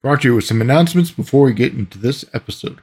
Brought 0.00 0.22
to 0.22 0.28
you 0.28 0.34
with 0.36 0.44
some 0.44 0.60
announcements 0.60 1.10
before 1.10 1.42
we 1.46 1.52
get 1.52 1.72
into 1.72 1.98
this 1.98 2.24
episode. 2.32 2.78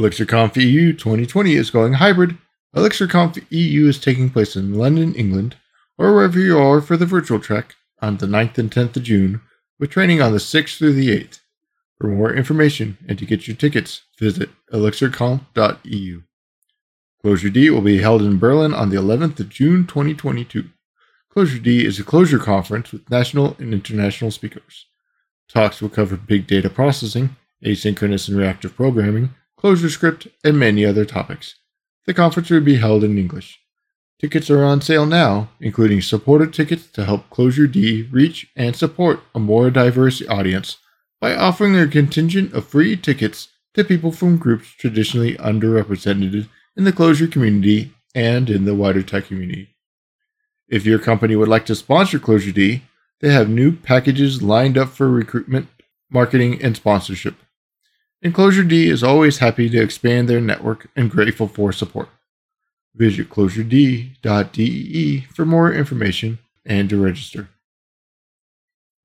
ElixirConf 0.00 0.56
EU 0.56 0.92
2020 0.92 1.54
is 1.54 1.70
going 1.70 1.94
hybrid. 1.94 2.36
ElixirConf 2.74 3.46
EU 3.50 3.86
is 3.86 4.00
taking 4.00 4.30
place 4.30 4.56
in 4.56 4.74
London, 4.74 5.14
England, 5.14 5.54
or 5.96 6.12
wherever 6.12 6.40
you 6.40 6.58
are 6.58 6.80
for 6.80 6.96
the 6.96 7.06
virtual 7.06 7.38
track 7.38 7.76
on 8.02 8.16
the 8.16 8.26
9th 8.26 8.58
and 8.58 8.72
10th 8.72 8.96
of 8.96 9.04
June, 9.04 9.40
with 9.78 9.90
training 9.90 10.20
on 10.20 10.32
the 10.32 10.38
6th 10.38 10.76
through 10.76 10.94
the 10.94 11.10
8th. 11.10 11.38
For 12.00 12.08
more 12.08 12.34
information 12.34 12.98
and 13.08 13.16
to 13.20 13.24
get 13.24 13.46
your 13.46 13.56
tickets, 13.56 14.02
visit 14.18 14.50
elixirconf.eu. 14.72 16.22
Clojure 17.24 17.52
D 17.52 17.70
will 17.70 17.80
be 17.82 18.02
held 18.02 18.22
in 18.22 18.40
Berlin 18.40 18.74
on 18.74 18.90
the 18.90 18.96
11th 18.96 19.38
of 19.38 19.48
June 19.48 19.86
2022. 19.86 20.64
Clojure 21.34 21.62
D 21.62 21.86
is 21.86 22.00
a 22.00 22.04
Clojure 22.04 22.42
conference 22.42 22.90
with 22.90 23.08
national 23.08 23.54
and 23.60 23.72
international 23.72 24.32
speakers. 24.32 24.86
Talks 25.48 25.80
will 25.80 25.88
cover 25.88 26.16
big 26.16 26.46
data 26.46 26.68
processing, 26.68 27.36
asynchronous 27.64 28.28
and 28.28 28.36
reactive 28.36 28.74
programming, 28.74 29.30
ClojureScript, 29.58 30.30
and 30.44 30.58
many 30.58 30.84
other 30.84 31.04
topics. 31.04 31.56
The 32.06 32.14
conference 32.14 32.50
will 32.50 32.60
be 32.60 32.76
held 32.76 33.04
in 33.04 33.18
English. 33.18 33.60
Tickets 34.18 34.48
are 34.48 34.64
on 34.64 34.80
sale 34.80 35.06
now, 35.06 35.50
including 35.60 36.00
supported 36.00 36.54
tickets 36.54 36.86
to 36.92 37.04
help 37.04 37.28
Clojure 37.30 37.70
D 37.70 38.08
reach 38.10 38.48
and 38.56 38.74
support 38.74 39.20
a 39.34 39.38
more 39.38 39.70
diverse 39.70 40.26
audience 40.28 40.78
by 41.20 41.34
offering 41.34 41.76
a 41.76 41.86
contingent 41.86 42.52
of 42.52 42.66
free 42.66 42.96
tickets 42.96 43.48
to 43.74 43.84
people 43.84 44.12
from 44.12 44.38
groups 44.38 44.68
traditionally 44.68 45.34
underrepresented 45.34 46.48
in 46.76 46.84
the 46.84 46.92
Clojure 46.92 47.30
community 47.30 47.92
and 48.14 48.48
in 48.48 48.64
the 48.64 48.74
wider 48.74 49.02
tech 49.02 49.26
community. 49.26 49.74
If 50.68 50.86
your 50.86 50.98
company 50.98 51.36
would 51.36 51.48
like 51.48 51.66
to 51.66 51.74
sponsor 51.74 52.18
Clojure 52.18 52.54
D, 52.54 52.82
they 53.20 53.32
have 53.32 53.48
new 53.48 53.72
packages 53.72 54.42
lined 54.42 54.76
up 54.76 54.90
for 54.90 55.10
recruitment, 55.10 55.68
marketing, 56.10 56.62
and 56.62 56.76
sponsorship. 56.76 57.34
Enclosure 58.22 58.64
D 58.64 58.88
is 58.88 59.02
always 59.02 59.38
happy 59.38 59.68
to 59.68 59.82
expand 59.82 60.28
their 60.28 60.40
network 60.40 60.88
and 60.96 61.10
grateful 61.10 61.48
for 61.48 61.72
support. 61.72 62.08
Visit 62.94 63.28
clojured.de 63.28 65.20
for 65.32 65.44
more 65.44 65.72
information 65.72 66.38
and 66.64 66.88
to 66.88 67.02
register. 67.02 67.48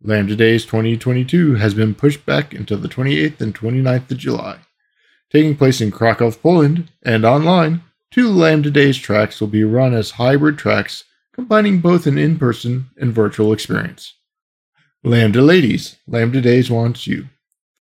Lambda 0.03 0.35
Days 0.35 0.65
2022 0.65 1.55
has 1.55 1.73
been 1.73 1.93
pushed 1.93 2.25
back 2.25 2.53
until 2.53 2.79
the 2.79 2.87
28th 2.87 3.39
and 3.39 3.53
29th 3.53 4.09
of 4.09 4.17
July. 4.17 4.57
Taking 5.29 5.55
place 5.55 5.79
in 5.79 5.91
Krakow, 5.91 6.31
Poland, 6.31 6.89
and 7.03 7.23
online, 7.23 7.83
two 8.09 8.29
Lambda 8.29 8.71
Days 8.71 8.97
tracks 8.97 9.39
will 9.39 9.47
be 9.47 9.63
run 9.63 9.93
as 9.93 10.11
hybrid 10.11 10.57
tracks 10.57 11.03
combining 11.41 11.79
both 11.79 12.05
an 12.05 12.19
in 12.19 12.37
person 12.37 12.87
and 12.97 13.11
virtual 13.11 13.51
experience. 13.51 14.13
Lambda 15.03 15.41
Ladies, 15.41 15.97
Lambda 16.07 16.39
Days 16.39 16.69
wants 16.69 17.07
you. 17.07 17.29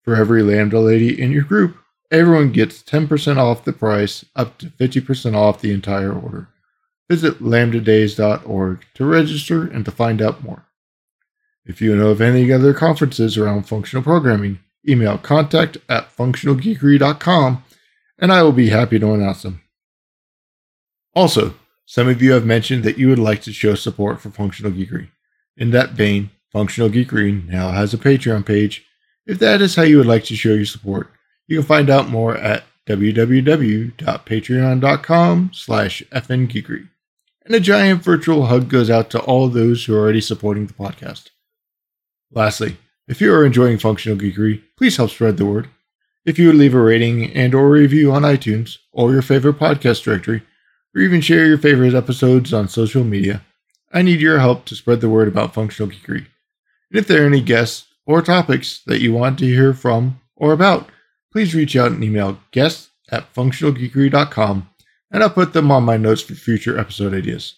For 0.05 0.15
every 0.15 0.41
Lambda 0.41 0.79
Lady 0.79 1.21
in 1.21 1.33
your 1.33 1.43
group, 1.43 1.75
everyone 2.09 2.53
gets 2.53 2.81
10% 2.81 3.35
off 3.35 3.65
the 3.65 3.73
price, 3.73 4.23
up 4.33 4.57
to 4.59 4.67
50% 4.67 5.35
off 5.35 5.59
the 5.59 5.73
entire 5.73 6.13
order. 6.13 6.47
Visit 7.09 7.39
lambdadays.org 7.43 8.85
to 8.93 9.05
register 9.05 9.63
and 9.63 9.83
to 9.83 9.91
find 9.91 10.21
out 10.21 10.41
more. 10.41 10.65
If 11.65 11.81
you 11.81 11.97
know 11.97 12.11
of 12.11 12.21
any 12.21 12.49
other 12.53 12.73
conferences 12.73 13.37
around 13.37 13.63
functional 13.63 14.03
programming, 14.03 14.59
email 14.87 15.17
contact 15.17 15.75
at 15.89 16.15
functionalgeekery.com 16.15 17.65
and 18.19 18.31
I 18.31 18.41
will 18.41 18.53
be 18.53 18.69
happy 18.69 18.99
to 18.99 19.13
announce 19.13 19.41
them. 19.41 19.61
Also, 21.13 21.55
some 21.89 22.07
of 22.07 22.21
you 22.21 22.31
have 22.33 22.45
mentioned 22.45 22.83
that 22.83 22.99
you 22.99 23.09
would 23.09 23.17
like 23.17 23.41
to 23.41 23.51
show 23.51 23.73
support 23.73 24.21
for 24.21 24.29
Functional 24.29 24.71
Geekery. 24.71 25.09
In 25.57 25.71
that 25.71 25.93
vein, 25.93 26.29
Functional 26.51 26.87
Geekery 26.87 27.47
now 27.47 27.71
has 27.71 27.95
a 27.95 27.97
Patreon 27.97 28.45
page. 28.45 28.85
If 29.25 29.39
that 29.39 29.59
is 29.59 29.73
how 29.73 29.81
you 29.81 29.97
would 29.97 30.05
like 30.05 30.23
to 30.25 30.35
show 30.35 30.53
your 30.53 30.67
support, 30.67 31.09
you 31.47 31.57
can 31.57 31.65
find 31.65 31.89
out 31.89 32.07
more 32.07 32.37
at 32.37 32.63
www.patreon.com 32.87 35.51
slash 35.51 36.03
fngeekery. 36.11 36.89
And 37.43 37.55
a 37.55 37.59
giant 37.59 38.03
virtual 38.03 38.45
hug 38.45 38.69
goes 38.69 38.91
out 38.91 39.09
to 39.09 39.19
all 39.21 39.49
those 39.49 39.83
who 39.83 39.95
are 39.95 39.99
already 39.99 40.21
supporting 40.21 40.67
the 40.67 40.73
podcast. 40.73 41.31
Lastly, 42.31 42.77
if 43.07 43.19
you 43.19 43.33
are 43.33 43.43
enjoying 43.43 43.79
Functional 43.79 44.19
Geekery, 44.19 44.61
please 44.77 44.97
help 44.97 45.09
spread 45.09 45.37
the 45.37 45.45
word. 45.47 45.67
If 46.23 46.37
you 46.37 46.49
would 46.49 46.57
leave 46.57 46.75
a 46.75 46.79
rating 46.79 47.33
and 47.33 47.55
or 47.55 47.67
review 47.67 48.11
on 48.11 48.21
iTunes 48.21 48.77
or 48.91 49.11
your 49.11 49.23
favorite 49.23 49.57
podcast 49.57 50.03
directory, 50.03 50.43
or 50.95 51.01
even 51.01 51.21
share 51.21 51.45
your 51.45 51.57
favorite 51.57 51.93
episodes 51.93 52.53
on 52.53 52.67
social 52.67 53.03
media. 53.03 53.43
I 53.91 54.01
need 54.01 54.21
your 54.21 54.39
help 54.39 54.65
to 54.65 54.75
spread 54.75 55.01
the 55.01 55.09
word 55.09 55.27
about 55.27 55.53
Functional 55.53 55.91
Geekery. 55.91 56.25
And 56.91 56.99
if 56.99 57.07
there 57.07 57.23
are 57.23 57.27
any 57.27 57.41
guests 57.41 57.87
or 58.05 58.21
topics 58.21 58.81
that 58.85 59.01
you 59.01 59.13
want 59.13 59.39
to 59.39 59.45
hear 59.45 59.73
from 59.73 60.19
or 60.35 60.53
about, 60.53 60.89
please 61.31 61.55
reach 61.55 61.75
out 61.75 61.91
and 61.91 62.03
email 62.03 62.39
guests 62.51 62.89
at 63.11 63.33
functionalgeekery.com 63.33 64.69
and 65.11 65.23
I'll 65.23 65.29
put 65.29 65.53
them 65.53 65.71
on 65.71 65.83
my 65.83 65.97
notes 65.97 66.21
for 66.21 66.35
future 66.35 66.77
episode 66.77 67.13
ideas. 67.13 67.55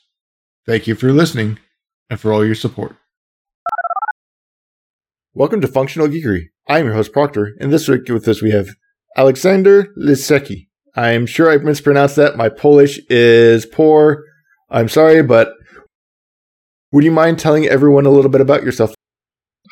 Thank 0.66 0.88
you 0.88 0.96
for 0.96 1.12
listening 1.12 1.60
and 2.10 2.20
for 2.20 2.32
all 2.32 2.46
your 2.46 2.56
support. 2.56 2.96
Welcome 5.34 5.62
to 5.62 5.68
Functional 5.68 6.08
Geekery. 6.08 6.50
I'm 6.68 6.86
your 6.86 6.94
host, 6.94 7.14
Proctor, 7.14 7.56
and 7.60 7.72
this 7.72 7.88
week 7.88 8.08
with 8.10 8.28
us 8.28 8.42
we 8.42 8.52
have 8.52 8.76
Aleksander 9.18 9.94
Lisecki. 9.98 10.68
I'm 10.96 11.26
sure 11.26 11.50
I 11.50 11.58
mispronounced 11.58 12.18
that. 12.18 12.36
My 12.36 12.50
Polish 12.50 13.00
is 13.10 13.66
poor. 13.66 14.26
I'm 14.70 14.90
sorry, 14.90 15.24
but 15.24 15.54
would 16.92 17.04
you 17.04 17.12
mind 17.12 17.40
telling 17.40 17.66
everyone 17.66 18.06
a 18.06 18.10
little 18.10 18.32
bit 18.32 18.42
about 18.42 18.64
yourself? 18.64 18.94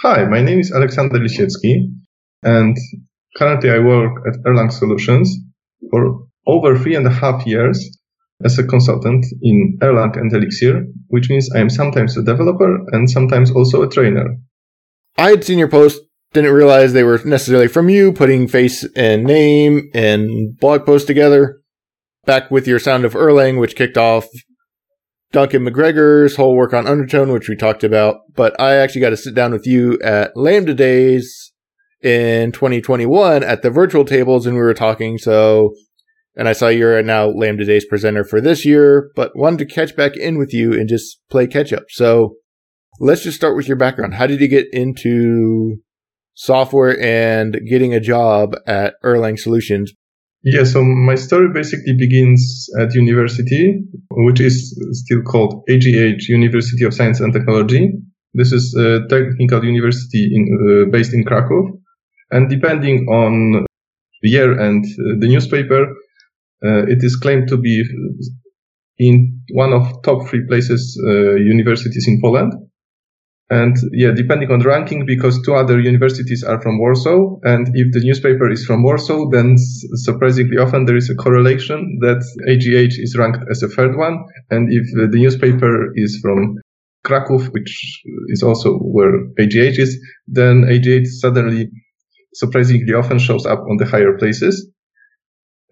Hi, 0.02 0.24
my 0.26 0.42
name 0.42 0.60
is 0.60 0.72
Aleksander 0.72 1.20
Lisiecki, 1.20 1.92
and 2.44 2.78
currently 3.36 3.70
I 3.70 3.80
work 3.80 4.14
at 4.28 4.40
Erlang 4.46 4.72
Solutions 4.72 5.36
for 5.92 6.26
over 6.48 6.78
three 6.78 6.96
and 6.96 7.06
a 7.06 7.12
half 7.12 7.46
years 7.46 7.98
as 8.46 8.58
a 8.58 8.64
consultant 8.64 9.26
in 9.42 9.78
Erlang 9.82 10.18
and 10.18 10.32
Elixir, 10.32 10.86
which 11.10 11.30
means 11.30 11.50
I 11.54 11.60
am 11.60 11.70
sometimes 11.70 12.16
a 12.16 12.24
developer 12.24 12.80
and 12.94 13.10
sometimes 13.10 13.52
also 13.52 13.82
a 13.82 13.90
trainer. 13.90 14.38
I 15.18 15.32
had 15.32 15.44
seen 15.44 15.60
your 15.60 15.68
post 15.68 16.02
didn't 16.34 16.54
realize 16.54 16.94
they 16.94 17.04
were 17.04 17.20
necessarily 17.26 17.68
from 17.68 17.90
you, 17.90 18.14
putting 18.14 18.48
face 18.48 18.86
and 18.96 19.24
name 19.24 19.90
and 19.94 20.58
blog 20.60 20.86
post 20.86 21.08
together. 21.08 21.62
Back 22.26 22.52
with 22.52 22.68
your 22.68 22.80
Sound 22.80 23.06
of 23.06 23.14
Erlang, 23.14 23.60
which 23.60 23.76
kicked 23.76 23.98
off 23.98 24.28
Duncan 25.32 25.66
McGregor's 25.66 26.36
whole 26.36 26.56
work 26.56 26.74
on 26.74 26.88
Undertone, 26.88 27.32
which 27.32 27.50
we 27.50 27.56
talked 27.56 27.84
about. 27.84 28.18
But 28.36 28.60
I 28.60 28.76
actually 28.76 29.02
got 29.02 29.10
to 29.12 29.18
sit 29.18 29.34
down 29.34 29.52
with 29.52 29.66
you 29.66 30.00
at 30.04 30.36
Lambda 30.36 30.74
Days 30.74 31.52
in 32.02 32.52
2021 32.52 33.44
at 33.44 33.62
the 33.62 33.72
virtual 33.72 34.06
tables, 34.06 34.46
and 34.46 34.56
we 34.56 34.62
were 34.62 34.74
talking. 34.74 35.18
So, 35.18 35.74
and 36.36 36.48
I 36.48 36.54
saw 36.54 36.68
you're 36.68 37.02
now 37.02 37.28
Lambda 37.28 37.66
Days 37.66 37.86
presenter 37.86 38.24
for 38.24 38.40
this 38.40 38.66
year, 38.66 39.12
but 39.16 39.36
wanted 39.36 39.60
to 39.60 39.74
catch 39.74 39.96
back 39.96 40.16
in 40.16 40.38
with 40.38 40.54
you 40.54 40.74
and 40.74 40.88
just 40.88 41.20
play 41.30 41.48
catch 41.48 41.74
up. 41.74 41.86
So, 41.90 42.36
let's 43.00 43.24
just 43.24 43.38
start 43.38 43.56
with 43.56 43.68
your 43.68 43.78
background. 43.78 44.16
How 44.16 44.28
did 44.28 44.42
you 44.42 44.48
get 44.48 44.68
into 44.72 45.78
software 46.40 46.98
and 47.02 47.60
getting 47.70 47.94
a 47.94 48.00
job 48.00 48.56
at 48.66 48.94
Erlang 49.04 49.38
Solutions? 49.38 49.94
Yeah, 50.42 50.64
so 50.64 50.82
my 50.82 51.16
story 51.16 51.50
basically 51.54 51.96
begins 51.98 52.70
at 52.80 52.94
university, 52.94 53.84
which 54.12 54.40
is 54.40 54.74
still 54.94 55.22
called 55.22 55.64
AGH, 55.70 56.30
University 56.30 56.86
of 56.86 56.94
Science 56.94 57.20
and 57.20 57.34
Technology. 57.34 57.92
This 58.34 58.54
is 58.54 58.74
a 58.76 59.06
technical 59.10 59.66
university 59.66 60.32
in, 60.34 60.44
uh, 60.56 60.90
based 60.90 61.14
in 61.14 61.26
Krakow. 61.26 61.78
And 62.32 62.50
depending 62.50 63.08
on 63.10 63.66
the 64.22 64.30
year 64.30 64.58
and 64.58 64.86
uh, 64.86 65.20
the 65.20 65.28
newspaper, 65.28 65.88
uh, 66.64 66.84
it 66.88 67.04
is 67.04 67.18
claimed 67.18 67.50
to 67.50 67.58
be 67.58 67.84
in 68.98 69.42
one 69.52 69.74
of 69.74 70.02
top 70.04 70.28
three 70.30 70.46
places, 70.48 70.98
uh, 71.06 71.36
universities 71.36 72.08
in 72.08 72.22
Poland. 72.22 72.54
And 73.52 73.76
yeah, 73.94 74.12
depending 74.12 74.52
on 74.52 74.60
ranking, 74.62 75.08
because 75.08 75.42
two 75.42 75.56
other 75.56 75.80
universities 75.80 76.44
are 76.44 76.62
from 76.62 76.78
Warsaw, 76.78 77.40
and 77.44 77.68
if 77.74 77.92
the 77.94 78.02
newspaper 78.02 78.48
is 78.52 78.64
from 78.64 78.84
Warsaw, 78.84 79.30
then 79.32 79.56
surprisingly 79.58 80.58
often 80.58 80.86
there 80.86 80.98
is 80.98 81.10
a 81.10 81.16
correlation 81.16 81.98
that 82.02 82.22
AGH 82.48 83.00
is 83.00 83.18
ranked 83.18 83.44
as 83.50 83.64
a 83.64 83.68
third 83.68 83.98
one, 83.98 84.24
and 84.52 84.72
if 84.72 84.86
the 84.94 85.18
newspaper 85.18 85.92
is 85.96 86.20
from 86.22 86.58
Krakow, 87.04 87.40
which 87.40 88.04
is 88.28 88.44
also 88.44 88.78
where 88.78 89.16
AGH 89.40 89.80
is, 89.80 90.00
then 90.28 90.66
AGH 90.66 91.08
suddenly, 91.08 91.72
surprisingly 92.36 92.94
often 92.94 93.18
shows 93.18 93.48
up 93.48 93.64
on 93.68 93.78
the 93.78 93.86
higher 93.86 94.16
places. 94.20 94.70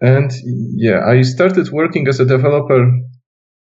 And 0.00 0.32
yeah, 0.76 1.04
I 1.06 1.22
started 1.22 1.70
working 1.70 2.08
as 2.08 2.18
a 2.18 2.24
developer 2.24 2.90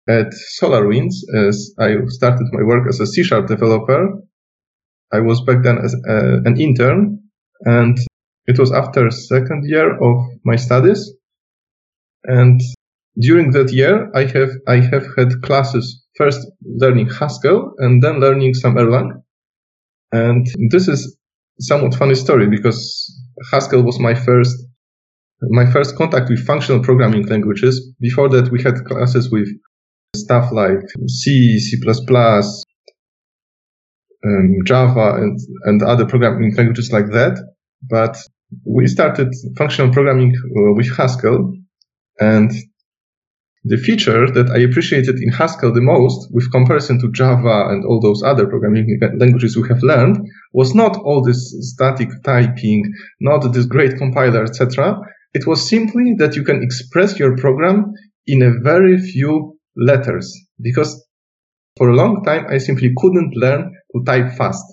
at 0.08 0.32
SolarWinds 0.60 1.14
as 1.34 1.74
I 1.78 1.96
started 2.08 2.46
my 2.52 2.62
work 2.62 2.88
as 2.88 3.00
a 3.00 3.06
C 3.06 3.22
sharp 3.24 3.46
developer. 3.46 4.08
I 5.12 5.20
was 5.20 5.40
back 5.42 5.62
then 5.62 5.78
as 5.78 5.94
a, 5.94 6.12
uh, 6.12 6.36
an 6.44 6.60
intern 6.60 7.20
and 7.62 7.96
it 8.46 8.58
was 8.58 8.72
after 8.72 9.10
second 9.10 9.64
year 9.68 9.96
of 9.96 10.16
my 10.44 10.56
studies. 10.56 11.12
And 12.24 12.60
during 13.18 13.52
that 13.52 13.72
year, 13.72 14.10
I 14.14 14.24
have, 14.24 14.50
I 14.68 14.76
have 14.76 15.06
had 15.16 15.42
classes 15.42 16.04
first 16.16 16.46
learning 16.64 17.08
Haskell 17.10 17.74
and 17.78 18.02
then 18.02 18.20
learning 18.20 18.54
some 18.54 18.76
Erlang. 18.76 19.22
And 20.12 20.46
this 20.70 20.88
is 20.88 21.16
somewhat 21.60 21.94
funny 21.94 22.14
story 22.14 22.48
because 22.48 22.80
Haskell 23.50 23.82
was 23.82 23.98
my 23.98 24.14
first 24.14 24.56
my 25.50 25.70
first 25.70 25.96
contact 25.96 26.30
with 26.30 26.46
functional 26.46 26.82
programming 26.82 27.26
languages. 27.26 27.92
Before 28.00 28.28
that, 28.30 28.50
we 28.50 28.62
had 28.62 28.84
classes 28.86 29.30
with 29.30 29.48
stuff 30.20 30.52
like 30.52 30.80
C, 31.06 31.58
C++, 31.58 31.76
um, 34.24 34.56
Java, 34.64 35.14
and, 35.16 35.38
and 35.64 35.82
other 35.82 36.06
programming 36.06 36.54
languages 36.54 36.90
like 36.92 37.10
that. 37.12 37.38
But 37.82 38.16
we 38.64 38.86
started 38.86 39.34
functional 39.56 39.92
programming 39.92 40.34
uh, 40.34 40.72
with 40.74 40.96
Haskell, 40.96 41.54
and 42.18 42.50
the 43.68 43.76
feature 43.76 44.30
that 44.30 44.48
I 44.50 44.58
appreciated 44.58 45.16
in 45.20 45.32
Haskell 45.32 45.72
the 45.72 45.80
most, 45.80 46.28
with 46.32 46.52
comparison 46.52 47.00
to 47.00 47.10
Java 47.10 47.66
and 47.68 47.84
all 47.84 48.00
those 48.00 48.22
other 48.22 48.46
programming 48.46 49.00
languages 49.18 49.56
we 49.56 49.66
have 49.68 49.82
learned, 49.82 50.18
was 50.52 50.72
not 50.72 50.96
all 50.96 51.20
this 51.20 51.52
static 51.72 52.10
typing, 52.22 52.84
not 53.20 53.52
this 53.52 53.66
great 53.66 53.96
compiler, 53.96 54.44
etc. 54.44 55.00
It 55.34 55.48
was 55.48 55.68
simply 55.68 56.14
that 56.18 56.36
you 56.36 56.44
can 56.44 56.62
express 56.62 57.18
your 57.18 57.36
program 57.36 57.92
in 58.26 58.42
a 58.42 58.52
very 58.62 58.98
few 58.98 59.55
letters. 59.76 60.34
Because 60.60 61.04
for 61.76 61.90
a 61.90 61.94
long 61.94 62.22
time, 62.24 62.46
I 62.48 62.58
simply 62.58 62.92
couldn't 62.96 63.36
learn 63.36 63.72
to 63.94 64.04
type 64.04 64.32
fast. 64.32 64.64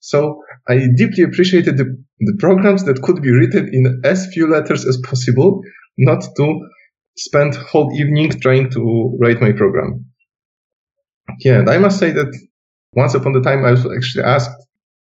So 0.00 0.42
I 0.68 0.88
deeply 0.96 1.24
appreciated 1.24 1.76
the, 1.76 1.96
the 2.20 2.36
programs 2.38 2.84
that 2.84 3.02
could 3.02 3.22
be 3.22 3.30
written 3.30 3.70
in 3.72 4.00
as 4.04 4.26
few 4.32 4.48
letters 4.50 4.86
as 4.86 4.96
possible, 4.98 5.60
not 5.98 6.24
to 6.36 6.68
spend 7.16 7.54
whole 7.54 7.92
evening 7.94 8.30
trying 8.40 8.70
to 8.70 9.16
write 9.20 9.40
my 9.40 9.52
program. 9.52 10.06
Yeah, 11.40 11.60
and 11.60 11.70
I 11.70 11.78
must 11.78 11.98
say 11.98 12.10
that 12.12 12.32
once 12.94 13.14
upon 13.14 13.36
a 13.36 13.40
time 13.40 13.64
I 13.64 13.70
was 13.72 13.86
actually 13.86 14.24
asked 14.24 14.50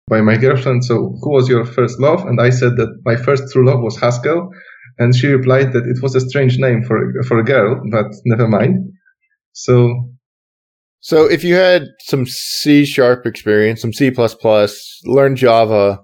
by 0.09 0.21
my 0.21 0.37
girlfriend, 0.37 0.85
so 0.85 1.17
who 1.21 1.31
was 1.33 1.49
your 1.49 1.65
first 1.65 2.01
love? 2.01 2.25
And 2.27 2.41
I 2.41 2.51
said 2.51 2.77
that 2.77 3.01
my 3.05 3.17
first 3.17 3.53
true 3.53 3.67
love 3.67 3.81
was 3.81 3.99
Haskell. 3.99 4.51
And 4.99 5.15
she 5.15 5.29
replied 5.29 5.73
that 5.75 5.87
it 5.87 6.03
was 6.03 6.15
a 6.17 6.21
strange 6.21 6.59
name 6.59 6.83
for, 6.83 7.23
for 7.25 7.39
a 7.39 7.45
girl, 7.45 7.81
but 7.91 8.07
never 8.25 8.49
mind. 8.49 8.93
So. 9.59 10.11
So 11.01 11.31
if 11.31 11.45
you 11.45 11.55
had 11.55 11.89
some 12.01 12.27
C 12.27 12.85
sharp 12.85 13.25
experience, 13.25 13.81
some 13.81 13.93
C++, 13.93 14.11
learn 15.05 15.37
Java, 15.37 16.01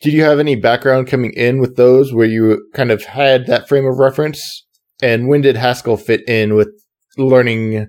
did 0.00 0.12
you 0.12 0.22
have 0.22 0.38
any 0.38 0.56
background 0.56 1.06
coming 1.06 1.32
in 1.34 1.58
with 1.58 1.76
those 1.76 2.12
where 2.12 2.26
you 2.26 2.66
kind 2.74 2.90
of 2.90 3.04
had 3.04 3.46
that 3.46 3.68
frame 3.68 3.86
of 3.86 3.98
reference? 3.98 4.66
And 5.02 5.28
when 5.28 5.42
did 5.42 5.56
Haskell 5.56 5.96
fit 5.96 6.26
in 6.28 6.54
with 6.54 6.68
learning 7.18 7.88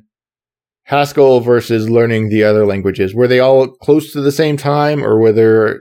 Haskell 0.83 1.39
versus 1.39 1.89
learning 1.89 2.29
the 2.29 2.43
other 2.43 2.65
languages? 2.65 3.15
Were 3.15 3.27
they 3.27 3.39
all 3.39 3.67
close 3.67 4.11
to 4.13 4.21
the 4.21 4.33
same 4.33 4.57
time 4.57 5.03
or 5.03 5.19
were 5.19 5.31
there 5.31 5.79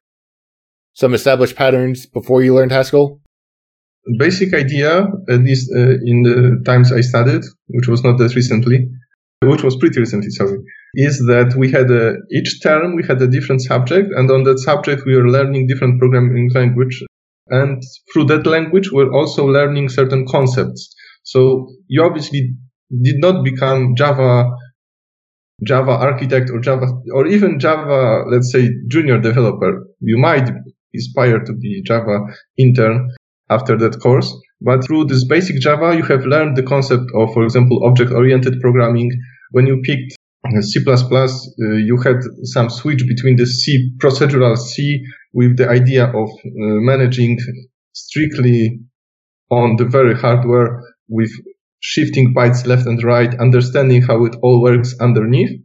some 0.94 1.12
established 1.12 1.56
patterns 1.56 2.06
before 2.06 2.42
you 2.42 2.54
learned 2.54 2.72
Haskell? 2.72 3.20
Basic 4.16 4.54
idea, 4.54 5.06
at 5.28 5.40
least 5.40 5.70
uh, 5.74 6.00
in 6.02 6.22
the 6.22 6.62
times 6.64 6.92
I 6.92 7.02
studied, 7.02 7.42
which 7.66 7.88
was 7.88 8.02
not 8.02 8.16
that 8.18 8.34
recently, 8.34 8.88
which 9.42 9.62
was 9.62 9.76
pretty 9.76 10.00
recently, 10.00 10.30
sorry, 10.30 10.58
is 10.94 11.18
that 11.26 11.54
we 11.56 11.70
had 11.70 11.90
a, 11.90 12.14
each 12.30 12.62
term 12.62 12.96
we 12.96 13.04
had 13.04 13.20
a 13.20 13.28
different 13.28 13.60
subject, 13.62 14.08
and 14.16 14.30
on 14.30 14.44
that 14.44 14.60
subject 14.60 15.02
we 15.04 15.14
were 15.14 15.28
learning 15.28 15.66
different 15.66 15.98
programming 15.98 16.50
language, 16.54 17.04
and 17.48 17.82
through 18.12 18.24
that 18.24 18.46
language 18.46 18.90
we're 18.90 19.12
also 19.12 19.44
learning 19.44 19.90
certain 19.90 20.26
concepts. 20.26 20.94
So 21.24 21.68
you 21.88 22.02
obviously 22.02 22.54
did 23.02 23.16
not 23.18 23.44
become 23.44 23.94
Java 23.94 24.50
Java 25.64 25.90
architect 25.90 26.50
or 26.50 26.60
Java 26.60 26.86
or 27.12 27.26
even 27.26 27.58
Java, 27.58 28.24
let's 28.30 28.50
say 28.50 28.70
junior 28.88 29.20
developer. 29.20 29.86
You 30.00 30.16
might 30.16 30.48
aspire 30.94 31.40
to 31.40 31.52
be 31.52 31.82
Java 31.82 32.20
intern 32.56 33.08
after 33.50 33.76
that 33.78 34.00
course. 34.00 34.34
But 34.60 34.84
through 34.84 35.06
this 35.06 35.24
basic 35.24 35.60
Java, 35.60 35.96
you 35.96 36.02
have 36.04 36.24
learned 36.24 36.56
the 36.56 36.62
concept 36.62 37.04
of, 37.14 37.32
for 37.32 37.44
example, 37.44 37.84
object-oriented 37.84 38.60
programming. 38.60 39.10
When 39.52 39.66
you 39.66 39.80
picked 39.82 40.16
C++, 40.60 40.80
uh, 40.86 41.72
you 41.88 42.00
had 42.02 42.16
some 42.44 42.70
switch 42.70 43.04
between 43.06 43.36
the 43.36 43.46
C 43.46 43.92
procedural 43.98 44.56
C 44.56 45.02
with 45.32 45.56
the 45.56 45.68
idea 45.68 46.06
of 46.06 46.28
uh, 46.28 46.80
managing 46.90 47.38
strictly 47.92 48.80
on 49.50 49.76
the 49.76 49.84
very 49.84 50.14
hardware 50.14 50.82
with 51.08 51.30
shifting 51.80 52.34
bytes 52.34 52.66
left 52.66 52.86
and 52.86 53.02
right, 53.02 53.34
understanding 53.38 54.02
how 54.02 54.24
it 54.24 54.36
all 54.42 54.60
works 54.62 54.94
underneath. 55.00 55.60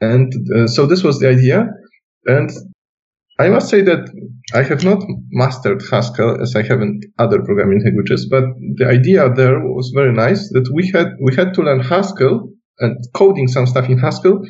And 0.00 0.32
uh, 0.56 0.66
so 0.66 0.86
this 0.86 1.02
was 1.02 1.18
the 1.18 1.28
idea. 1.28 1.68
And 2.26 2.50
I 3.40 3.48
must 3.48 3.70
say 3.70 3.80
that 3.82 4.04
I 4.54 4.62
have 4.62 4.84
not 4.84 5.02
mastered 5.30 5.82
Haskell 5.90 6.42
as 6.42 6.54
I 6.54 6.62
haven't 6.62 7.06
other 7.18 7.40
programming 7.42 7.82
languages, 7.82 8.28
but 8.28 8.44
the 8.76 8.86
idea 8.86 9.32
there 9.32 9.58
was 9.60 9.92
very 9.94 10.12
nice 10.12 10.50
that 10.50 10.68
we 10.74 10.90
had, 10.94 11.08
we 11.22 11.34
had 11.34 11.54
to 11.54 11.62
learn 11.62 11.80
Haskell 11.80 12.52
and 12.80 12.96
coding 13.14 13.48
some 13.48 13.66
stuff 13.66 13.88
in 13.88 13.98
Haskell 13.98 14.42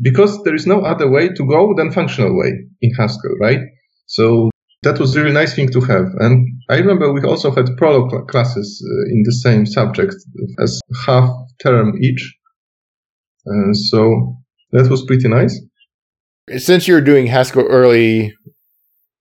because 0.00 0.42
there 0.44 0.54
is 0.54 0.66
no 0.66 0.80
other 0.80 1.10
way 1.10 1.28
to 1.28 1.46
go 1.46 1.74
than 1.76 1.92
functional 1.92 2.38
way 2.38 2.52
in 2.80 2.94
Haskell, 2.94 3.36
right? 3.40 3.60
So 4.06 4.50
that 4.82 4.98
was 4.98 5.14
a 5.14 5.20
really 5.20 5.34
nice 5.34 5.54
thing 5.54 5.70
to 5.72 5.80
have. 5.80 6.06
And 6.18 6.46
I 6.70 6.76
remember 6.76 7.12
we 7.12 7.22
also 7.22 7.50
had 7.50 7.66
Prolog 7.78 8.28
classes 8.28 8.82
uh, 8.82 9.12
in 9.12 9.22
the 9.24 9.32
same 9.32 9.66
subject 9.66 10.14
as 10.58 10.80
half 11.04 11.28
term 11.62 11.98
each. 12.00 12.34
Uh, 13.46 13.72
so 13.72 14.38
that 14.72 14.88
was 14.88 15.04
pretty 15.04 15.28
nice. 15.28 15.60
Since 16.56 16.88
you 16.88 16.94
were 16.94 17.00
doing 17.00 17.26
Haskell 17.26 17.66
early 17.66 18.34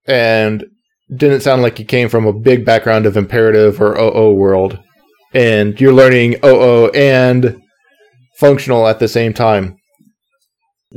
and 0.06 0.66
didn't 1.14 1.42
sound 1.42 1.62
like 1.62 1.80
you 1.80 1.86
came 1.86 2.10
from 2.10 2.26
a 2.26 2.34
big 2.34 2.66
background 2.66 3.06
of 3.06 3.18
imperative 3.18 3.82
or 3.82 3.98
OO 3.98 4.34
world, 4.34 4.80
and 5.34 5.80
you're 5.80 5.94
learning 5.94 6.36
OO 6.44 6.90
and 6.92 7.62
functional 8.40 8.88
at 8.88 9.00
the 9.00 9.08
same 9.08 9.34
time. 9.34 9.78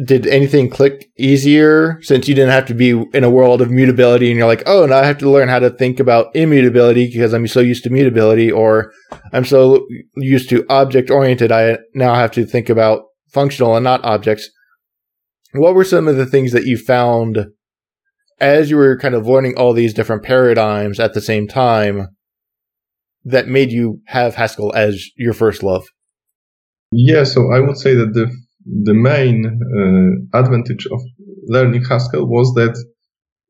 Did 0.04 0.26
anything 0.26 0.70
click 0.70 1.08
easier 1.18 1.98
since 2.02 2.28
you 2.28 2.34
didn't 2.34 2.52
have 2.52 2.66
to 2.66 2.74
be 2.74 2.90
in 3.12 3.24
a 3.24 3.30
world 3.30 3.60
of 3.60 3.70
mutability 3.70 4.30
and 4.30 4.38
you're 4.38 4.46
like, 4.46 4.62
oh, 4.66 4.86
now 4.86 4.98
I 4.98 5.06
have 5.06 5.18
to 5.18 5.30
learn 5.30 5.48
how 5.48 5.58
to 5.58 5.70
think 5.70 5.98
about 5.98 6.34
immutability 6.34 7.08
because 7.08 7.32
I'm 7.32 7.48
so 7.48 7.58
used 7.60 7.82
to 7.84 7.90
mutability, 7.90 8.52
or 8.52 8.92
I'm 9.32 9.44
so 9.44 9.86
used 10.16 10.48
to 10.50 10.64
object 10.68 11.10
oriented, 11.10 11.50
I 11.50 11.78
now 11.92 12.14
have 12.14 12.30
to 12.32 12.46
think 12.46 12.68
about 12.68 13.02
functional 13.32 13.74
and 13.74 13.82
not 13.82 14.04
objects. 14.04 14.48
What 15.52 15.74
were 15.74 15.84
some 15.84 16.06
of 16.06 16.16
the 16.16 16.26
things 16.26 16.52
that 16.52 16.64
you 16.64 16.76
found 16.76 17.46
as 18.40 18.70
you 18.70 18.76
were 18.76 18.96
kind 18.96 19.14
of 19.14 19.26
learning 19.26 19.56
all 19.56 19.72
these 19.72 19.94
different 19.94 20.22
paradigms 20.22 21.00
at 21.00 21.12
the 21.12 21.20
same 21.20 21.48
time 21.48 22.08
that 23.24 23.48
made 23.48 23.70
you 23.70 24.00
have 24.06 24.36
Haskell 24.36 24.72
as 24.74 25.04
your 25.16 25.32
first 25.32 25.62
love? 25.62 25.84
Yeah, 26.92 27.24
so 27.24 27.52
I 27.52 27.60
would 27.60 27.76
say 27.76 27.94
that 27.94 28.14
the 28.14 28.30
the 28.84 28.94
main 28.94 29.46
uh, 29.46 30.38
advantage 30.38 30.86
of 30.92 31.00
learning 31.46 31.84
Haskell 31.84 32.26
was 32.26 32.52
that 32.54 32.76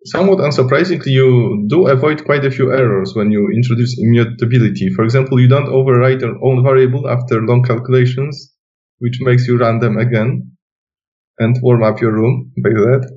somewhat 0.04 0.38
unsurprisingly 0.38 1.07
you 1.07 1.66
do 1.69 1.87
avoid 1.88 2.25
quite 2.25 2.45
a 2.45 2.50
few 2.50 2.73
errors 2.73 3.14
when 3.14 3.30
you 3.30 3.49
introduce 3.54 3.99
immutability. 3.99 4.88
For 4.95 5.04
example, 5.04 5.40
you 5.40 5.49
don't 5.49 5.66
overwrite 5.66 6.21
your 6.21 6.37
own 6.45 6.64
variable 6.64 7.09
after 7.09 7.42
long 7.42 7.62
calculations, 7.62 8.54
which 8.99 9.19
makes 9.21 9.47
you 9.47 9.59
run 9.59 9.80
them 9.80 9.99
again 9.99 10.52
and 11.40 11.56
warm 11.62 11.82
up 11.82 12.00
your 12.00 12.12
room 12.12 12.52
by 12.62 12.70
that. 12.70 13.11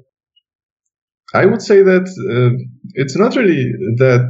I 1.35 1.45
would 1.45 1.61
say 1.61 1.83
that 1.83 2.05
uh, 2.33 2.57
it's 2.93 3.15
not 3.15 3.35
really 3.35 3.63
that 3.97 4.27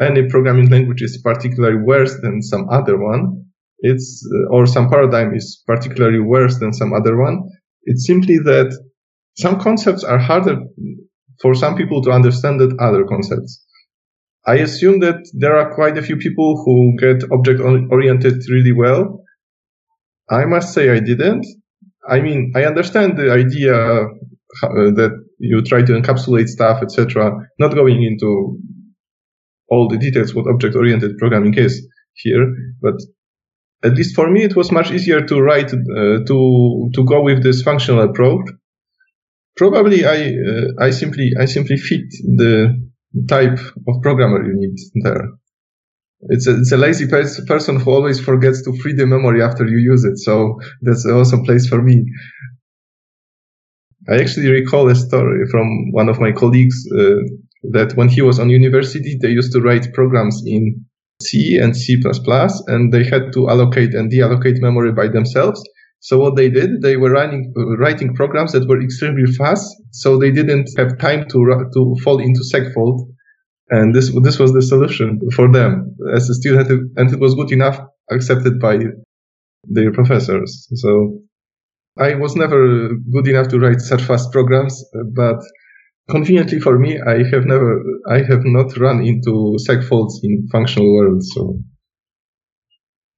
any 0.00 0.28
programming 0.28 0.70
language 0.70 1.02
is 1.02 1.20
particularly 1.22 1.82
worse 1.82 2.14
than 2.22 2.42
some 2.42 2.68
other 2.70 2.96
one 2.96 3.48
it's 3.80 4.26
uh, 4.26 4.54
or 4.54 4.66
some 4.66 4.88
paradigm 4.88 5.34
is 5.34 5.62
particularly 5.66 6.20
worse 6.20 6.58
than 6.58 6.72
some 6.72 6.92
other 6.92 7.16
one. 7.16 7.48
It's 7.84 8.06
simply 8.06 8.38
that 8.38 8.76
some 9.36 9.60
concepts 9.60 10.04
are 10.04 10.18
harder 10.18 10.58
for 11.40 11.54
some 11.54 11.76
people 11.76 12.02
to 12.02 12.10
understand 12.10 12.60
than 12.60 12.76
other 12.80 13.04
concepts. 13.04 13.64
I 14.46 14.56
assume 14.56 15.00
that 15.00 15.28
there 15.34 15.56
are 15.56 15.74
quite 15.74 15.96
a 15.96 16.02
few 16.02 16.16
people 16.16 16.62
who 16.64 16.96
get 16.98 17.30
object 17.30 17.60
oriented 17.60 18.42
really 18.50 18.72
well. 18.72 19.22
I 20.30 20.44
must 20.44 20.74
say 20.74 20.90
I 20.90 21.00
didn't. 21.00 21.46
I 22.08 22.20
mean, 22.20 22.52
I 22.56 22.64
understand 22.64 23.18
the 23.18 23.30
idea 23.30 23.74
uh, 23.74 24.90
that 24.98 25.12
you 25.38 25.62
try 25.62 25.82
to 25.82 25.92
encapsulate 25.92 26.48
stuff, 26.48 26.82
etc. 26.82 27.32
Not 27.58 27.74
going 27.74 28.02
into 28.02 28.58
all 29.68 29.88
the 29.88 29.98
details 29.98 30.34
what 30.34 30.46
object 30.48 30.74
oriented 30.74 31.18
programming 31.18 31.54
is 31.54 31.86
here, 32.14 32.54
but 32.80 32.94
at 33.84 33.94
least 33.94 34.14
for 34.14 34.30
me, 34.30 34.42
it 34.42 34.56
was 34.56 34.72
much 34.72 34.90
easier 34.90 35.24
to 35.26 35.40
write 35.40 35.72
uh, 35.72 36.24
to 36.26 36.90
to 36.94 37.04
go 37.04 37.22
with 37.22 37.42
this 37.42 37.62
functional 37.62 38.02
approach. 38.02 38.48
Probably, 39.56 40.04
I 40.04 40.34
uh, 40.50 40.84
I 40.86 40.90
simply 40.90 41.32
I 41.38 41.44
simply 41.44 41.76
fit 41.76 42.06
the 42.22 42.88
type 43.28 43.58
of 43.86 44.02
programmer 44.02 44.44
you 44.44 44.54
need 44.54 44.76
there. 45.04 45.28
It's 46.22 46.46
a, 46.46 46.58
it's 46.58 46.72
a 46.72 46.76
lazy 46.76 47.06
pers- 47.06 47.40
person 47.46 47.78
who 47.78 47.90
always 47.90 48.18
forgets 48.20 48.62
to 48.64 48.76
free 48.80 48.92
the 48.92 49.06
memory 49.06 49.42
after 49.42 49.66
you 49.66 49.78
use 49.78 50.04
it. 50.04 50.18
So 50.18 50.58
that's 50.82 51.04
an 51.04 51.12
awesome 51.14 51.44
place 51.44 51.68
for 51.68 51.80
me. 51.80 52.04
I 54.08 54.16
actually 54.16 54.50
recall 54.50 54.88
a 54.88 54.94
story 54.94 55.46
from 55.50 55.92
one 55.92 56.08
of 56.08 56.18
my 56.18 56.32
colleagues 56.32 56.76
uh, 56.98 57.16
that 57.72 57.92
when 57.94 58.08
he 58.08 58.22
was 58.22 58.38
on 58.38 58.48
university, 58.50 59.18
they 59.20 59.28
used 59.28 59.52
to 59.52 59.60
write 59.60 59.92
programs 59.92 60.42
in 60.46 60.84
C 61.22 61.58
and 61.60 61.76
C++, 61.76 62.00
and 62.68 62.92
they 62.92 63.04
had 63.04 63.32
to 63.34 63.48
allocate 63.48 63.94
and 63.94 64.10
deallocate 64.10 64.60
memory 64.60 64.92
by 64.92 65.08
themselves. 65.08 65.62
So 66.00 66.18
what 66.18 66.36
they 66.36 66.48
did, 66.48 66.80
they 66.80 66.96
were 66.96 67.10
running, 67.10 67.52
uh, 67.56 67.76
writing 67.76 68.14
programs 68.14 68.52
that 68.52 68.68
were 68.68 68.80
extremely 68.80 69.30
fast, 69.32 69.66
so 69.90 70.16
they 70.16 70.30
didn't 70.30 70.70
have 70.78 70.96
time 70.98 71.26
to 71.28 71.68
to 71.74 71.96
fall 72.04 72.18
into 72.20 72.40
segfault, 72.52 73.00
and 73.70 73.94
this 73.94 74.12
this 74.22 74.38
was 74.38 74.52
the 74.52 74.62
solution 74.62 75.20
for 75.34 75.50
them 75.50 75.96
as 76.14 76.28
a 76.28 76.34
student, 76.34 76.90
and 76.96 77.12
it 77.12 77.20
was 77.20 77.34
good 77.34 77.52
enough 77.52 77.78
accepted 78.10 78.58
by 78.60 78.78
their 79.64 79.92
professors. 79.92 80.68
So 80.74 81.20
I 81.98 82.14
was 82.14 82.36
never 82.36 82.90
good 83.12 83.28
enough 83.28 83.48
to 83.48 83.58
write 83.58 83.80
such 83.80 84.02
fast 84.02 84.32
programs, 84.32 84.84
but 85.14 85.40
conveniently 86.08 86.60
for 86.60 86.78
me, 86.78 87.00
I 87.00 87.24
have 87.30 87.44
never, 87.44 87.82
I 88.08 88.18
have 88.18 88.44
not 88.44 88.76
run 88.78 89.04
into 89.04 89.56
seg 89.68 89.86
faults 89.86 90.20
in 90.22 90.48
functional 90.50 90.92
world. 90.94 91.22
So 91.24 91.58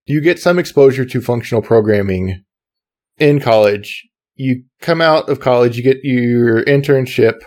you 0.07 0.21
get 0.21 0.39
some 0.39 0.59
exposure 0.59 1.05
to 1.05 1.21
functional 1.21 1.63
programming 1.63 2.43
in 3.19 3.39
college. 3.41 4.09
You 4.35 4.65
come 4.81 5.01
out 5.01 5.29
of 5.29 5.41
college, 5.41 5.77
you 5.77 5.83
get 5.83 5.99
your 6.03 6.65
internship 6.65 7.41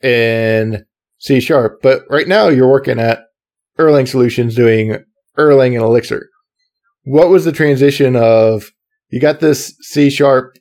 in 0.00 0.84
C 1.24 1.40
sharp, 1.40 1.80
but 1.82 2.02
right 2.10 2.28
now 2.28 2.48
you're 2.48 2.70
working 2.70 3.00
at 3.00 3.20
Erlang 3.78 4.06
Solutions 4.06 4.54
doing 4.54 4.98
Erlang 5.38 5.74
and 5.74 5.82
Elixir. 5.82 6.28
What 7.04 7.30
was 7.30 7.46
the 7.46 7.52
transition 7.52 8.14
of 8.14 8.70
you 9.08 9.20
got 9.20 9.40
this 9.40 9.74
C 9.80 10.10
sharp 10.10 10.58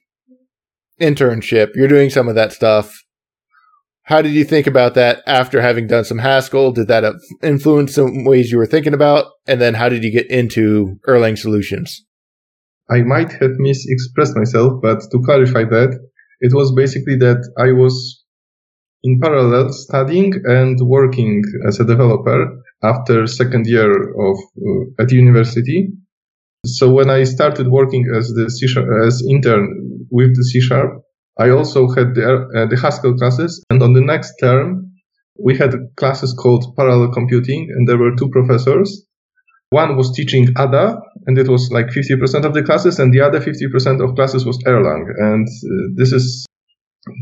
internship, 1.02 1.76
you're 1.76 1.90
doing 1.90 2.10
some 2.10 2.30
of 2.30 2.36
that 2.36 2.54
stuff. 2.54 3.04
How 4.04 4.22
did 4.22 4.32
you 4.32 4.46
think 4.46 4.66
about 4.66 4.94
that 4.94 5.22
after 5.28 5.62
having 5.62 5.88
done 5.88 6.06
some 6.06 6.20
Haskell? 6.20 6.72
Did 6.72 6.88
that 6.88 7.14
influence 7.42 7.96
some 7.96 8.24
ways 8.24 8.52
you 8.52 8.58
were 8.58 8.66
thinking 8.66 8.94
about? 8.94 9.26
And 9.46 9.60
then 9.60 9.74
how 9.74 9.90
did 9.90 10.04
you 10.04 10.12
get 10.12 10.30
into 10.30 10.98
Erlang 11.08 11.38
Solutions? 11.38 12.06
I 12.90 13.02
might 13.02 13.32
have 13.34 13.52
misexpressed 13.60 14.36
myself, 14.36 14.82
but 14.82 15.00
to 15.12 15.22
clarify 15.26 15.64
that, 15.66 16.00
it 16.40 16.54
was 16.54 16.74
basically 16.74 17.16
that 17.18 17.42
I 17.58 17.72
was 17.72 18.23
in 19.04 19.20
parallel 19.20 19.72
studying 19.72 20.34
and 20.46 20.80
working 20.82 21.42
as 21.68 21.80
a 21.80 21.86
developer 21.86 22.64
after 22.84 23.28
second 23.28 23.66
year 23.68 23.92
of 24.28 24.38
uh, 24.58 25.02
at 25.04 25.12
university. 25.12 25.92
So 26.66 26.92
when 26.92 27.10
I 27.10 27.26
started 27.26 27.68
working 27.68 28.10
as 28.16 28.30
the 28.30 28.50
C 28.50 28.68
as 29.06 29.22
intern 29.30 30.08
with 30.10 30.36
the 30.36 30.44
C 30.44 30.62
sharp, 30.62 31.04
I 31.38 31.50
also 31.50 31.90
had 31.90 32.16
the, 32.16 32.24
uh, 32.24 32.66
the 32.68 32.78
Haskell 32.78 33.16
classes, 33.16 33.64
and 33.70 33.82
on 33.82 33.94
the 33.94 34.02
next 34.02 34.36
term, 34.40 34.92
we 35.38 35.58
had 35.58 35.74
classes 35.98 36.34
called 36.40 36.76
parallel 36.78 37.12
computing, 37.12 37.68
and 37.76 37.88
there 37.88 37.98
were 37.98 38.16
two 38.16 38.30
professors. 38.30 39.06
One 39.72 39.98
was 39.98 40.16
teaching 40.16 40.50
Ada, 40.58 41.02
and 41.26 41.38
it 41.38 41.50
was 41.50 41.72
like 41.72 41.88
50% 41.88 42.46
of 42.46 42.54
the 42.54 42.62
classes, 42.62 43.00
and 43.00 43.12
the 43.12 43.22
other 43.22 43.40
50% 43.40 44.04
of 44.04 44.16
classes 44.16 44.46
was 44.46 44.60
Erlang. 44.68 45.06
And 45.18 45.48
uh, 45.48 45.88
this 45.96 46.14
is, 46.14 46.46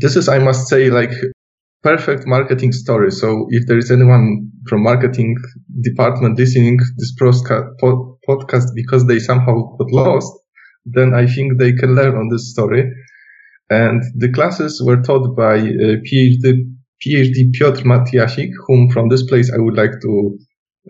this 0.02 0.16
is, 0.16 0.28
I 0.28 0.38
must 0.38 0.68
say, 0.68 0.90
like 0.90 1.12
perfect 1.82 2.26
marketing 2.26 2.72
story. 2.72 3.10
So 3.10 3.46
if 3.50 3.66
there 3.66 3.78
is 3.78 3.90
anyone 3.90 4.50
from 4.68 4.82
marketing 4.82 5.36
department 5.82 6.38
listening 6.38 6.78
this 6.96 7.14
podcast 7.18 8.66
because 8.74 9.06
they 9.06 9.18
somehow 9.18 9.76
got 9.78 9.90
lost, 9.90 10.32
then 10.84 11.14
I 11.14 11.26
think 11.26 11.58
they 11.58 11.72
can 11.72 11.94
learn 11.94 12.14
on 12.16 12.28
this 12.28 12.50
story. 12.50 12.90
And 13.70 14.02
the 14.16 14.30
classes 14.30 14.82
were 14.84 15.00
taught 15.02 15.36
by 15.36 15.56
uh, 15.58 15.96
PhD, 16.06 16.64
PhD 17.04 17.52
Piotr 17.52 17.84
Matyasik, 17.84 18.50
whom 18.66 18.90
from 18.90 19.08
this 19.08 19.24
place 19.24 19.50
I 19.52 19.58
would 19.58 19.76
like 19.76 20.00
to 20.02 20.38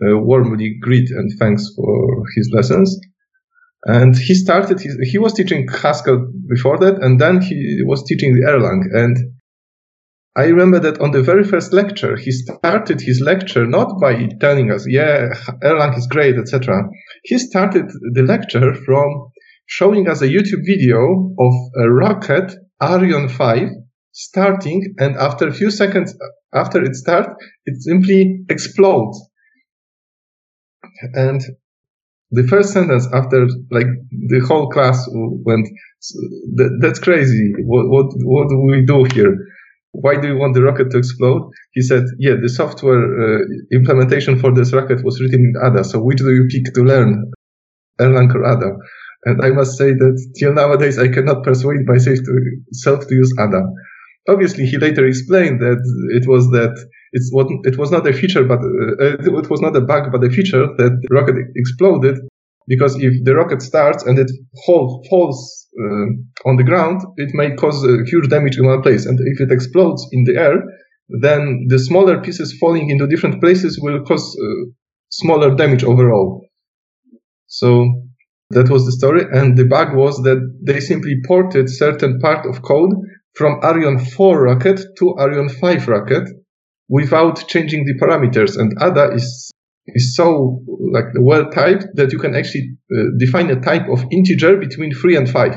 uh, 0.01 0.17
warmly 0.17 0.75
greet 0.81 1.09
and 1.11 1.31
thanks 1.39 1.69
for 1.75 2.23
his 2.35 2.51
lessons. 2.53 2.99
And 3.85 4.15
he 4.15 4.33
started 4.33 4.79
his, 4.79 4.97
he 5.11 5.17
was 5.17 5.33
teaching 5.33 5.67
Haskell 5.67 6.31
before 6.47 6.77
that, 6.79 7.01
and 7.01 7.19
then 7.19 7.41
he 7.41 7.81
was 7.85 8.03
teaching 8.03 8.35
Erlang. 8.47 8.83
And 8.93 9.17
I 10.35 10.45
remember 10.45 10.79
that 10.79 10.99
on 10.99 11.11
the 11.11 11.21
very 11.21 11.43
first 11.43 11.73
lecture, 11.73 12.15
he 12.15 12.31
started 12.31 12.99
his 12.99 13.21
lecture 13.21 13.67
not 13.67 14.01
by 14.01 14.29
telling 14.39 14.71
us, 14.71 14.85
yeah, 14.89 15.29
Erlang 15.63 15.95
is 15.95 16.07
great, 16.07 16.37
etc. 16.37 16.83
He 17.23 17.37
started 17.37 17.85
the 18.13 18.23
lecture 18.23 18.73
from 18.73 19.31
showing 19.67 20.09
us 20.09 20.21
a 20.21 20.27
YouTube 20.27 20.65
video 20.65 21.33
of 21.39 21.53
a 21.77 21.89
rocket 21.89 22.51
Ariane 22.81 23.29
5 23.29 23.69
starting 24.11 24.95
and 24.99 25.15
after 25.17 25.47
a 25.47 25.53
few 25.53 25.71
seconds 25.71 26.13
uh, 26.13 26.59
after 26.59 26.83
it 26.83 26.95
starts, 26.95 27.29
it 27.65 27.81
simply 27.81 28.41
explodes. 28.49 29.19
And 31.13 31.41
the 32.31 32.43
first 32.47 32.73
sentence 32.73 33.07
after 33.13 33.47
like 33.71 33.87
the 34.11 34.39
whole 34.47 34.69
class 34.69 35.07
went, 35.11 35.67
that's 36.79 36.99
crazy. 36.99 37.53
What, 37.65 37.89
what, 37.89 38.05
what 38.23 38.49
do 38.49 38.59
we 38.59 38.85
do 38.85 39.05
here? 39.13 39.35
Why 39.93 40.19
do 40.19 40.27
you 40.27 40.37
want 40.37 40.55
the 40.55 40.63
rocket 40.63 40.89
to 40.91 40.97
explode? 40.97 41.51
He 41.73 41.81
said, 41.81 42.03
yeah, 42.17 42.33
the 42.41 42.49
software 42.49 43.05
uh, 43.05 43.39
implementation 43.71 44.39
for 44.39 44.51
this 44.51 44.73
rocket 44.73 45.03
was 45.03 45.21
written 45.21 45.41
in 45.41 45.53
Ada. 45.63 45.83
So 45.83 46.01
which 46.01 46.17
do 46.17 46.33
you 46.33 46.47
pick 46.49 46.73
to 46.73 46.81
learn? 46.81 47.31
Erlang 48.01 48.33
or 48.33 48.43
Ada? 48.43 48.71
And 49.25 49.45
I 49.45 49.51
must 49.51 49.77
say 49.77 49.93
that 49.93 50.15
till 50.37 50.53
nowadays 50.53 50.97
I 50.97 51.09
cannot 51.09 51.43
persuade 51.43 51.85
myself 51.85 52.17
to, 52.17 53.05
to 53.07 53.15
use 53.15 53.33
Ada. 53.39 53.61
Obviously, 54.27 54.65
he 54.65 54.77
later 54.77 55.05
explained 55.05 55.61
that 55.61 55.79
it 56.17 56.27
was 56.27 56.49
that 56.51 56.73
it's 57.11 57.29
what 57.31 57.47
it 57.63 57.77
was 57.77 57.91
not 57.91 58.07
a 58.07 58.13
feature, 58.13 58.43
but 58.43 58.59
uh, 58.59 59.21
it 59.21 59.49
was 59.49 59.61
not 59.61 59.75
a 59.75 59.81
bug, 59.81 60.11
but 60.11 60.23
a 60.23 60.29
feature 60.29 60.65
that 60.77 60.93
rocket 61.11 61.35
exploded 61.55 62.17
because 62.67 62.95
if 62.99 63.13
the 63.23 63.35
rocket 63.35 63.61
starts 63.61 64.03
and 64.03 64.17
it 64.17 64.31
fall, 64.65 65.05
falls 65.09 65.67
uh, 65.79 66.49
on 66.49 66.55
the 66.57 66.63
ground, 66.63 67.01
it 67.17 67.31
may 67.33 67.55
cause 67.55 67.83
uh, 67.83 67.97
huge 68.05 68.29
damage 68.29 68.57
in 68.57 68.65
one 68.65 68.81
place. 68.81 69.05
And 69.05 69.19
if 69.21 69.41
it 69.41 69.51
explodes 69.51 70.07
in 70.11 70.23
the 70.23 70.37
air, 70.37 70.63
then 71.21 71.65
the 71.67 71.79
smaller 71.79 72.21
pieces 72.21 72.55
falling 72.59 72.89
into 72.89 73.07
different 73.07 73.41
places 73.41 73.79
will 73.81 74.03
cause 74.03 74.37
uh, 74.39 74.69
smaller 75.09 75.55
damage 75.55 75.83
overall. 75.83 76.47
So 77.47 77.85
that 78.51 78.69
was 78.69 78.85
the 78.85 78.91
story. 78.91 79.25
And 79.31 79.57
the 79.57 79.65
bug 79.65 79.95
was 79.95 80.17
that 80.23 80.39
they 80.61 80.79
simply 80.79 81.15
ported 81.25 81.69
certain 81.69 82.19
part 82.19 82.45
of 82.45 82.61
code 82.61 82.93
from 83.35 83.59
Ariane 83.63 83.99
4 83.99 84.43
rocket 84.43 84.79
to 84.97 85.15
Ariane 85.19 85.49
5 85.49 85.87
rocket 85.87 86.29
without 86.89 87.47
changing 87.47 87.85
the 87.85 87.95
parameters. 87.99 88.57
And 88.57 88.73
ADA 88.81 89.15
is 89.15 89.51
is 89.87 90.15
so 90.15 90.61
like 90.91 91.05
well 91.19 91.49
typed 91.49 91.85
that 91.95 92.11
you 92.11 92.19
can 92.19 92.35
actually 92.35 92.77
uh, 92.95 93.03
define 93.17 93.49
a 93.49 93.59
type 93.59 93.87
of 93.89 94.05
integer 94.11 94.57
between 94.57 94.93
three 94.93 95.15
and 95.15 95.29
five. 95.29 95.55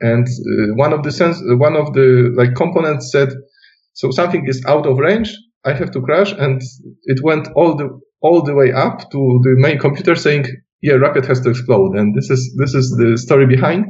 And 0.00 0.26
uh, 0.26 0.74
one 0.74 0.92
of 0.92 1.02
the 1.02 1.10
sense, 1.10 1.38
uh, 1.38 1.56
one 1.56 1.76
of 1.76 1.92
the 1.92 2.32
like 2.36 2.54
components 2.54 3.10
said, 3.10 3.30
so 3.94 4.10
something 4.10 4.44
is 4.46 4.64
out 4.66 4.86
of 4.86 4.98
range. 4.98 5.34
I 5.64 5.72
have 5.74 5.90
to 5.92 6.00
crash, 6.00 6.32
and 6.32 6.62
it 7.04 7.20
went 7.22 7.48
all 7.56 7.76
the 7.76 7.88
all 8.20 8.42
the 8.42 8.54
way 8.54 8.72
up 8.72 9.10
to 9.10 9.40
the 9.42 9.54
main 9.56 9.78
computer 9.78 10.14
saying, 10.14 10.46
yeah, 10.82 10.94
rocket 10.94 11.26
has 11.26 11.40
to 11.40 11.50
explode. 11.50 11.96
And 11.96 12.14
this 12.14 12.30
is 12.30 12.54
this 12.58 12.74
is 12.74 12.90
the 12.96 13.18
story 13.18 13.46
behind. 13.46 13.86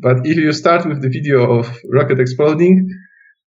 But 0.00 0.26
if 0.26 0.36
you 0.36 0.52
start 0.52 0.86
with 0.86 1.02
the 1.02 1.08
video 1.08 1.58
of 1.58 1.76
rocket 1.90 2.20
exploding, 2.20 2.88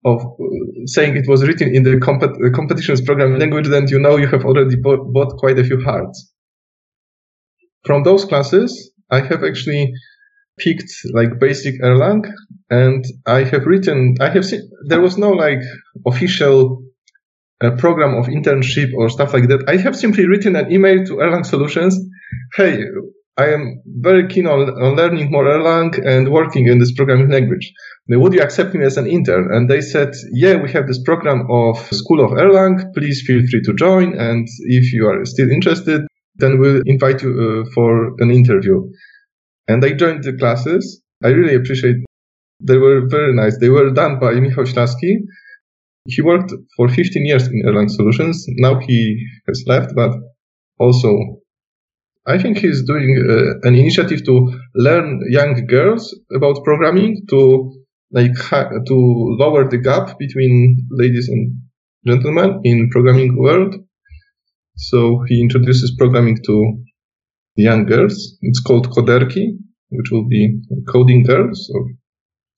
of 0.04 0.20
uh, 0.24 0.44
saying 0.86 1.16
it 1.16 1.28
was 1.28 1.46
written 1.46 1.74
in 1.74 1.82
the 1.82 1.92
compet- 1.92 2.54
competitions 2.54 3.00
programming 3.00 3.38
language, 3.38 3.68
then 3.68 3.86
you 3.88 3.98
know 3.98 4.16
you 4.16 4.26
have 4.26 4.44
already 4.44 4.76
bought, 4.76 5.12
bought 5.12 5.36
quite 5.38 5.58
a 5.58 5.64
few 5.64 5.80
hearts. 5.80 6.32
From 7.84 8.02
those 8.02 8.24
classes, 8.24 8.92
I 9.10 9.20
have 9.20 9.44
actually 9.44 9.92
picked 10.58 10.92
like 11.12 11.38
basic 11.38 11.80
Erlang 11.80 12.24
and 12.70 13.04
I 13.26 13.44
have 13.44 13.66
written, 13.66 14.16
I 14.20 14.28
have 14.30 14.44
seen, 14.44 14.70
there 14.86 15.00
was 15.00 15.18
no 15.18 15.30
like 15.30 15.62
official 16.06 16.82
uh, 17.62 17.70
program 17.76 18.14
of 18.14 18.26
internship 18.26 18.92
or 18.94 19.08
stuff 19.08 19.32
like 19.32 19.48
that. 19.48 19.64
I 19.68 19.76
have 19.76 19.96
simply 19.96 20.26
written 20.26 20.56
an 20.56 20.70
email 20.70 21.04
to 21.04 21.14
Erlang 21.14 21.46
Solutions. 21.46 21.98
Hey, 22.54 22.82
I 23.38 23.46
am 23.46 23.82
very 23.86 24.28
keen 24.28 24.46
on, 24.46 24.68
on 24.68 24.96
learning 24.96 25.30
more 25.30 25.44
Erlang 25.44 25.98
and 26.06 26.30
working 26.30 26.66
in 26.66 26.78
this 26.78 26.92
programming 26.92 27.30
language. 27.30 27.72
Would 28.08 28.34
you 28.34 28.42
accept 28.42 28.74
me 28.74 28.84
as 28.84 28.98
an 28.98 29.06
intern? 29.06 29.48
And 29.50 29.70
they 29.70 29.80
said, 29.80 30.12
yeah, 30.32 30.56
we 30.56 30.70
have 30.72 30.86
this 30.86 31.02
program 31.02 31.46
of 31.50 31.78
School 31.94 32.22
of 32.22 32.32
Erlang. 32.32 32.92
Please 32.94 33.22
feel 33.26 33.40
free 33.50 33.62
to 33.62 33.74
join. 33.74 34.18
And 34.18 34.46
if 34.60 34.92
you 34.92 35.08
are 35.08 35.24
still 35.24 35.50
interested, 35.50 36.02
then 36.36 36.58
we'll 36.58 36.82
invite 36.84 37.22
you 37.22 37.64
uh, 37.66 37.70
for 37.74 38.14
an 38.18 38.30
interview. 38.30 38.82
And 39.66 39.82
I 39.82 39.92
joined 39.92 40.24
the 40.24 40.34
classes. 40.34 41.00
I 41.24 41.28
really 41.28 41.54
appreciate 41.54 41.96
they 42.60 42.76
were 42.76 43.06
very 43.08 43.34
nice. 43.34 43.56
They 43.58 43.70
were 43.70 43.90
done 43.90 44.18
by 44.18 44.34
Michał 44.34 44.66
Ślaski. 44.66 45.20
He 46.06 46.20
worked 46.20 46.52
for 46.76 46.88
15 46.88 47.24
years 47.24 47.46
in 47.46 47.62
Erlang 47.64 47.88
Solutions. 47.88 48.44
Now 48.58 48.78
he 48.78 49.24
has 49.46 49.62
left, 49.66 49.94
but 49.94 50.10
also 50.78 51.41
I 52.26 52.38
think 52.38 52.58
he's 52.58 52.84
doing 52.84 53.10
uh, 53.28 53.68
an 53.68 53.74
initiative 53.74 54.24
to 54.24 54.52
learn 54.76 55.20
young 55.28 55.66
girls 55.66 56.16
about 56.34 56.62
programming 56.64 57.22
to 57.30 57.72
like 58.12 58.34
to 58.50 58.96
lower 59.40 59.68
the 59.68 59.78
gap 59.78 60.18
between 60.18 60.86
ladies 60.90 61.28
and 61.28 61.58
gentlemen 62.06 62.60
in 62.64 62.90
programming 62.90 63.36
world. 63.38 63.74
So 64.76 65.24
he 65.28 65.40
introduces 65.40 65.94
programming 65.98 66.38
to 66.46 66.84
young 67.56 67.86
girls. 67.86 68.36
It's 68.42 68.60
called 68.60 68.90
Koderki, 68.90 69.56
which 69.90 70.10
will 70.10 70.28
be 70.28 70.60
coding 70.88 71.24
girls. 71.24 71.68
So 71.70 71.88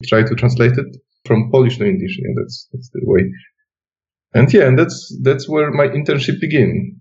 try 0.06 0.22
to 0.24 0.34
translate 0.34 0.76
it 0.76 0.96
from 1.24 1.50
Polish 1.50 1.78
to 1.78 1.86
English. 1.86 2.18
Yeah, 2.18 2.34
that's 2.36 2.68
that's 2.72 2.90
the 2.90 3.00
way. 3.04 3.30
And 4.34 4.52
yeah, 4.52 4.66
and 4.66 4.78
that's 4.78 5.16
that's 5.22 5.48
where 5.48 5.70
my 5.70 5.88
internship 5.88 6.40
began. 6.40 7.00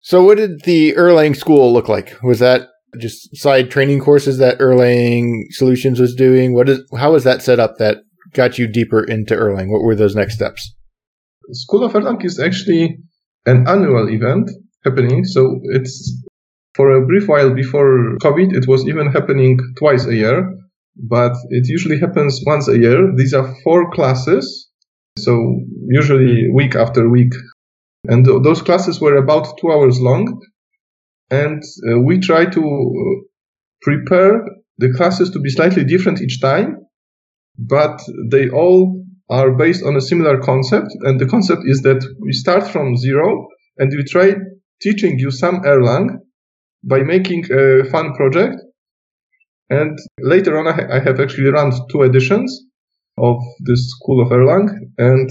So, 0.00 0.22
what 0.22 0.38
did 0.38 0.62
the 0.64 0.94
Erlang 0.94 1.36
school 1.36 1.72
look 1.72 1.88
like? 1.88 2.16
Was 2.22 2.38
that 2.38 2.68
just 2.98 3.36
side 3.36 3.70
training 3.70 4.00
courses 4.00 4.38
that 4.38 4.58
Erlang 4.58 5.44
Solutions 5.50 6.00
was 6.00 6.14
doing? 6.14 6.54
What 6.54 6.68
is 6.68 6.80
how 6.96 7.12
was 7.12 7.24
that 7.24 7.42
set 7.42 7.58
up 7.58 7.76
that 7.78 7.98
got 8.32 8.58
you 8.58 8.66
deeper 8.66 9.02
into 9.02 9.34
Erlang? 9.34 9.70
What 9.70 9.82
were 9.82 9.94
those 9.94 10.14
next 10.14 10.34
steps? 10.34 10.74
School 11.52 11.84
of 11.84 11.92
Erlang 11.92 12.24
is 12.24 12.38
actually 12.38 12.98
an 13.46 13.66
annual 13.68 14.08
event 14.08 14.50
happening. 14.84 15.24
So 15.24 15.60
it's 15.64 16.24
for 16.74 16.90
a 16.90 17.06
brief 17.06 17.26
while 17.26 17.54
before 17.54 18.16
COVID, 18.22 18.54
it 18.54 18.68
was 18.68 18.86
even 18.86 19.10
happening 19.10 19.58
twice 19.78 20.06
a 20.06 20.14
year, 20.14 20.52
but 20.96 21.32
it 21.50 21.66
usually 21.68 21.98
happens 21.98 22.40
once 22.46 22.68
a 22.68 22.78
year. 22.78 23.12
These 23.16 23.32
are 23.32 23.54
four 23.64 23.90
classes. 23.90 24.68
So 25.18 25.32
usually 25.88 26.48
week 26.52 26.76
after 26.76 27.08
week. 27.08 27.32
And 28.08 28.24
th- 28.24 28.42
those 28.42 28.62
classes 28.62 29.00
were 29.00 29.16
about 29.16 29.58
two 29.58 29.70
hours 29.70 30.00
long 30.00 30.40
and 31.30 31.62
uh, 31.88 31.98
we 32.00 32.20
try 32.20 32.46
to 32.46 32.60
uh, 32.60 33.24
prepare 33.82 34.44
the 34.78 34.92
classes 34.92 35.30
to 35.30 35.40
be 35.40 35.50
slightly 35.50 35.84
different 35.84 36.20
each 36.20 36.40
time, 36.40 36.78
but 37.58 38.00
they 38.30 38.48
all 38.48 39.02
are 39.28 39.52
based 39.56 39.84
on 39.84 39.96
a 39.96 40.00
similar 40.00 40.40
concept. 40.40 40.88
And 41.00 41.18
the 41.18 41.26
concept 41.26 41.62
is 41.64 41.82
that 41.82 42.04
we 42.20 42.32
start 42.32 42.66
from 42.68 42.96
zero 42.96 43.48
and 43.78 43.90
we 43.90 44.04
try 44.04 44.34
teaching 44.80 45.18
you 45.18 45.30
some 45.30 45.62
Erlang 45.62 46.18
by 46.84 47.02
making 47.02 47.44
a 47.50 47.84
fun 47.84 48.14
project. 48.14 48.56
And 49.68 49.98
later 50.20 50.58
on, 50.58 50.68
I, 50.68 51.00
have 51.00 51.18
actually 51.18 51.50
run 51.50 51.72
two 51.90 52.02
editions 52.02 52.64
of 53.18 53.36
this 53.64 53.90
School 53.90 54.22
of 54.22 54.30
Erlang. 54.30 54.68
And 54.96 55.28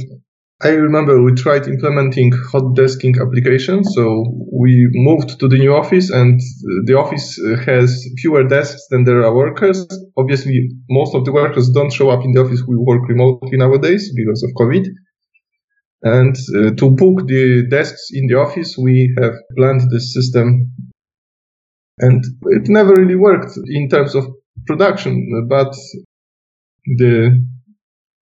I 0.64 0.70
remember 0.70 1.22
we 1.22 1.34
tried 1.34 1.68
implementing 1.68 2.32
hot 2.32 2.76
desking 2.76 3.20
applications. 3.22 3.94
So 3.94 4.24
we 4.54 4.88
moved 4.94 5.38
to 5.40 5.50
the 5.50 5.58
new 5.58 5.76
office 5.76 6.10
and 6.10 6.40
the 6.86 6.96
office 6.96 7.38
uh, 7.40 7.58
has 7.66 8.08
fewer 8.20 8.48
desks 8.48 8.88
than 8.90 9.04
there 9.04 9.26
are 9.26 9.36
workers. 9.36 9.86
Obviously, 10.16 10.70
most 10.90 11.14
of 11.14 11.26
the 11.26 11.34
workers 11.34 11.70
don't 11.72 11.92
show 11.92 12.10
up 12.10 12.24
in 12.24 12.32
the 12.32 12.42
office. 12.42 12.64
We 12.66 12.78
work 12.78 13.08
remotely 13.10 13.58
nowadays 13.58 14.14
because 14.16 14.44
of 14.44 14.52
COVID. 14.52 14.86
And 16.04 16.36
uh, 16.56 16.72
to 16.76 16.90
book 16.92 17.28
the 17.28 17.68
desks 17.70 18.08
in 18.14 18.28
the 18.28 18.36
office, 18.36 18.78
we 18.78 19.14
have 19.20 19.34
planned 19.58 19.82
this 19.92 20.14
system. 20.14 20.72
And 22.00 22.24
it 22.44 22.70
never 22.70 22.94
really 22.94 23.16
worked 23.16 23.58
in 23.68 23.90
terms 23.90 24.16
of 24.16 24.28
production, 24.68 25.48
but 25.50 25.74
the 26.98 27.44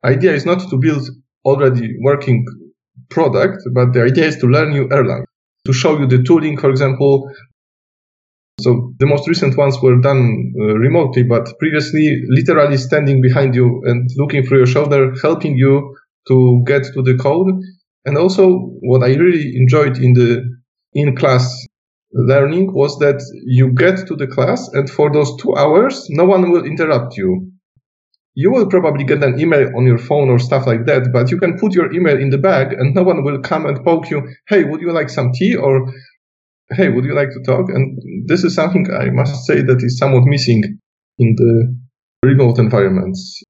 idea 0.04 0.34
is 0.34 0.46
not 0.46 0.68
to 0.70 0.78
build 0.78 1.08
already 1.46 1.96
working 2.00 2.46
product, 3.10 3.64
but 3.74 3.94
the 3.94 4.04
idea 4.04 4.26
is 4.26 4.38
to 4.38 4.48
learn 4.48 4.72
new 4.72 4.88
Erlang, 4.88 5.26
to 5.66 5.74
show 5.74 6.00
you 6.00 6.08
the 6.08 6.24
tooling, 6.24 6.58
for 6.58 6.70
example. 6.70 7.32
So 8.60 8.94
the 9.00 9.06
most 9.06 9.28
recent 9.28 9.58
ones 9.58 9.82
were 9.82 10.00
done 10.00 10.54
uh, 10.60 10.76
remotely, 10.76 11.24
but 11.24 11.58
previously 11.60 12.22
literally 12.28 12.78
standing 12.78 13.22
behind 13.22 13.56
you 13.56 13.82
and 13.86 14.10
looking 14.16 14.46
through 14.46 14.60
your 14.60 14.68
shoulder, 14.68 15.14
helping 15.22 15.58
you 15.58 15.96
to 16.28 16.64
get 16.66 16.84
to 16.94 17.02
the 17.02 17.16
code. 17.16 17.54
And 18.06 18.18
also 18.18 18.60
what 18.82 19.04
I 19.04 19.16
really 19.16 19.56
enjoyed 19.56 19.98
in 19.98 20.14
the 20.14 20.44
in-class 20.94 21.66
learning 22.14 22.74
was 22.74 23.00
that 23.00 23.22
you 23.46 23.74
get 23.74 24.06
to 24.08 24.16
the 24.16 24.28
class 24.28 24.70
and 24.74 24.90
for 24.90 25.12
those 25.12 25.36
two 25.38 25.56
hours, 25.56 26.06
no 26.10 26.26
one 26.26 26.52
will 26.52 26.64
interrupt 26.64 27.18
you 27.18 27.53
you 28.36 28.52
will 28.52 28.68
probably 28.68 29.04
get 29.04 29.24
an 29.24 29.40
email 29.40 29.70
on 29.76 29.86
your 29.86 30.00
phone 30.00 30.30
or 30.30 30.40
stuff 30.40 30.66
like 30.66 30.86
that, 30.86 31.12
but 31.14 31.30
you 31.30 31.38
can 31.38 31.58
put 31.58 31.74
your 31.74 31.94
email 31.94 32.18
in 32.18 32.30
the 32.30 32.38
bag 32.38 32.74
and 32.74 32.96
no 32.96 33.04
one 33.04 33.24
will 33.24 33.40
come 33.40 33.66
and 33.66 33.84
poke 33.86 34.10
you. 34.10 34.28
Hey, 34.48 34.64
would 34.64 34.82
you 34.82 34.92
like 34.92 35.10
some 35.10 35.32
tea? 35.34 35.56
Or, 35.56 35.94
hey, 36.72 36.90
would 36.90 37.06
you 37.06 37.14
like 37.14 37.30
to 37.30 37.44
talk? 37.46 37.70
And 37.70 38.00
this 38.28 38.44
is 38.44 38.56
something 38.56 38.88
I 38.92 39.10
must 39.12 39.46
say 39.46 39.62
that 39.62 39.84
is 39.84 40.00
somewhat 40.00 40.24
missing 40.26 40.80
in 41.20 41.36
the 41.38 41.78
remote 42.28 42.58
environments. 42.58 43.42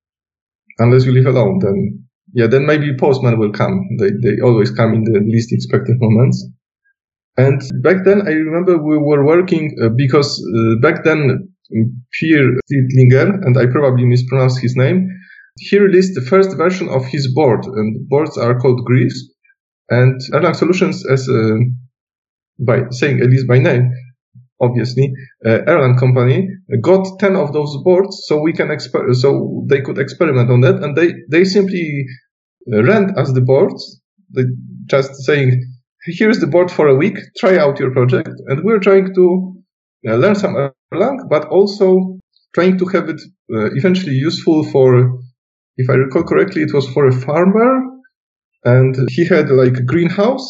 Unless 0.79 1.05
you 1.05 1.13
live 1.13 1.27
alone, 1.27 1.59
then, 1.59 2.03
yeah, 2.33 2.47
then 2.47 2.65
maybe 2.65 2.97
postman 2.97 3.39
will 3.39 3.53
come. 3.53 3.87
They, 3.99 4.09
they 4.21 4.41
always 4.41 4.71
come 4.71 4.93
in 4.93 5.03
the 5.05 5.19
least 5.19 5.53
expected 5.53 5.95
moments. 5.99 6.45
And 7.37 7.61
back 7.81 8.03
then, 8.03 8.23
I 8.27 8.31
remember 8.31 8.77
we 8.77 8.97
were 8.97 9.25
working 9.25 9.77
uh, 9.81 9.89
because 9.95 10.43
uh, 10.55 10.75
back 10.81 11.03
then 11.03 11.52
Peer 11.71 12.57
Stritzinger, 12.65 13.45
and 13.45 13.57
I 13.57 13.65
probably 13.67 14.05
mispronounced 14.05 14.61
his 14.61 14.75
name, 14.75 15.07
he 15.59 15.77
released 15.77 16.15
the 16.15 16.21
first 16.21 16.57
version 16.57 16.89
of 16.89 17.05
his 17.05 17.33
board, 17.33 17.65
and 17.65 18.07
boards 18.09 18.37
are 18.37 18.59
called 18.59 18.85
GRiSPs. 18.87 19.17
And 19.89 20.19
Erlang 20.31 20.55
Solutions, 20.55 21.05
as 21.05 21.29
uh, 21.29 21.57
by 22.59 22.89
saying 22.91 23.19
at 23.21 23.29
least 23.29 23.47
by 23.47 23.59
name, 23.59 23.91
obviously, 24.61 25.13
uh, 25.45 25.59
Erlang 25.67 25.99
company 25.99 26.47
got 26.81 27.19
10 27.19 27.35
of 27.35 27.53
those 27.53 27.77
boards 27.83 28.23
so 28.25 28.39
we 28.41 28.53
can 28.53 28.69
exper- 28.69 29.13
so 29.13 29.65
they 29.67 29.81
could 29.81 29.99
experiment 29.99 30.49
on 30.49 30.61
that. 30.61 30.81
And 30.81 30.95
they, 30.95 31.13
they 31.29 31.43
simply 31.43 32.05
rent 32.67 33.17
us 33.17 33.33
the 33.33 33.41
boards, 33.41 34.01
they 34.33 34.43
just 34.85 35.15
saying, 35.23 35.61
here's 36.05 36.39
the 36.39 36.47
board 36.47 36.71
for 36.71 36.87
a 36.87 36.95
week, 36.95 37.17
try 37.37 37.57
out 37.57 37.79
your 37.79 37.91
project. 37.91 38.29
And 38.47 38.63
we're 38.63 38.79
trying 38.79 39.13
to 39.13 39.25
uh, 39.25 39.62
learn 40.03 40.35
some 40.35 40.55
Erlang, 40.93 41.29
but 41.29 41.47
also 41.47 42.19
trying 42.53 42.77
to 42.77 42.85
have 42.87 43.09
it 43.09 43.21
uh, 43.53 43.71
eventually 43.73 44.15
useful 44.15 44.63
for, 44.65 45.19
if 45.77 45.89
I 45.89 45.93
recall 45.93 46.23
correctly, 46.23 46.61
it 46.61 46.73
was 46.73 46.87
for 46.89 47.07
a 47.07 47.11
farmer 47.11 47.81
and 48.63 48.95
he 49.09 49.25
had 49.25 49.49
like 49.49 49.77
a 49.77 49.83
greenhouse 49.83 50.47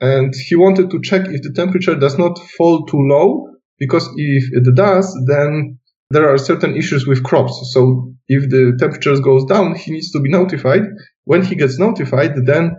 and 0.00 0.34
he 0.48 0.54
wanted 0.54 0.90
to 0.90 1.00
check 1.02 1.26
if 1.26 1.42
the 1.42 1.52
temperature 1.54 1.94
does 1.94 2.18
not 2.18 2.38
fall 2.56 2.86
too 2.86 3.00
low 3.00 3.46
because 3.78 4.08
if 4.16 4.44
it 4.52 4.74
does, 4.74 5.16
then 5.26 5.78
there 6.10 6.28
are 6.28 6.38
certain 6.38 6.76
issues 6.76 7.06
with 7.06 7.22
crops. 7.22 7.70
So 7.72 8.14
if 8.28 8.48
the 8.50 8.76
temperature 8.78 9.18
goes 9.20 9.44
down, 9.44 9.74
he 9.74 9.92
needs 9.92 10.10
to 10.12 10.20
be 10.20 10.30
notified. 10.30 10.82
When 11.24 11.44
he 11.44 11.54
gets 11.54 11.78
notified, 11.78 12.34
then 12.46 12.76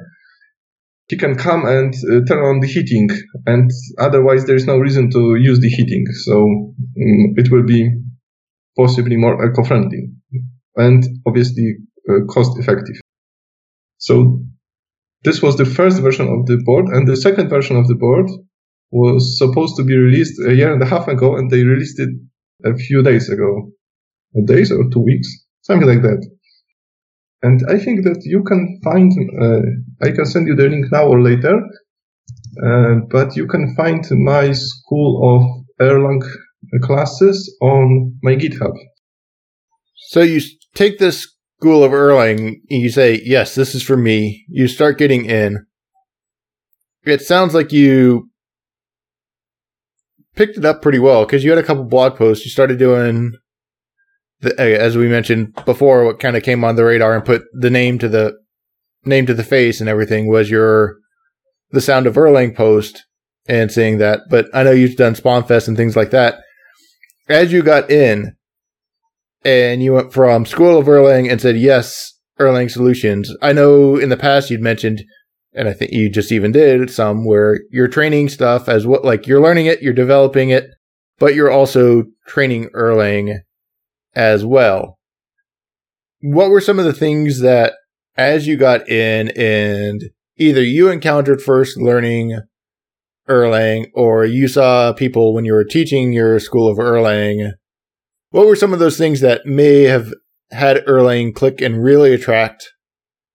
he 1.10 1.18
can 1.18 1.36
come 1.36 1.66
and 1.66 1.94
uh, 2.12 2.22
turn 2.28 2.44
on 2.46 2.60
the 2.60 2.68
heating 2.68 3.10
and 3.46 3.70
otherwise 3.98 4.46
there 4.46 4.56
is 4.56 4.66
no 4.66 4.78
reason 4.78 5.10
to 5.10 5.36
use 5.36 5.60
the 5.60 5.70
heating 5.70 6.06
so 6.26 6.36
um, 6.44 7.34
it 7.42 7.52
will 7.52 7.64
be 7.64 7.92
possibly 8.78 9.18
more 9.18 9.36
eco-friendly 9.46 10.10
and 10.76 11.04
obviously 11.28 11.76
uh, 12.10 12.24
cost 12.30 12.58
effective 12.60 12.96
so 13.98 14.42
this 15.24 15.42
was 15.42 15.58
the 15.58 15.66
first 15.66 16.02
version 16.02 16.28
of 16.28 16.46
the 16.46 16.62
board 16.64 16.86
and 16.88 17.08
the 17.08 17.18
second 17.18 17.50
version 17.50 17.76
of 17.76 17.88
the 17.88 17.96
board 17.96 18.30
was 18.92 19.38
supposed 19.38 19.76
to 19.78 19.84
be 19.84 19.96
released 19.96 20.40
a 20.48 20.56
year 20.56 20.74
and 20.74 20.82
a 20.82 20.86
half 20.86 21.08
ago 21.08 21.36
and 21.36 21.52
they 21.52 21.64
released 21.64 22.00
it 22.00 22.10
a 22.66 22.76
few 22.76 23.04
days 23.04 23.30
ago. 23.30 23.72
Days 24.46 24.72
or 24.72 24.90
two 24.90 25.02
weeks? 25.02 25.28
Something 25.62 25.88
like 25.88 26.02
that 26.02 26.26
and 27.42 27.62
I 27.70 27.78
think 27.78 28.04
that 28.04 28.22
you 28.24 28.44
can 28.44 28.80
find, 28.84 29.12
uh, 29.42 30.06
I 30.06 30.12
can 30.12 30.26
send 30.26 30.48
you 30.48 30.56
the 30.56 30.68
link 30.68 30.92
now 30.92 31.06
or 31.08 31.22
later, 31.22 31.62
uh, 32.66 32.96
but 33.10 33.36
you 33.36 33.48
can 33.48 33.76
find 33.76 34.06
my 34.12 34.52
School 34.52 35.66
of 35.80 35.86
Erlang 35.86 36.22
classes 36.82 37.58
on 37.62 38.18
my 38.22 38.36
GitHub. 38.36 38.74
So 39.96 40.22
you 40.22 40.42
take 40.76 41.00
this 41.00 41.28
School 41.60 41.84
of 41.84 41.92
Erlang 41.92 42.40
and 42.70 42.82
you 42.82 42.90
say, 42.90 43.22
yes, 43.24 43.56
this 43.56 43.76
is 43.76 43.84
for 43.84 43.96
me. 43.96 44.46
You 44.50 44.68
start 44.68 44.98
getting 44.98 45.26
in. 45.26 45.66
It 47.04 47.22
sounds 47.22 47.54
like 47.54 47.72
you 47.72 48.30
picked 50.36 50.58
it 50.58 50.66
up 50.66 50.82
pretty 50.82 51.00
well 51.00 51.26
because 51.26 51.44
you 51.44 51.52
had 51.52 51.60
a 51.60 51.64
couple 51.64 51.86
blog 51.86 52.18
posts. 52.18 52.46
You 52.46 52.52
started 52.52 52.80
doing 52.80 53.34
the, 54.42 54.54
uh, 54.60 54.64
as 54.64 54.98
we 54.98 55.08
mentioned 55.08 55.54
before, 55.66 56.06
what 56.06 56.20
kind 56.20 56.38
of 56.38 56.44
came 56.44 56.64
on 56.64 56.76
the 56.76 56.86
radar 56.86 57.16
and 57.16 57.26
put 57.26 57.44
the 57.54 57.70
name 57.70 58.00
to 58.00 58.08
the 58.08 58.38
name 59.06 59.26
to 59.26 59.34
the 59.34 59.44
face 59.44 59.80
and 59.80 59.90
everything 59.90 60.28
was 60.28 60.50
your 60.50 60.98
the 61.72 61.82
sound 61.82 62.08
of 62.08 62.16
Erlang 62.16 62.56
post 62.56 63.06
and 63.48 63.72
seeing 63.72 63.98
that. 63.98 64.22
But 64.30 64.48
I 64.54 64.64
know 64.64 64.72
you've 64.72 64.96
done 64.96 65.14
Spawnfest 65.14 65.68
and 65.68 65.78
things 65.78 65.96
like 65.96 66.12
that. 66.12 66.42
As 67.28 67.52
you 67.52 67.62
got 67.62 67.90
in 67.92 68.36
and 69.44 69.84
you 69.84 69.94
went 69.94 70.14
from 70.14 70.46
School 70.46 70.78
of 70.78 70.88
Erlang 70.88 71.32
and 71.32 71.40
said 71.40 71.58
yes, 71.58 72.14
Erlang 72.40 72.72
Solutions. 72.72 73.34
I 73.42 73.54
know 73.54 73.98
in 73.98 74.10
the 74.10 74.18
past 74.18 74.50
you'd 74.50 74.62
mentioned, 74.62 75.04
and 75.54 75.68
I 75.68 75.74
think 75.74 75.92
you 75.92 76.10
just 76.10 76.32
even 76.32 76.52
did 76.52 76.90
some 76.90 77.26
where 77.26 77.60
you're 77.70 77.88
training 77.88 78.30
stuff 78.30 78.70
as 78.70 78.88
what 78.88 79.04
like 79.04 79.28
you're 79.28 79.42
learning 79.42 79.66
it, 79.66 79.82
you're 79.82 79.94
developing 79.94 80.50
it, 80.50 80.66
but 81.18 81.36
you're 81.36 81.52
also 81.52 82.06
training 82.28 82.70
Erlang 82.70 83.40
as 84.16 84.46
well. 84.46 84.98
what 86.22 86.50
were 86.50 86.62
some 86.62 86.80
of 86.80 86.86
the 86.86 86.94
things 86.94 87.40
that 87.40 87.74
as 88.18 88.46
you 88.46 88.58
got 88.58 88.88
in 88.90 89.30
and 89.38 90.02
either 90.38 90.62
you 90.62 90.90
encountered 90.90 91.42
first 91.42 91.78
learning 91.78 92.40
Erlang 93.30 93.86
or 93.94 94.26
you 94.26 94.48
saw 94.48 94.92
people 94.92 95.34
when 95.34 95.46
you 95.46 95.54
were 95.54 95.64
teaching 95.64 96.12
your 96.12 96.40
school 96.40 96.70
of 96.70 96.78
Erlang, 96.78 97.54
what 98.32 98.48
were 98.48 98.56
some 98.56 98.74
of 98.74 98.80
those 98.80 98.98
things 98.98 99.22
that 99.22 99.46
may 99.46 99.84
have 99.84 100.14
had 100.52 100.84
Erlang 100.86 101.34
click 101.34 101.62
and 101.62 101.84
really 101.84 102.14
attract 102.14 102.68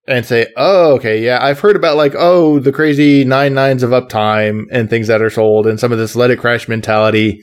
and 0.07 0.27
say, 0.27 0.49
oh, 0.57 0.95
okay, 0.97 1.25
yeah, 1.25 1.39
I've 1.41 1.61
heard 1.61 1.77
about 1.77 1.97
like, 1.97 2.15
oh, 2.17 2.59
the 2.59 2.73
crazy 2.73 3.25
nine 3.25 3.55
nines 3.55 3.83
of 3.83 3.91
uptime 3.91 4.65
and 4.71 4.91
things 4.91 5.07
that 5.07 5.23
are 5.23 5.31
sold 5.31 5.67
and 5.67 5.81
some 5.81 5.93
of 5.93 5.99
this 5.99 6.15
let 6.17 6.31
it 6.31 6.41
crash 6.41 6.69
mentality. 6.69 7.41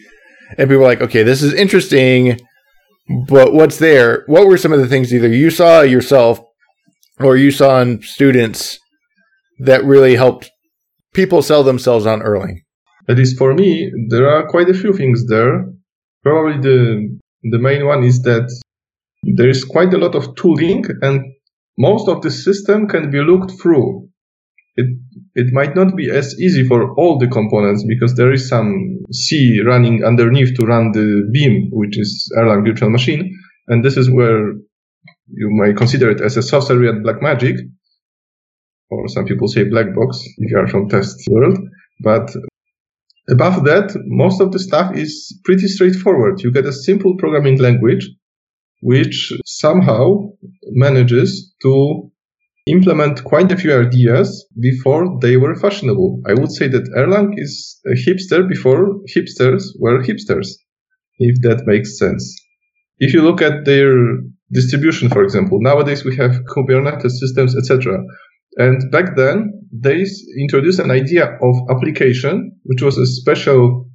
And 0.58 0.70
people 0.70 0.84
are 0.84 0.88
like, 0.88 1.02
okay, 1.02 1.24
this 1.24 1.42
is 1.42 1.54
interesting, 1.54 2.40
but 3.28 3.54
what's 3.54 3.78
there? 3.78 4.24
What 4.28 4.48
were 4.48 4.58
some 4.58 4.74
of 4.74 4.80
the 4.80 4.88
things 4.88 5.14
either 5.14 5.28
you 5.28 5.50
saw 5.50 5.82
yourself 5.82 6.40
or 7.20 7.36
you 7.38 7.52
saw 7.52 7.82
in 7.82 8.02
students 8.02 8.80
that 9.60 9.84
really 9.84 10.16
helped 10.16 10.50
people 11.14 11.42
sell 11.42 11.64
themselves 11.64 12.06
on 12.06 12.22
Erlang? 12.22 12.58
At 13.10 13.18
least 13.18 13.38
for 13.38 13.54
me, 13.54 13.92
there 14.10 14.30
are 14.30 14.48
quite 14.48 14.70
a 14.70 14.74
few 14.74 14.94
things 14.94 15.26
there. 15.28 15.66
Probably 16.24 16.62
the 16.62 17.20
the 17.44 17.60
main 17.60 17.86
one 17.86 18.04
is 18.04 18.22
that 18.22 18.48
there 19.24 19.50
is 19.50 19.64
quite 19.66 19.94
a 19.94 19.98
lot 19.98 20.16
of 20.16 20.36
tooling 20.36 20.86
and 21.02 21.22
most 21.78 22.08
of 22.08 22.22
the 22.22 22.30
system 22.30 22.88
can 22.88 23.10
be 23.10 23.20
looked 23.20 23.52
through. 23.60 24.10
It, 24.76 24.98
it 25.36 25.54
might 25.54 25.76
not 25.76 25.96
be 25.96 26.10
as 26.10 26.40
easy 26.40 26.68
for 26.68 26.94
all 26.96 27.18
the 27.18 27.28
components 27.28 27.86
because 27.88 28.16
there 28.16 28.32
is 28.32 28.50
some 28.50 29.00
C 29.12 29.62
running 29.62 30.04
underneath 30.04 30.58
to 30.58 30.66
run 30.66 30.92
the 30.92 31.30
Beam, 31.32 31.70
which 31.72 31.98
is 31.98 32.32
Erlang 32.38 32.66
virtual 32.66 32.90
machine. 32.90 33.38
And 33.68 33.84
this 33.84 33.98
is 33.98 34.10
where 34.10 34.54
you 35.28 35.50
may 35.50 35.74
consider 35.74 36.10
it 36.10 36.22
as 36.22 36.36
a 36.36 36.42
sorcery 36.42 36.90
and 36.90 37.04
black 37.04 37.22
magic. 37.22 37.56
Or 38.90 39.08
some 39.08 39.26
people 39.26 39.48
say 39.48 39.64
black 39.64 39.96
box 39.96 40.22
if 40.38 40.52
you 40.52 40.58
are 40.58 40.68
from 40.68 40.90
test 40.90 41.18
world. 41.30 41.58
But 42.04 42.36
above 43.30 43.64
that, 43.64 43.96
most 44.06 44.42
of 44.42 44.52
the 44.52 44.60
stuff 44.60 44.98
is 44.98 45.40
pretty 45.46 45.68
straightforward. 45.68 46.42
You 46.42 46.52
get 46.52 46.66
a 46.66 46.74
simple 46.74 47.16
programming 47.18 47.60
language 47.60 48.10
which 48.82 49.32
somehow 49.46 50.32
manages 50.72 51.54
to 51.62 52.11
implement 52.68 53.24
quite 53.24 53.52
a 53.52 53.58
few 53.58 53.74
ideas 53.74 54.46
before 54.60 55.20
they 55.22 55.38
were 55.38 55.56
fashionable. 55.56 56.22
I 56.28 56.34
would 56.34 56.52
say 56.52 56.68
that 56.68 56.90
Erlang 56.96 57.34
is 57.38 57.80
a 57.86 57.96
hipster 57.96 58.48
before 58.48 59.00
hipsters 59.16 59.64
were 59.80 60.04
hipsters, 60.04 60.48
if 61.18 61.42
that 61.42 61.64
makes 61.66 61.98
sense. 61.98 62.36
If 63.00 63.14
you 63.14 63.24
look 63.24 63.42
at 63.42 63.66
their 63.66 63.96
distribution, 64.52 65.10
for 65.10 65.24
example, 65.24 65.60
nowadays 65.62 66.06
we 66.06 66.16
have 66.18 66.44
Kubernetes 66.56 67.12
systems, 67.12 67.56
etc. 67.58 67.98
And 68.58 68.92
back 68.92 69.16
then, 69.16 69.54
they 69.72 70.06
introduced 70.38 70.80
an 70.80 70.92
idea 70.92 71.26
of 71.42 71.56
application, 71.70 72.52
which 72.64 72.82
was 72.82 72.98
a 72.98 73.06
special, 73.06 73.90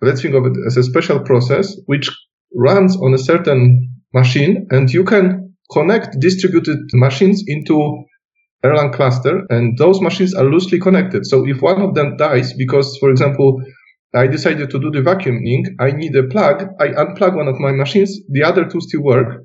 let's 0.00 0.22
think 0.22 0.34
of 0.34 0.46
it 0.46 0.56
as 0.66 0.76
a 0.76 0.82
special 0.82 1.20
process, 1.20 1.76
which 1.86 2.08
runs 2.54 2.96
on 2.96 3.12
a 3.12 3.18
certain 3.18 3.90
machine 4.14 4.66
and 4.70 4.90
you 4.90 5.04
can 5.04 5.47
connect 5.72 6.18
distributed 6.20 6.78
machines 6.94 7.42
into 7.46 8.04
Erlang 8.64 8.92
cluster 8.92 9.46
and 9.50 9.78
those 9.78 10.00
machines 10.00 10.34
are 10.34 10.44
loosely 10.44 10.80
connected. 10.80 11.24
So 11.26 11.46
if 11.46 11.62
one 11.62 11.80
of 11.80 11.94
them 11.94 12.16
dies 12.16 12.52
because, 12.54 12.96
for 12.98 13.10
example, 13.10 13.62
I 14.14 14.26
decided 14.26 14.70
to 14.70 14.80
do 14.80 14.90
the 14.90 15.00
vacuuming, 15.00 15.76
I 15.78 15.92
need 15.92 16.16
a 16.16 16.24
plug, 16.24 16.66
I 16.80 16.88
unplug 16.88 17.36
one 17.36 17.46
of 17.46 17.60
my 17.60 17.72
machines, 17.72 18.18
the 18.28 18.42
other 18.42 18.64
two 18.68 18.80
still 18.80 19.02
work, 19.02 19.44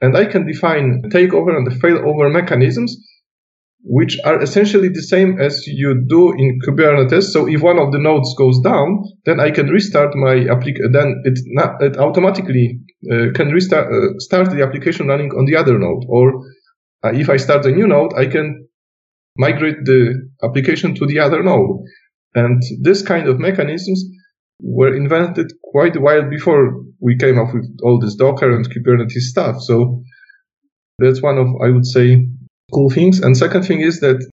and 0.00 0.16
I 0.16 0.26
can 0.26 0.46
define 0.46 1.02
takeover 1.10 1.56
and 1.56 1.66
the 1.66 1.74
failover 1.74 2.32
mechanisms 2.32 2.96
which 3.88 4.18
are 4.24 4.42
essentially 4.42 4.88
the 4.88 5.02
same 5.02 5.40
as 5.40 5.64
you 5.66 6.04
do 6.08 6.32
in 6.32 6.58
Kubernetes. 6.66 7.30
So 7.30 7.46
if 7.46 7.62
one 7.62 7.78
of 7.78 7.92
the 7.92 8.00
nodes 8.00 8.34
goes 8.36 8.58
down, 8.60 9.04
then 9.24 9.38
I 9.38 9.52
can 9.52 9.68
restart 9.68 10.14
my 10.16 10.46
application. 10.50 10.90
Then 10.90 11.22
it, 11.24 11.38
not, 11.46 11.80
it 11.80 11.96
automatically 11.96 12.80
uh, 13.12 13.32
can 13.34 13.50
restart 13.50 13.92
uh, 13.92 14.18
start 14.18 14.50
the 14.50 14.62
application 14.62 15.08
running 15.08 15.30
on 15.32 15.44
the 15.46 15.56
other 15.56 15.78
node. 15.78 16.04
Or 16.08 16.42
uh, 17.04 17.12
if 17.12 17.28
I 17.28 17.36
start 17.36 17.66
a 17.66 17.70
new 17.70 17.86
node, 17.86 18.12
I 18.14 18.26
can 18.26 18.68
migrate 19.38 19.84
the 19.84 20.28
application 20.42 20.94
to 20.94 21.06
the 21.06 21.20
other 21.20 21.42
node. 21.42 21.80
And 22.34 22.62
this 22.82 23.02
kind 23.02 23.28
of 23.28 23.38
mechanisms 23.38 24.04
were 24.60 24.94
invented 24.94 25.52
quite 25.62 25.96
a 25.96 26.00
while 26.00 26.28
before 26.28 26.82
we 27.00 27.16
came 27.16 27.38
up 27.38 27.52
with 27.54 27.66
all 27.82 27.98
this 27.98 28.14
Docker 28.14 28.50
and 28.54 28.68
Kubernetes 28.68 29.28
stuff. 29.32 29.56
So 29.60 30.02
that's 30.98 31.22
one 31.22 31.38
of, 31.38 31.48
I 31.62 31.70
would 31.70 31.86
say, 31.86 32.26
cool 32.72 32.90
things. 32.90 33.20
And 33.20 33.36
second 33.36 33.62
thing 33.64 33.80
is 33.80 34.00
that 34.00 34.26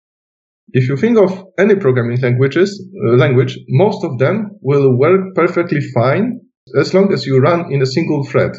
if 0.74 0.88
you 0.88 0.96
think 0.96 1.18
of 1.18 1.44
any 1.58 1.76
programming 1.76 2.22
languages, 2.22 2.82
uh, 3.06 3.18
language, 3.18 3.58
most 3.68 4.04
of 4.04 4.20
them 4.20 4.52
will 4.62 4.98
work 4.98 5.36
perfectly 5.36 5.82
fine 5.94 6.40
as 6.80 6.94
long 6.94 7.14
as 7.14 7.26
you 7.26 7.40
run 7.40 7.72
in 7.72 7.82
a 7.82 7.86
single 7.86 8.26
thread. 8.26 8.52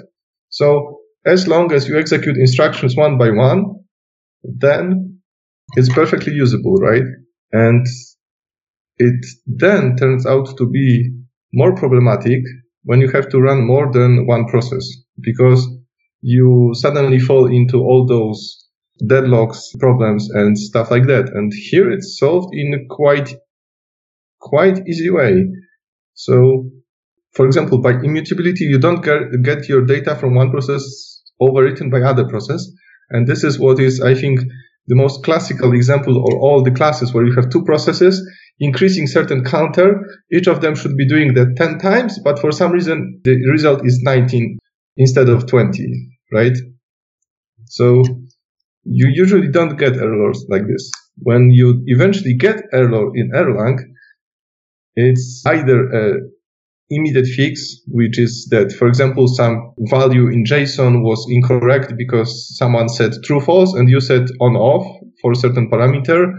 So 0.49 0.99
as 1.25 1.47
long 1.47 1.73
as 1.73 1.89
you 1.89 1.99
execute 1.99 2.37
instructions 2.37 2.97
one 2.97 3.19
by 3.19 3.31
one, 3.31 3.85
then 4.43 5.21
it's 5.77 5.93
perfectly 5.93 6.33
usable, 6.33 6.75
right? 6.75 7.05
And 7.53 7.87
it 8.99 9.25
then 9.47 9.97
turns 9.97 10.27
out 10.27 10.57
to 10.59 10.69
be 10.69 11.11
more 11.53 11.75
problematic 11.75 12.41
when 12.85 13.01
you 13.01 13.09
have 13.11 13.29
to 13.31 13.41
run 13.41 13.67
more 13.67 13.93
than 13.93 14.27
one 14.27 14.47
process 14.47 14.87
because 15.21 15.67
you 16.21 16.73
suddenly 16.75 17.19
fall 17.19 17.47
into 17.47 17.79
all 17.79 18.07
those 18.07 18.69
deadlocks 19.03 19.79
problems 19.79 20.31
and 20.31 20.59
stuff 20.59 20.91
like 20.91 21.07
that. 21.07 21.31
And 21.35 21.53
here 21.71 21.91
it's 21.91 22.19
solved 22.19 22.55
in 22.55 22.75
a 22.75 22.95
quite, 22.95 23.35
quite 24.41 24.87
easy 24.87 25.11
way. 25.11 25.47
So, 26.15 26.71
for 27.35 27.47
example, 27.47 27.81
by 27.81 27.93
immutability, 27.93 28.65
you 28.65 28.79
don't 28.79 29.03
get, 29.03 29.69
your 29.69 29.85
data 29.85 30.15
from 30.17 30.35
one 30.35 30.51
process 30.51 31.23
overwritten 31.41 31.91
by 31.91 32.01
other 32.03 32.27
process. 32.29 32.67
And 33.11 33.27
this 33.27 33.43
is 33.45 33.59
what 33.59 33.81
is, 33.81 34.01
I 34.01 34.15
think, 34.15 34.41
the 34.87 34.95
most 34.95 35.25
classical 35.25 35.73
example 35.73 36.17
of 36.17 36.35
all 36.41 36.63
the 36.63 36.71
classes 36.71 37.13
where 37.15 37.25
you 37.25 37.35
have 37.35 37.51
two 37.51 37.65
processes 37.65 38.21
increasing 38.59 39.07
certain 39.07 39.45
counter. 39.45 40.01
Each 40.33 40.47
of 40.47 40.61
them 40.61 40.75
should 40.75 40.97
be 40.97 41.07
doing 41.07 41.35
that 41.35 41.55
10 41.57 41.79
times, 41.79 42.19
but 42.19 42.39
for 42.39 42.53
some 42.53 42.73
reason 42.73 43.21
the 43.25 43.37
result 43.51 43.87
is 43.87 44.01
19 44.03 44.59
instead 44.97 45.29
of 45.29 45.47
20, 45.47 46.11
right? 46.33 46.57
So 47.67 48.03
you 48.85 49.09
usually 49.09 49.49
don't 49.49 49.77
get 49.79 49.97
errors 49.97 50.45
like 50.49 50.67
this. 50.67 50.91
When 51.17 51.51
you 51.51 51.83
eventually 51.87 52.35
get 52.35 52.63
error 52.73 53.11
in 53.15 53.31
Erlang, 53.31 53.79
it's 54.97 55.43
either 55.47 55.89
a 55.91 56.19
immediate 56.95 57.27
fix, 57.27 57.81
which 57.89 58.19
is 58.19 58.49
that, 58.51 58.73
for 58.73 58.87
example, 58.87 59.27
some 59.29 59.73
value 59.91 60.29
in 60.29 60.45
JSON 60.45 61.03
was 61.03 61.27
incorrect 61.29 61.95
because 61.97 62.57
someone 62.57 62.89
said 62.89 63.13
true 63.25 63.41
false 63.41 63.73
and 63.75 63.89
you 63.89 64.01
said 64.01 64.27
on 64.41 64.57
off 64.57 64.87
for 65.21 65.33
a 65.33 65.37
certain 65.37 65.71
parameter. 65.71 66.33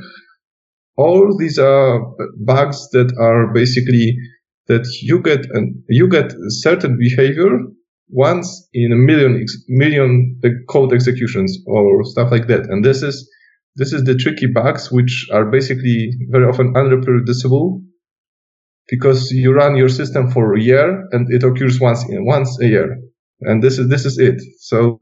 All 0.98 1.36
these 1.38 1.58
are 1.58 2.00
bugs 2.40 2.90
that 2.92 3.12
are 3.20 3.52
basically 3.54 4.16
that 4.68 4.86
you 5.02 5.22
get 5.22 5.46
and 5.52 5.76
you 5.90 6.08
get 6.08 6.34
certain 6.48 6.98
behavior 6.98 7.60
once 8.10 8.68
in 8.74 8.92
a 8.92 8.96
million 8.96 9.40
ex- 9.42 9.64
million 9.68 10.40
code 10.70 10.94
executions 10.94 11.58
or 11.66 12.04
stuff 12.04 12.32
like 12.32 12.48
that. 12.48 12.68
And 12.70 12.86
this 12.86 13.02
is 13.02 13.30
this 13.76 13.92
is 13.92 14.04
the 14.04 14.16
tricky 14.16 14.48
bugs 14.48 14.92
which 14.92 15.28
are 15.34 15.46
basically 15.50 16.12
very 16.30 16.46
often 16.46 16.74
unreproducible 16.76 17.82
because 18.88 19.32
you 19.32 19.54
run 19.54 19.76
your 19.76 19.90
system 19.90 20.32
for 20.32 20.56
a 20.56 20.62
year 20.62 21.08
and 21.12 21.28
it 21.32 21.44
occurs 21.44 21.80
once 21.80 22.04
in, 22.10 22.26
once 22.26 22.60
a 22.62 22.68
year. 22.68 22.98
And 23.42 23.62
this 23.64 23.80
is 23.80 23.90
this 23.90 24.06
is 24.06 24.18
it. 24.18 24.42
So 24.60 25.00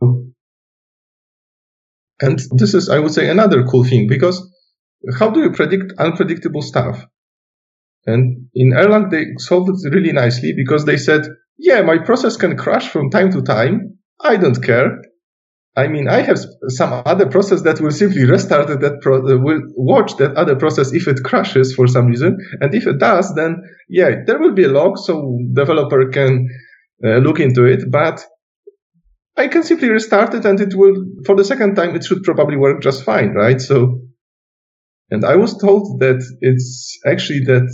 and 2.22 2.40
this 2.52 2.74
is 2.74 2.90
I 2.90 3.00
would 3.00 3.14
say 3.14 3.30
another 3.30 3.64
cool 3.64 3.84
thing 3.84 4.08
because 4.08 4.42
how 5.20 5.30
do 5.32 5.42
you 5.42 5.52
predict 5.52 5.94
unpredictable 5.98 6.62
stuff? 6.62 7.06
And 8.06 8.48
in 8.54 8.72
Erlang 8.72 9.10
they 9.12 9.26
solved 9.38 9.70
it 9.70 9.94
really 9.94 10.12
nicely 10.12 10.54
because 10.56 10.86
they 10.86 10.98
said 10.98 11.28
yeah, 11.58 11.82
my 11.82 12.00
process 12.00 12.38
can 12.38 12.58
crash 12.58 12.90
from 12.90 13.12
time 13.12 13.32
to 13.32 13.42
time. 13.42 14.00
I 14.24 14.38
don't 14.38 14.62
care. 14.64 15.00
I 15.76 15.88
mean, 15.88 16.10
I 16.10 16.22
have 16.22 16.38
some 16.68 17.02
other 17.06 17.28
process 17.28 17.62
that 17.62 17.80
will 17.80 17.92
simply 17.92 18.26
restart 18.26 18.68
that 18.68 19.00
pro- 19.02 19.26
uh, 19.26 19.38
will 19.38 19.62
watch 19.78 20.18
that 20.18 20.36
other 20.36 20.58
process 20.58 20.94
if 20.94 21.08
it 21.08 21.24
crashes 21.24 21.74
for 21.74 21.88
some 21.88 22.08
reason. 22.08 22.38
And 22.60 22.76
if 22.76 22.88
it 22.88 23.00
does, 23.00 23.34
then 23.36 23.64
yeah, 23.88 24.10
there 24.26 24.38
will 24.38 24.54
be 24.54 24.66
a 24.66 24.70
log 24.70 24.98
so 24.98 25.40
developer 25.54 26.10
can 26.10 26.50
uh, 27.06 27.18
look 27.18 27.40
into 27.40 27.64
it. 27.64 27.90
But 27.90 28.22
I 29.38 29.48
can 29.48 29.64
simply 29.64 29.90
restart 29.90 30.34
it 30.34 30.46
and 30.46 30.60
it 30.60 30.76
will, 30.76 31.06
for 31.26 31.38
the 31.38 31.46
second 31.46 31.76
time, 31.76 31.96
it 31.96 32.04
should 32.04 32.24
probably 32.24 32.58
work 32.58 32.82
just 32.82 33.06
fine, 33.06 33.30
right? 33.30 33.62
So, 33.62 34.02
and 35.10 35.24
I 35.24 35.38
was 35.38 35.58
told 35.58 36.02
that 36.02 36.22
it's 36.42 37.00
actually 37.06 37.46
that 37.46 37.68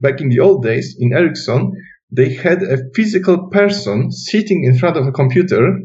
back 0.00 0.22
in 0.22 0.30
the 0.30 0.40
old 0.40 0.62
days 0.62 0.96
in 0.98 1.12
Ericsson, 1.12 1.72
they 2.10 2.32
had 2.32 2.62
a 2.62 2.78
physical 2.94 3.50
person 3.50 4.10
sitting 4.10 4.64
in 4.64 4.78
front 4.78 4.96
of 4.96 5.06
a 5.06 5.12
computer 5.12 5.78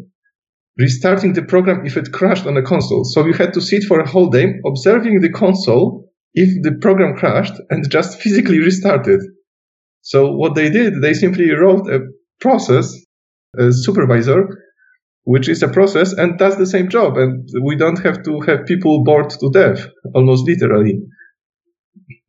restarting 0.79 1.33
the 1.33 1.43
program 1.43 1.85
if 1.85 1.97
it 1.97 2.11
crashed 2.13 2.47
on 2.47 2.55
the 2.55 2.61
console. 2.61 3.03
So 3.03 3.25
you 3.25 3.33
had 3.33 3.53
to 3.53 3.61
sit 3.61 3.83
for 3.83 3.99
a 3.99 4.07
whole 4.07 4.29
day 4.29 4.55
observing 4.65 5.19
the 5.19 5.29
console 5.29 6.09
if 6.33 6.49
the 6.63 6.77
program 6.79 7.15
crashed 7.17 7.53
and 7.69 7.89
just 7.89 8.21
physically 8.21 8.59
restart 8.59 9.07
it. 9.07 9.21
So 10.01 10.31
what 10.31 10.55
they 10.55 10.69
did, 10.69 11.01
they 11.01 11.13
simply 11.13 11.51
wrote 11.51 11.89
a 11.89 11.99
process, 12.39 12.95
a 13.57 13.73
supervisor, 13.73 14.47
which 15.23 15.49
is 15.49 15.61
a 15.61 15.67
process 15.67 16.13
and 16.13 16.39
does 16.39 16.57
the 16.57 16.65
same 16.65 16.87
job. 16.87 17.17
And 17.17 17.47
we 17.63 17.75
don't 17.75 17.99
have 17.99 18.23
to 18.23 18.39
have 18.47 18.65
people 18.65 19.03
bored 19.03 19.29
to 19.31 19.51
death, 19.51 19.85
almost 20.15 20.47
literally. 20.47 21.01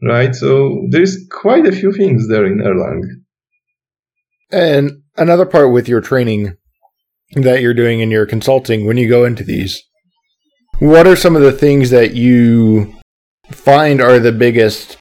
Right? 0.02 0.34
So 0.34 0.86
there's 0.90 1.16
quite 1.30 1.66
a 1.66 1.72
few 1.72 1.92
things 1.92 2.28
there 2.28 2.46
in 2.46 2.58
Erlang. 2.58 3.02
And 4.50 5.02
another 5.16 5.46
part 5.46 5.72
with 5.72 5.88
your 5.88 6.00
training 6.00 6.56
that 7.32 7.60
you're 7.60 7.74
doing 7.74 8.00
in 8.00 8.10
your 8.10 8.26
consulting 8.26 8.86
when 8.86 8.96
you 8.96 9.08
go 9.08 9.24
into 9.24 9.44
these, 9.44 9.82
what 10.78 11.06
are 11.06 11.16
some 11.16 11.36
of 11.36 11.42
the 11.42 11.52
things 11.52 11.90
that 11.90 12.14
you 12.14 12.94
find 13.50 14.00
are 14.00 14.18
the 14.18 14.32
biggest 14.32 14.96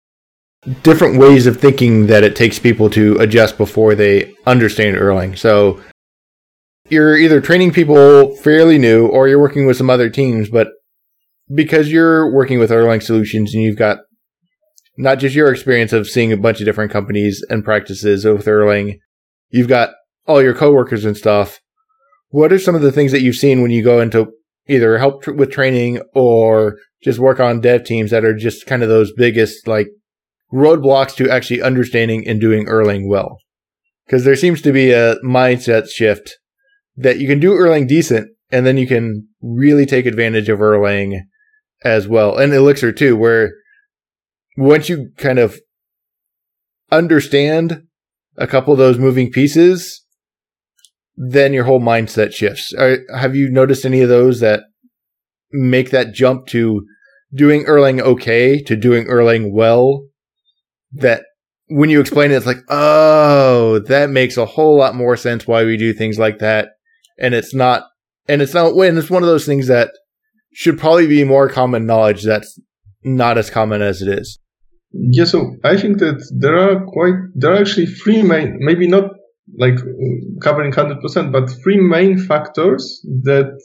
different 0.83 1.17
ways 1.17 1.47
of 1.47 1.59
thinking 1.59 2.07
that 2.07 2.23
it 2.23 2.35
takes 2.35 2.59
people 2.59 2.89
to 2.89 3.15
adjust 3.17 3.57
before 3.57 3.95
they 3.95 4.33
understand 4.45 4.97
Erlang? 4.97 5.37
So 5.37 5.81
you're 6.89 7.17
either 7.17 7.41
training 7.41 7.71
people 7.71 8.35
fairly 8.37 8.77
new 8.77 9.07
or 9.07 9.27
you're 9.27 9.39
working 9.39 9.65
with 9.65 9.77
some 9.77 9.89
other 9.89 10.09
teams, 10.09 10.49
but 10.49 10.69
because 11.53 11.91
you're 11.91 12.31
working 12.31 12.59
with 12.59 12.71
Erlang 12.71 13.01
solutions 13.01 13.53
and 13.53 13.63
you've 13.63 13.77
got 13.77 13.99
not 14.97 15.17
just 15.17 15.35
your 15.35 15.51
experience 15.51 15.93
of 15.93 16.07
seeing 16.07 16.33
a 16.33 16.37
bunch 16.37 16.59
of 16.59 16.65
different 16.65 16.91
companies 16.91 17.43
and 17.49 17.63
practices 17.63 18.25
with 18.25 18.45
Erlang, 18.45 18.99
you've 19.49 19.67
got 19.67 19.91
all 20.27 20.41
your 20.41 20.53
coworkers 20.53 21.05
and 21.05 21.15
stuff. 21.15 21.59
What 22.29 22.53
are 22.53 22.59
some 22.59 22.75
of 22.75 22.81
the 22.81 22.91
things 22.91 23.11
that 23.11 23.21
you've 23.21 23.35
seen 23.35 23.61
when 23.61 23.71
you 23.71 23.83
go 23.83 23.99
into 23.99 24.31
either 24.67 24.97
help 24.97 25.23
tr- 25.23 25.33
with 25.33 25.51
training 25.51 26.01
or 26.13 26.77
just 27.03 27.19
work 27.19 27.39
on 27.39 27.61
dev 27.61 27.83
teams 27.83 28.11
that 28.11 28.23
are 28.23 28.35
just 28.35 28.65
kind 28.65 28.83
of 28.83 28.89
those 28.89 29.11
biggest 29.13 29.67
like 29.67 29.87
roadblocks 30.53 31.15
to 31.15 31.29
actually 31.29 31.61
understanding 31.61 32.27
and 32.27 32.39
doing 32.39 32.65
Erlang 32.67 33.07
well? 33.07 33.37
Because 34.05 34.23
there 34.23 34.35
seems 34.35 34.61
to 34.61 34.71
be 34.71 34.91
a 34.91 35.15
mindset 35.21 35.89
shift 35.89 36.37
that 36.95 37.19
you 37.19 37.27
can 37.27 37.39
do 37.39 37.51
Erlang 37.51 37.87
decent 37.87 38.29
and 38.51 38.65
then 38.65 38.77
you 38.77 38.87
can 38.87 39.27
really 39.41 39.85
take 39.85 40.05
advantage 40.05 40.49
of 40.49 40.59
Erlang 40.59 41.19
as 41.83 42.07
well. 42.07 42.37
And 42.37 42.53
Elixir 42.53 42.91
too, 42.91 43.15
where 43.15 43.53
once 44.57 44.89
you 44.89 45.11
kind 45.17 45.39
of 45.39 45.59
understand 46.91 47.83
a 48.37 48.47
couple 48.47 48.73
of 48.73 48.79
those 48.79 48.97
moving 48.97 49.31
pieces, 49.31 50.05
then 51.21 51.51
your 51.51 51.65
whole 51.65 51.81
mindset 51.81 52.33
shifts. 52.33 52.73
Are, 52.73 52.99
have 53.13 53.35
you 53.35 53.51
noticed 53.51 53.83
any 53.83 54.01
of 54.01 54.07
those 54.07 54.39
that 54.39 54.61
make 55.51 55.89
that 55.89 56.13
jump 56.13 56.47
to 56.47 56.85
doing 57.33 57.65
Erlang 57.65 57.99
okay 57.99 58.63
to 58.63 58.77
doing 58.77 59.05
Erlang 59.05 59.51
well? 59.51 60.05
That 60.93 61.23
when 61.67 61.89
you 61.89 61.99
explain 61.99 62.31
it, 62.31 62.35
it's 62.35 62.45
like, 62.45 62.63
oh, 62.69 63.79
that 63.79 64.09
makes 64.09 64.37
a 64.37 64.45
whole 64.45 64.77
lot 64.77 64.95
more 64.95 65.17
sense 65.17 65.45
why 65.45 65.65
we 65.65 65.75
do 65.75 65.93
things 65.93 66.17
like 66.17 66.39
that. 66.39 66.69
And 67.19 67.33
it's 67.33 67.53
not, 67.53 67.83
and 68.29 68.41
it's 68.41 68.53
not, 68.53 68.73
when 68.73 68.97
it's 68.97 69.09
one 69.09 69.21
of 69.21 69.27
those 69.27 69.45
things 69.45 69.67
that 69.67 69.91
should 70.53 70.79
probably 70.79 71.05
be 71.05 71.25
more 71.25 71.49
common 71.49 71.85
knowledge 71.85 72.23
that's 72.23 72.57
not 73.03 73.37
as 73.37 73.49
common 73.49 73.81
as 73.81 74.01
it 74.01 74.07
is. 74.07 74.39
Yeah, 74.93 75.25
so 75.25 75.57
I 75.65 75.75
think 75.75 75.99
that 75.99 76.25
there 76.35 76.57
are 76.57 76.85
quite, 76.85 77.15
there 77.35 77.51
are 77.51 77.57
actually 77.59 77.87
three 77.87 78.23
main, 78.23 78.57
maybe 78.61 78.87
not 78.87 79.11
like 79.57 79.75
covering 80.41 80.71
100%, 80.71 81.31
but 81.31 81.49
three 81.63 81.79
main 81.79 82.17
factors 82.17 83.01
that 83.23 83.59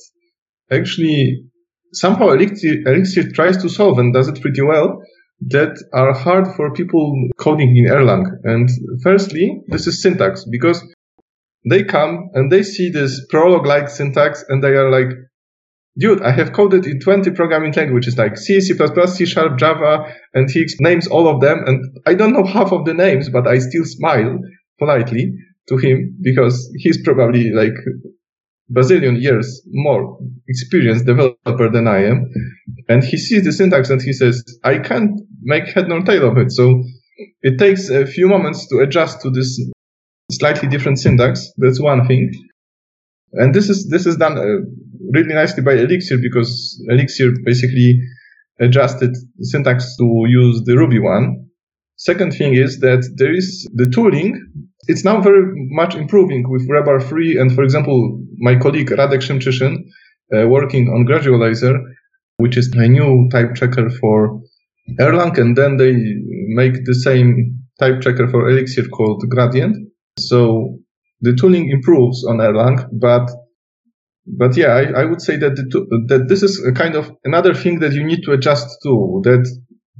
actually 0.70 1.44
somehow 1.92 2.30
Elixir, 2.30 2.82
Elixir 2.86 3.30
tries 3.32 3.56
to 3.58 3.68
solve 3.68 3.98
and 3.98 4.12
does 4.12 4.28
it 4.28 4.40
pretty 4.40 4.62
well 4.62 5.00
that 5.48 5.76
are 5.92 6.12
hard 6.12 6.46
for 6.56 6.72
people 6.72 7.12
coding 7.38 7.76
in 7.76 7.84
Erlang. 7.86 8.24
And 8.44 8.68
firstly, 9.02 9.62
this 9.68 9.86
is 9.86 10.02
syntax 10.02 10.44
because 10.50 10.82
they 11.68 11.84
come 11.84 12.30
and 12.34 12.50
they 12.50 12.62
see 12.62 12.90
this 12.90 13.26
Prolog 13.32 13.66
like 13.66 13.88
syntax 13.88 14.44
and 14.48 14.62
they 14.62 14.70
are 14.70 14.90
like, 14.90 15.16
dude, 15.98 16.22
I 16.22 16.30
have 16.32 16.52
coded 16.52 16.86
in 16.86 17.00
20 17.00 17.30
programming 17.32 17.72
languages 17.72 18.16
like 18.16 18.36
C, 18.36 18.60
C++, 18.60 18.74
C 19.06 19.26
Sharp, 19.26 19.58
Java, 19.58 20.12
and 20.34 20.50
he 20.50 20.66
names 20.80 21.06
all 21.06 21.28
of 21.28 21.40
them. 21.40 21.62
And 21.66 21.98
I 22.06 22.14
don't 22.14 22.32
know 22.32 22.44
half 22.44 22.72
of 22.72 22.84
the 22.84 22.94
names, 22.94 23.28
but 23.28 23.46
I 23.46 23.58
still 23.58 23.84
smile 23.84 24.38
politely 24.78 25.34
to 25.68 25.76
him 25.76 26.16
because 26.22 26.70
he's 26.76 27.02
probably 27.02 27.50
like 27.52 27.74
bazillion 28.72 29.20
years 29.20 29.62
more 29.66 30.18
experienced 30.48 31.06
developer 31.06 31.70
than 31.70 31.86
I 31.86 32.04
am. 32.04 32.30
And 32.88 33.04
he 33.04 33.16
sees 33.16 33.44
the 33.44 33.52
syntax 33.52 33.90
and 33.90 34.00
he 34.00 34.12
says, 34.12 34.42
I 34.62 34.78
can't 34.78 35.20
make 35.42 35.68
head 35.68 35.88
nor 35.88 36.02
tail 36.02 36.28
of 36.30 36.38
it. 36.38 36.50
So 36.52 36.82
it 37.42 37.58
takes 37.58 37.90
a 37.90 38.06
few 38.06 38.28
moments 38.28 38.66
to 38.68 38.78
adjust 38.78 39.20
to 39.22 39.30
this 39.30 39.60
slightly 40.32 40.68
different 40.68 40.98
syntax. 40.98 41.50
That's 41.56 41.80
one 41.80 42.06
thing. 42.06 42.32
And 43.32 43.54
this 43.54 43.68
is, 43.68 43.88
this 43.88 44.06
is 44.06 44.16
done 44.16 44.38
uh, 44.38 44.64
really 45.10 45.34
nicely 45.34 45.62
by 45.62 45.72
Elixir 45.72 46.18
because 46.18 46.82
Elixir 46.88 47.32
basically 47.44 48.00
adjusted 48.60 49.10
syntax 49.40 49.96
to 49.96 50.24
use 50.28 50.62
the 50.64 50.76
Ruby 50.76 51.00
one. 51.00 51.48
Second 51.96 52.32
thing 52.32 52.54
is 52.54 52.80
that 52.80 53.08
there 53.16 53.32
is 53.32 53.68
the 53.72 53.86
tooling. 53.86 54.66
It's 54.86 55.04
now 55.04 55.20
very 55.20 55.44
much 55.70 55.94
improving 55.94 56.48
with 56.48 56.68
Rebar 56.68 57.02
3. 57.02 57.38
And 57.38 57.54
for 57.54 57.62
example, 57.62 58.20
my 58.38 58.56
colleague 58.56 58.90
Radek 58.90 59.22
Szymczyszyn, 59.22 59.84
uh, 60.34 60.48
working 60.48 60.88
on 60.88 61.06
Gradualizer, 61.06 61.78
which 62.38 62.56
is 62.56 62.72
a 62.74 62.88
new 62.88 63.28
type 63.30 63.54
checker 63.54 63.90
for 63.90 64.40
Erlang. 65.00 65.38
And 65.38 65.56
then 65.56 65.76
they 65.76 65.94
make 66.48 66.84
the 66.84 66.94
same 66.94 67.60
type 67.78 68.00
checker 68.00 68.28
for 68.28 68.48
Elixir 68.48 68.88
called 68.88 69.24
Gradient. 69.28 69.76
So 70.18 70.78
the 71.20 71.34
tooling 71.34 71.70
improves 71.70 72.24
on 72.24 72.38
Erlang, 72.38 72.88
but 72.92 73.30
but 74.26 74.56
yeah, 74.56 74.68
I, 74.68 75.02
I 75.02 75.04
would 75.04 75.20
say 75.20 75.36
that 75.36 75.54
the, 75.56 76.04
that 76.08 76.28
this 76.28 76.42
is 76.42 76.64
a 76.64 76.72
kind 76.72 76.94
of 76.94 77.12
another 77.24 77.54
thing 77.54 77.80
that 77.80 77.92
you 77.92 78.04
need 78.04 78.22
to 78.24 78.32
adjust 78.32 78.66
to. 78.84 79.20
That 79.24 79.44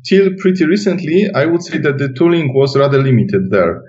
till 0.07 0.31
pretty 0.39 0.65
recently, 0.65 1.31
I 1.35 1.47
would 1.47 1.63
say 1.63 1.79
that 1.79 1.99
the 1.99 2.13
tooling 2.17 2.55
was 2.55 2.77
rather 2.77 3.03
limited 3.03 3.51
there. 3.51 3.83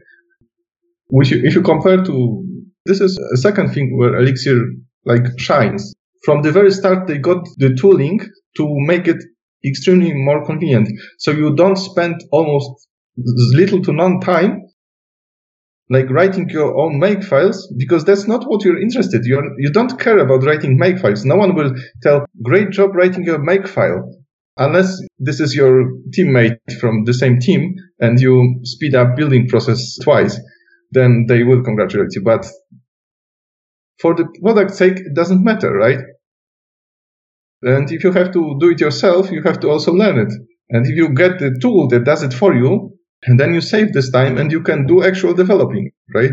Which, 1.07 1.31
if 1.31 1.55
you 1.55 1.61
compare 1.61 2.03
to 2.03 2.45
this 2.85 3.01
is 3.01 3.17
a 3.33 3.37
second 3.37 3.73
thing 3.73 3.97
where 3.97 4.15
Elixir 4.15 4.59
like 5.05 5.39
shines. 5.39 5.93
From 6.23 6.41
the 6.41 6.51
very 6.51 6.71
start, 6.71 7.07
they 7.07 7.17
got 7.17 7.45
the 7.57 7.75
tooling 7.75 8.19
to 8.57 8.75
make 8.79 9.07
it 9.07 9.23
extremely 9.65 10.13
more 10.13 10.45
convenient. 10.45 10.89
So 11.19 11.31
you 11.31 11.55
don't 11.55 11.77
spend 11.77 12.15
almost 12.31 12.87
little 13.17 13.81
to 13.83 13.93
none 13.93 14.19
time 14.19 14.61
like 15.89 16.09
writing 16.09 16.49
your 16.49 16.75
own 16.77 16.99
make 16.99 17.23
files 17.23 17.71
because 17.77 18.03
that's 18.05 18.27
not 18.27 18.43
what 18.45 18.65
you're 18.65 18.81
interested. 18.81 19.23
You 19.25 19.55
you 19.59 19.71
don't 19.71 19.99
care 19.99 20.17
about 20.17 20.43
writing 20.43 20.77
make 20.77 20.99
files. 20.99 21.25
No 21.25 21.35
one 21.35 21.55
will 21.55 21.73
tell 22.01 22.25
great 22.43 22.71
job 22.71 22.95
writing 22.95 23.23
your 23.23 23.39
make 23.39 23.67
file 23.67 24.11
unless 24.57 24.99
this 25.19 25.39
is 25.39 25.53
your 25.53 25.85
teammate 26.17 26.57
from 26.79 27.03
the 27.05 27.13
same 27.13 27.39
team 27.39 27.75
and 27.99 28.19
you 28.19 28.59
speed 28.63 28.95
up 28.95 29.15
building 29.15 29.47
process 29.47 29.97
twice. 30.03 30.39
Then 30.95 31.25
they 31.27 31.43
will 31.43 31.61
congratulate 31.61 32.15
you. 32.15 32.23
But 32.23 32.47
for 33.99 34.15
the 34.15 34.25
product's 34.41 34.77
sake, 34.77 34.97
it 34.97 35.13
doesn't 35.13 35.43
matter, 35.43 35.71
right? 35.71 35.99
And 37.61 37.91
if 37.91 38.03
you 38.03 38.11
have 38.13 38.31
to 38.31 38.57
do 38.59 38.71
it 38.71 38.79
yourself, 38.79 39.31
you 39.31 39.41
have 39.43 39.59
to 39.59 39.69
also 39.69 39.91
learn 39.91 40.17
it. 40.19 40.33
And 40.69 40.85
if 40.87 40.95
you 40.95 41.09
get 41.09 41.39
the 41.39 41.57
tool 41.61 41.87
that 41.89 42.05
does 42.05 42.23
it 42.23 42.33
for 42.33 42.55
you, 42.55 42.97
and 43.23 43.39
then 43.39 43.53
you 43.53 43.61
save 43.61 43.91
this 43.91 44.11
time 44.11 44.37
and 44.37 44.51
you 44.51 44.61
can 44.61 44.85
do 44.85 45.03
actual 45.03 45.33
developing, 45.33 45.91
right? 46.13 46.31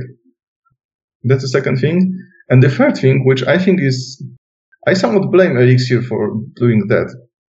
That's 1.25 1.43
the 1.43 1.49
second 1.49 1.79
thing. 1.79 1.97
And 2.49 2.63
the 2.63 2.69
third 2.69 2.97
thing, 2.97 3.25
which 3.25 3.43
I 3.45 3.59
think 3.59 3.81
is, 3.81 4.23
I 4.87 4.95
somewhat 4.95 5.31
blame 5.31 5.57
Elixir 5.57 6.03
for 6.03 6.41
doing 6.57 6.87
that. 6.89 7.09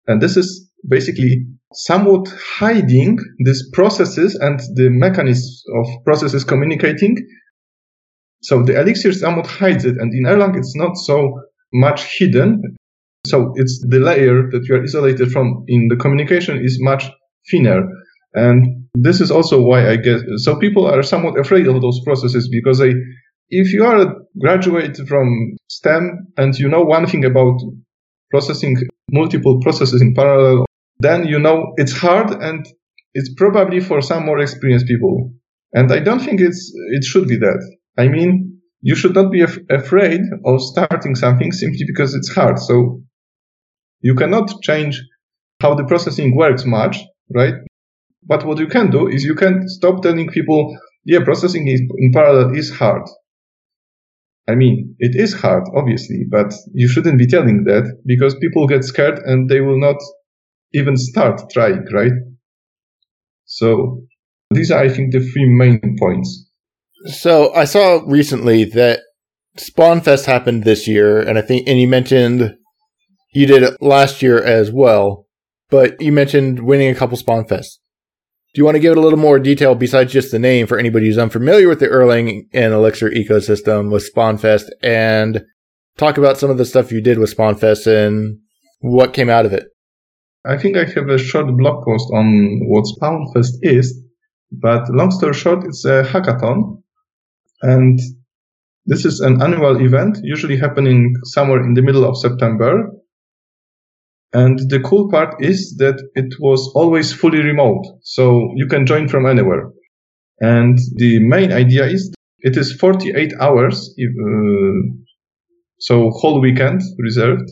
And 0.07 0.21
this 0.21 0.35
is 0.35 0.69
basically 0.87 1.45
somewhat 1.73 2.27
hiding 2.57 3.17
these 3.45 3.69
processes 3.73 4.35
and 4.35 4.59
the 4.75 4.89
mechanisms 4.89 5.63
of 5.75 5.87
processes 6.03 6.43
communicating. 6.43 7.15
So 8.41 8.63
the 8.63 8.79
Elixir 8.79 9.11
somewhat 9.11 9.47
hides 9.47 9.85
it. 9.85 9.97
And 9.97 10.13
in 10.13 10.23
Erlang, 10.23 10.57
it's 10.57 10.75
not 10.75 10.97
so 10.97 11.41
much 11.73 12.17
hidden. 12.17 12.61
So 13.27 13.53
it's 13.55 13.85
the 13.87 13.99
layer 13.99 14.49
that 14.49 14.65
you 14.67 14.75
are 14.75 14.83
isolated 14.83 15.31
from 15.31 15.65
in 15.67 15.87
the 15.89 15.95
communication 15.95 16.57
is 16.63 16.77
much 16.81 17.09
thinner. 17.51 17.83
And 18.33 18.87
this 18.93 19.21
is 19.21 19.31
also 19.31 19.61
why 19.61 19.89
I 19.89 19.97
guess 19.97 20.21
so 20.37 20.55
people 20.57 20.85
are 20.85 21.03
somewhat 21.03 21.39
afraid 21.39 21.67
of 21.67 21.81
those 21.81 21.99
processes 22.03 22.49
because 22.49 22.79
they, 22.79 22.93
if 23.49 23.73
you 23.73 23.85
are 23.85 24.01
a 24.01 24.15
graduate 24.39 24.97
from 25.07 25.57
STEM 25.69 26.27
and 26.37 26.57
you 26.57 26.69
know 26.69 26.81
one 26.81 27.07
thing 27.07 27.25
about 27.25 27.59
processing 28.31 28.77
multiple 29.11 29.59
processes 29.61 30.01
in 30.01 30.13
parallel, 30.13 30.65
then 30.99 31.25
you 31.27 31.39
know 31.39 31.73
it's 31.77 31.93
hard 31.93 32.31
and 32.31 32.65
it's 33.13 33.33
probably 33.35 33.79
for 33.79 34.01
some 34.01 34.25
more 34.25 34.39
experienced 34.39 34.87
people. 34.87 35.33
And 35.73 35.91
I 35.91 35.99
don't 35.99 36.19
think 36.19 36.41
it's, 36.41 36.71
it 36.91 37.03
should 37.03 37.27
be 37.27 37.37
that. 37.37 37.59
I 37.97 38.07
mean, 38.07 38.59
you 38.81 38.95
should 38.95 39.13
not 39.15 39.31
be 39.31 39.41
af- 39.41 39.59
afraid 39.69 40.21
of 40.45 40.61
starting 40.61 41.15
something 41.15 41.51
simply 41.51 41.85
because 41.87 42.15
it's 42.15 42.33
hard. 42.33 42.59
So 42.59 43.01
you 44.01 44.15
cannot 44.15 44.61
change 44.61 45.01
how 45.61 45.75
the 45.75 45.85
processing 45.85 46.35
works 46.35 46.65
much, 46.65 46.97
right? 47.33 47.55
But 48.23 48.45
what 48.45 48.59
you 48.59 48.67
can 48.67 48.89
do 48.89 49.07
is 49.07 49.23
you 49.23 49.35
can 49.35 49.67
stop 49.67 50.01
telling 50.01 50.29
people, 50.29 50.77
yeah, 51.05 51.23
processing 51.23 51.67
is, 51.67 51.81
in 51.97 52.11
parallel 52.13 52.55
is 52.55 52.71
hard. 52.71 53.03
I 54.47 54.55
mean, 54.55 54.95
it 54.97 55.15
is 55.15 55.33
hard, 55.33 55.63
obviously, 55.75 56.25
but 56.29 56.53
you 56.73 56.87
shouldn't 56.87 57.19
be 57.19 57.27
telling 57.27 57.65
that 57.65 58.01
because 58.05 58.35
people 58.35 58.67
get 58.67 58.83
scared 58.83 59.19
and 59.19 59.49
they 59.49 59.59
will 59.61 59.79
not 59.79 59.97
even 60.73 60.97
start 60.97 61.41
trying, 61.51 61.85
right? 61.93 62.11
So 63.45 64.03
these 64.51 64.71
are, 64.71 64.79
I 64.83 64.89
think, 64.89 65.11
the 65.11 65.19
three 65.19 65.45
main 65.45 65.97
points. 65.99 66.45
So 67.05 67.53
I 67.53 67.65
saw 67.65 68.01
recently 68.05 68.65
that 68.65 69.01
Spawnfest 69.57 70.25
happened 70.25 70.63
this 70.63 70.87
year, 70.87 71.19
and 71.19 71.37
I 71.37 71.41
think, 71.41 71.67
and 71.67 71.79
you 71.79 71.87
mentioned 71.87 72.55
you 73.33 73.45
did 73.45 73.63
it 73.63 73.81
last 73.81 74.21
year 74.21 74.41
as 74.43 74.71
well, 74.71 75.27
but 75.69 75.99
you 76.01 76.11
mentioned 76.11 76.65
winning 76.65 76.89
a 76.89 76.95
couple 76.95 77.17
Spawnfests. 77.17 77.77
Do 78.53 78.59
you 78.59 78.65
want 78.65 78.75
to 78.75 78.79
give 78.79 78.93
it 78.93 78.97
a 78.97 79.01
little 79.01 79.19
more 79.19 79.37
detail 79.37 79.75
besides 79.75 80.11
just 80.11 80.31
the 80.31 80.39
name 80.39 80.65
for 80.65 80.79
anybody 80.79 81.05
who's 81.05 81.19
unfamiliar 81.19 81.69
with 81.69 81.79
the 81.79 81.87
Erlang 81.87 82.47
and 82.51 82.73
Elixir 82.73 83.11
ecosystem 83.11 83.91
with 83.91 84.09
Spawnfest 84.11 84.65
and 84.81 85.43
talk 85.97 86.17
about 86.17 86.39
some 86.39 86.49
of 86.49 86.57
the 86.57 86.65
stuff 86.65 86.91
you 86.91 87.01
did 87.01 87.19
with 87.19 87.35
Spawnfest 87.35 87.85
and 87.85 88.39
what 88.79 89.13
came 89.13 89.29
out 89.29 89.45
of 89.45 89.53
it? 89.53 89.67
I 90.45 90.57
think 90.57 90.77
I 90.77 90.85
have 90.85 91.09
a 91.09 91.17
short 91.17 91.47
blog 91.57 91.85
post 91.85 92.09
on 92.13 92.61
what 92.67 92.85
Spawnfest 92.85 93.55
is, 93.61 94.01
but 94.51 94.89
long 94.89 95.11
story 95.11 95.33
short, 95.33 95.65
it's 95.65 95.85
a 95.85 96.03
hackathon 96.03 96.81
and 97.61 97.99
this 98.85 99.05
is 99.05 99.19
an 99.19 99.41
annual 99.41 99.79
event, 99.85 100.17
usually 100.23 100.57
happening 100.57 101.13
somewhere 101.23 101.61
in 101.63 101.73
the 101.73 101.81
middle 101.81 102.05
of 102.05 102.17
September. 102.17 102.89
And 104.31 104.59
the 104.69 104.79
cool 104.79 105.09
part 105.09 105.35
is 105.43 105.75
that 105.77 106.01
it 106.15 106.33
was 106.39 106.71
always 106.73 107.11
fully 107.13 107.39
remote. 107.39 107.83
So 108.01 108.51
you 108.55 108.67
can 108.67 108.85
join 108.85 109.07
from 109.07 109.25
anywhere. 109.25 109.71
And 110.39 110.79
the 110.95 111.19
main 111.19 111.51
idea 111.51 111.85
is 111.85 112.11
it 112.39 112.55
is 112.55 112.73
48 112.73 113.33
hours, 113.41 113.93
uh, 113.99 114.79
so 115.79 116.09
whole 116.11 116.39
weekend 116.41 116.81
reserved. 116.97 117.51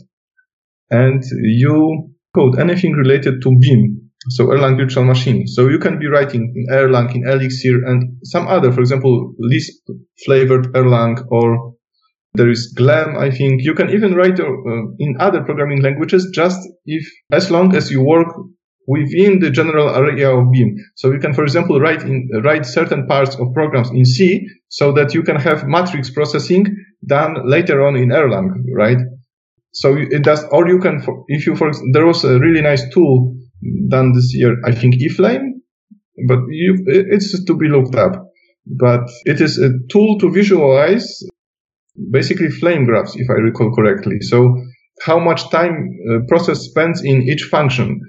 And 0.90 1.22
you 1.42 2.14
code 2.38 2.58
anything 2.58 2.92
related 2.92 3.34
to 3.42 3.58
Beam, 3.62 3.82
so 4.36 4.46
Erlang 4.46 4.76
virtual 4.76 5.04
machine. 5.04 5.46
So 5.46 5.68
you 5.68 5.78
can 5.78 5.98
be 5.98 6.08
writing 6.14 6.42
in 6.58 6.64
Erlang, 6.78 7.08
in 7.14 7.22
Elixir, 7.32 7.76
and 7.90 7.98
some 8.22 8.46
other, 8.46 8.70
for 8.72 8.80
example, 8.80 9.14
Lisp 9.38 9.82
flavored 10.24 10.66
Erlang, 10.74 11.16
or 11.30 11.74
there 12.34 12.50
is 12.50 12.72
Gleam. 12.76 13.16
I 13.26 13.30
think 13.30 13.62
you 13.68 13.74
can 13.74 13.90
even 13.90 14.14
write 14.14 14.38
uh, 14.40 14.46
in 14.98 15.16
other 15.18 15.42
programming 15.42 15.82
languages, 15.82 16.30
just 16.40 16.60
if 16.86 17.04
as 17.32 17.50
long 17.50 17.74
as 17.74 17.90
you 17.90 18.02
work 18.02 18.28
within 18.86 19.40
the 19.40 19.50
general 19.50 19.88
area 19.94 20.30
of 20.30 20.50
Beam. 20.52 20.76
So 20.96 21.12
you 21.12 21.20
can, 21.24 21.34
for 21.34 21.44
example, 21.44 21.78
write 21.80 22.02
in 22.02 22.28
write 22.44 22.66
certain 22.66 23.06
parts 23.06 23.34
of 23.36 23.52
programs 23.52 23.90
in 23.90 24.04
C, 24.04 24.46
so 24.68 24.92
that 24.92 25.14
you 25.14 25.22
can 25.22 25.36
have 25.36 25.66
matrix 25.66 26.10
processing 26.10 26.64
done 27.06 27.32
later 27.54 27.86
on 27.86 27.96
in 27.96 28.08
Erlang, 28.10 28.48
right? 28.74 28.98
So 29.72 29.96
it 29.96 30.22
does, 30.22 30.44
or 30.50 30.68
you 30.68 30.78
can, 30.80 31.04
if 31.28 31.46
you, 31.46 31.54
for 31.54 31.70
there 31.92 32.06
was 32.06 32.24
a 32.24 32.38
really 32.38 32.62
nice 32.62 32.82
tool 32.92 33.34
done 33.88 34.12
this 34.12 34.34
year, 34.34 34.56
I 34.64 34.72
think 34.72 34.94
eFlame, 34.94 35.44
but 36.26 36.40
you, 36.48 36.84
it's 36.86 37.44
to 37.44 37.56
be 37.56 37.68
looked 37.68 37.94
up. 37.94 38.24
But 38.66 39.08
it 39.24 39.40
is 39.40 39.58
a 39.58 39.70
tool 39.90 40.18
to 40.18 40.30
visualize 40.30 41.22
basically 42.10 42.50
flame 42.50 42.84
graphs, 42.84 43.14
if 43.16 43.28
I 43.30 43.34
recall 43.34 43.74
correctly. 43.74 44.20
So 44.20 44.54
how 45.02 45.18
much 45.18 45.50
time 45.50 45.90
a 46.10 46.26
process 46.26 46.60
spends 46.60 47.02
in 47.02 47.22
each 47.22 47.44
function. 47.44 48.00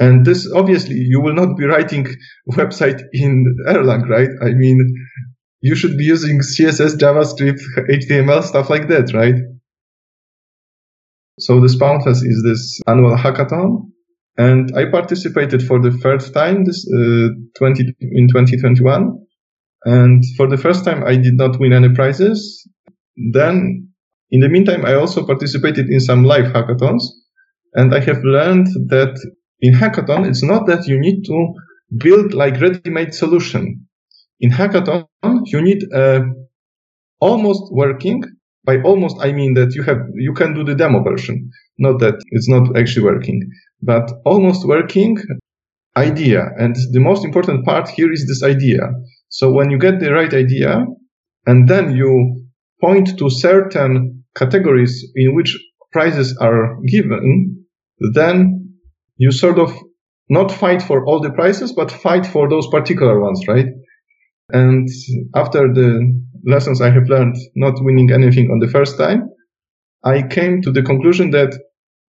And 0.00 0.24
this 0.24 0.50
obviously 0.52 0.94
you 0.94 1.20
will 1.20 1.34
not 1.34 1.56
be 1.56 1.64
writing 1.64 2.06
website 2.52 3.02
in 3.12 3.44
Erlang, 3.66 4.08
right? 4.08 4.30
I 4.42 4.52
mean, 4.52 4.94
you 5.60 5.74
should 5.74 5.98
be 5.98 6.04
using 6.04 6.40
CSS, 6.40 6.96
JavaScript, 6.96 7.60
HTML, 7.90 8.42
stuff 8.44 8.70
like 8.70 8.88
that, 8.88 9.12
right? 9.12 9.34
So 11.38 11.60
the 11.60 11.68
Spawnfest 11.68 12.22
is 12.24 12.42
this 12.44 12.80
annual 12.86 13.16
hackathon 13.16 13.88
and 14.38 14.72
I 14.76 14.84
participated 14.90 15.64
for 15.64 15.80
the 15.82 15.90
first 15.90 16.32
time 16.32 16.64
this 16.64 16.86
uh, 16.86 17.28
20 17.58 17.94
in 18.00 18.28
2021. 18.28 19.26
And 19.84 20.22
for 20.36 20.46
the 20.48 20.56
first 20.56 20.84
time, 20.84 21.04
I 21.04 21.16
did 21.16 21.34
not 21.34 21.58
win 21.58 21.72
any 21.72 21.88
prizes. 21.92 22.66
Then, 23.32 23.88
in 24.30 24.40
the 24.40 24.48
meantime, 24.48 24.86
I 24.86 24.94
also 24.94 25.26
participated 25.26 25.88
in 25.88 25.98
some 25.98 26.24
live 26.24 26.52
hackathons, 26.52 27.02
and 27.74 27.94
I 27.94 28.00
have 28.00 28.22
learned 28.22 28.66
that 28.88 29.18
in 29.60 29.74
hackathon, 29.74 30.28
it's 30.28 30.42
not 30.42 30.66
that 30.66 30.86
you 30.86 31.00
need 31.00 31.24
to 31.24 31.54
build 31.98 32.32
like 32.32 32.60
ready-made 32.60 33.14
solution. 33.14 33.86
In 34.40 34.50
hackathon, 34.50 35.06
you 35.46 35.60
need 35.62 35.82
a 35.92 36.20
almost 37.20 37.72
working. 37.72 38.22
By 38.68 38.76
almost, 38.88 39.16
I 39.20 39.30
mean 39.32 39.52
that 39.54 39.70
you 39.76 39.82
have 39.88 40.00
you 40.26 40.34
can 40.40 40.50
do 40.54 40.62
the 40.68 40.74
demo 40.82 40.98
version, 41.10 41.36
not 41.78 41.96
that 42.00 42.16
it's 42.36 42.50
not 42.54 42.64
actually 42.80 43.06
working 43.12 43.40
but 43.82 44.10
almost 44.24 44.66
working 44.66 45.18
idea. 45.96 46.46
And 46.58 46.74
the 46.92 47.00
most 47.00 47.24
important 47.24 47.64
part 47.64 47.88
here 47.88 48.12
is 48.12 48.26
this 48.26 48.42
idea. 48.42 48.80
So 49.28 49.52
when 49.52 49.70
you 49.70 49.78
get 49.78 50.00
the 50.00 50.12
right 50.12 50.32
idea 50.32 50.84
and 51.46 51.68
then 51.68 51.94
you 51.94 52.46
point 52.80 53.18
to 53.18 53.30
certain 53.30 54.24
categories 54.36 55.04
in 55.16 55.34
which 55.34 55.56
prizes 55.92 56.36
are 56.40 56.78
given, 56.86 57.64
then 58.14 58.74
you 59.16 59.32
sort 59.32 59.58
of 59.58 59.76
not 60.28 60.52
fight 60.52 60.82
for 60.82 61.06
all 61.06 61.20
the 61.20 61.30
prizes, 61.30 61.72
but 61.72 61.90
fight 61.90 62.26
for 62.26 62.48
those 62.48 62.68
particular 62.68 63.20
ones, 63.20 63.40
right? 63.48 63.66
And 64.50 64.88
after 65.34 65.72
the 65.72 66.22
lessons 66.44 66.80
I 66.80 66.90
have 66.90 67.08
learned, 67.08 67.36
not 67.54 67.74
winning 67.80 68.10
anything 68.12 68.50
on 68.50 68.58
the 68.60 68.68
first 68.68 68.98
time, 68.98 69.28
I 70.04 70.22
came 70.22 70.62
to 70.62 70.72
the 70.72 70.82
conclusion 70.82 71.30
that 71.30 71.58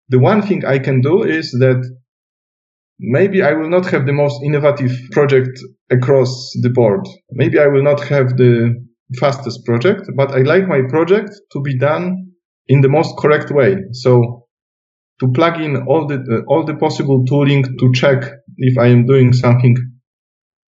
the 0.10 0.20
one 0.20 0.42
thing 0.42 0.66
I 0.66 0.80
can 0.80 1.02
do 1.02 1.24
is 1.24 1.52
that 1.60 1.84
maybe 3.00 3.42
I 3.42 3.54
will 3.54 3.70
not 3.70 3.86
have 3.88 4.06
the 4.06 4.14
most 4.14 4.42
innovative 4.44 4.92
project 5.12 5.60
across 5.90 6.52
the 6.62 6.70
board. 6.70 7.08
Maybe 7.32 7.60
I 7.60 7.68
will 7.68 7.84
not 7.84 8.02
have 8.02 8.38
the 8.38 8.76
fastest 9.20 9.66
project, 9.66 10.04
but 10.16 10.32
I 10.32 10.40
like 10.40 10.68
my 10.68 10.82
project 10.88 11.32
to 11.54 11.62
be 11.62 11.78
done 11.78 12.32
in 12.68 12.82
the 12.82 12.90
most 12.90 13.18
correct 13.18 13.52
way. 13.52 13.78
So 13.94 14.46
to 15.20 15.32
plug 15.32 15.60
in 15.60 15.84
all 15.88 16.08
the 16.08 16.16
uh, 16.16 16.52
all 16.52 16.64
the 16.64 16.76
possible 16.76 17.26
tooling 17.26 17.64
to 17.64 17.92
check 17.94 18.24
if 18.58 18.78
I 18.78 18.88
am 18.88 19.06
doing 19.06 19.34
something, 19.34 19.76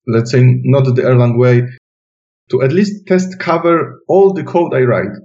let's 0.07 0.31
say 0.31 0.41
not 0.43 0.85
the 0.85 1.01
Erlang 1.01 1.37
way, 1.37 1.63
to 2.51 2.61
at 2.61 2.71
least 2.71 3.05
test 3.07 3.39
cover 3.39 4.01
all 4.07 4.33
the 4.33 4.43
code 4.43 4.73
I 4.73 4.81
write 4.81 5.15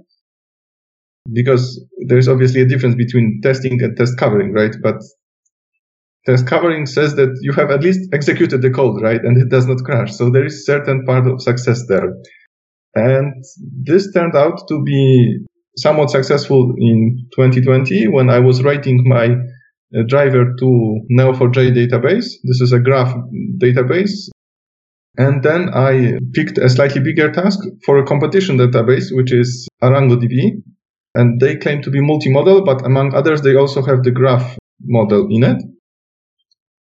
because 1.33 1.83
there's 2.07 2.27
obviously 2.27 2.61
a 2.61 2.67
difference 2.67 2.95
between 2.95 3.39
testing 3.41 3.81
and 3.81 3.97
test 3.97 4.17
covering, 4.17 4.53
right? 4.53 4.75
But 4.81 5.01
test 6.25 6.47
covering 6.47 6.85
says 6.85 7.15
that 7.15 7.37
you 7.41 7.51
have 7.53 7.71
at 7.71 7.81
least 7.81 8.09
executed 8.13 8.61
the 8.61 8.69
code, 8.69 9.01
right? 9.01 9.21
And 9.21 9.41
it 9.41 9.49
does 9.49 9.65
not 9.65 9.79
crash. 9.79 10.13
So 10.13 10.29
there 10.29 10.45
is 10.45 10.65
certain 10.65 11.05
part 11.05 11.27
of 11.27 11.41
success 11.41 11.83
there. 11.87 12.13
And 12.93 13.43
this 13.83 14.11
turned 14.13 14.35
out 14.35 14.67
to 14.69 14.83
be 14.83 15.45
somewhat 15.77 16.09
successful 16.09 16.73
in 16.77 17.27
2020 17.35 18.07
when 18.07 18.29
I 18.29 18.39
was 18.39 18.63
writing 18.63 19.03
my 19.05 19.25
uh, 19.25 20.03
driver 20.07 20.53
to 20.59 20.99
Neo4j 21.11 21.75
database. 21.75 22.25
This 22.43 22.61
is 22.61 22.71
a 22.71 22.79
graph 22.79 23.13
database. 23.61 24.29
And 25.17 25.43
then 25.43 25.69
I 25.73 26.17
picked 26.33 26.57
a 26.57 26.69
slightly 26.69 27.01
bigger 27.01 27.31
task 27.31 27.59
for 27.85 27.97
a 27.97 28.05
competition 28.05 28.57
database, 28.57 29.15
which 29.15 29.31
is 29.31 29.67
ArangoDB 29.81 30.61
and 31.15 31.39
they 31.39 31.55
claim 31.55 31.81
to 31.81 31.89
be 31.89 32.01
multimodal, 32.01 32.65
but 32.65 32.85
among 32.85 33.15
others, 33.15 33.41
they 33.41 33.55
also 33.55 33.81
have 33.81 34.03
the 34.03 34.11
graph 34.11 34.57
model 34.83 35.27
in 35.29 35.43
it. 35.43 35.63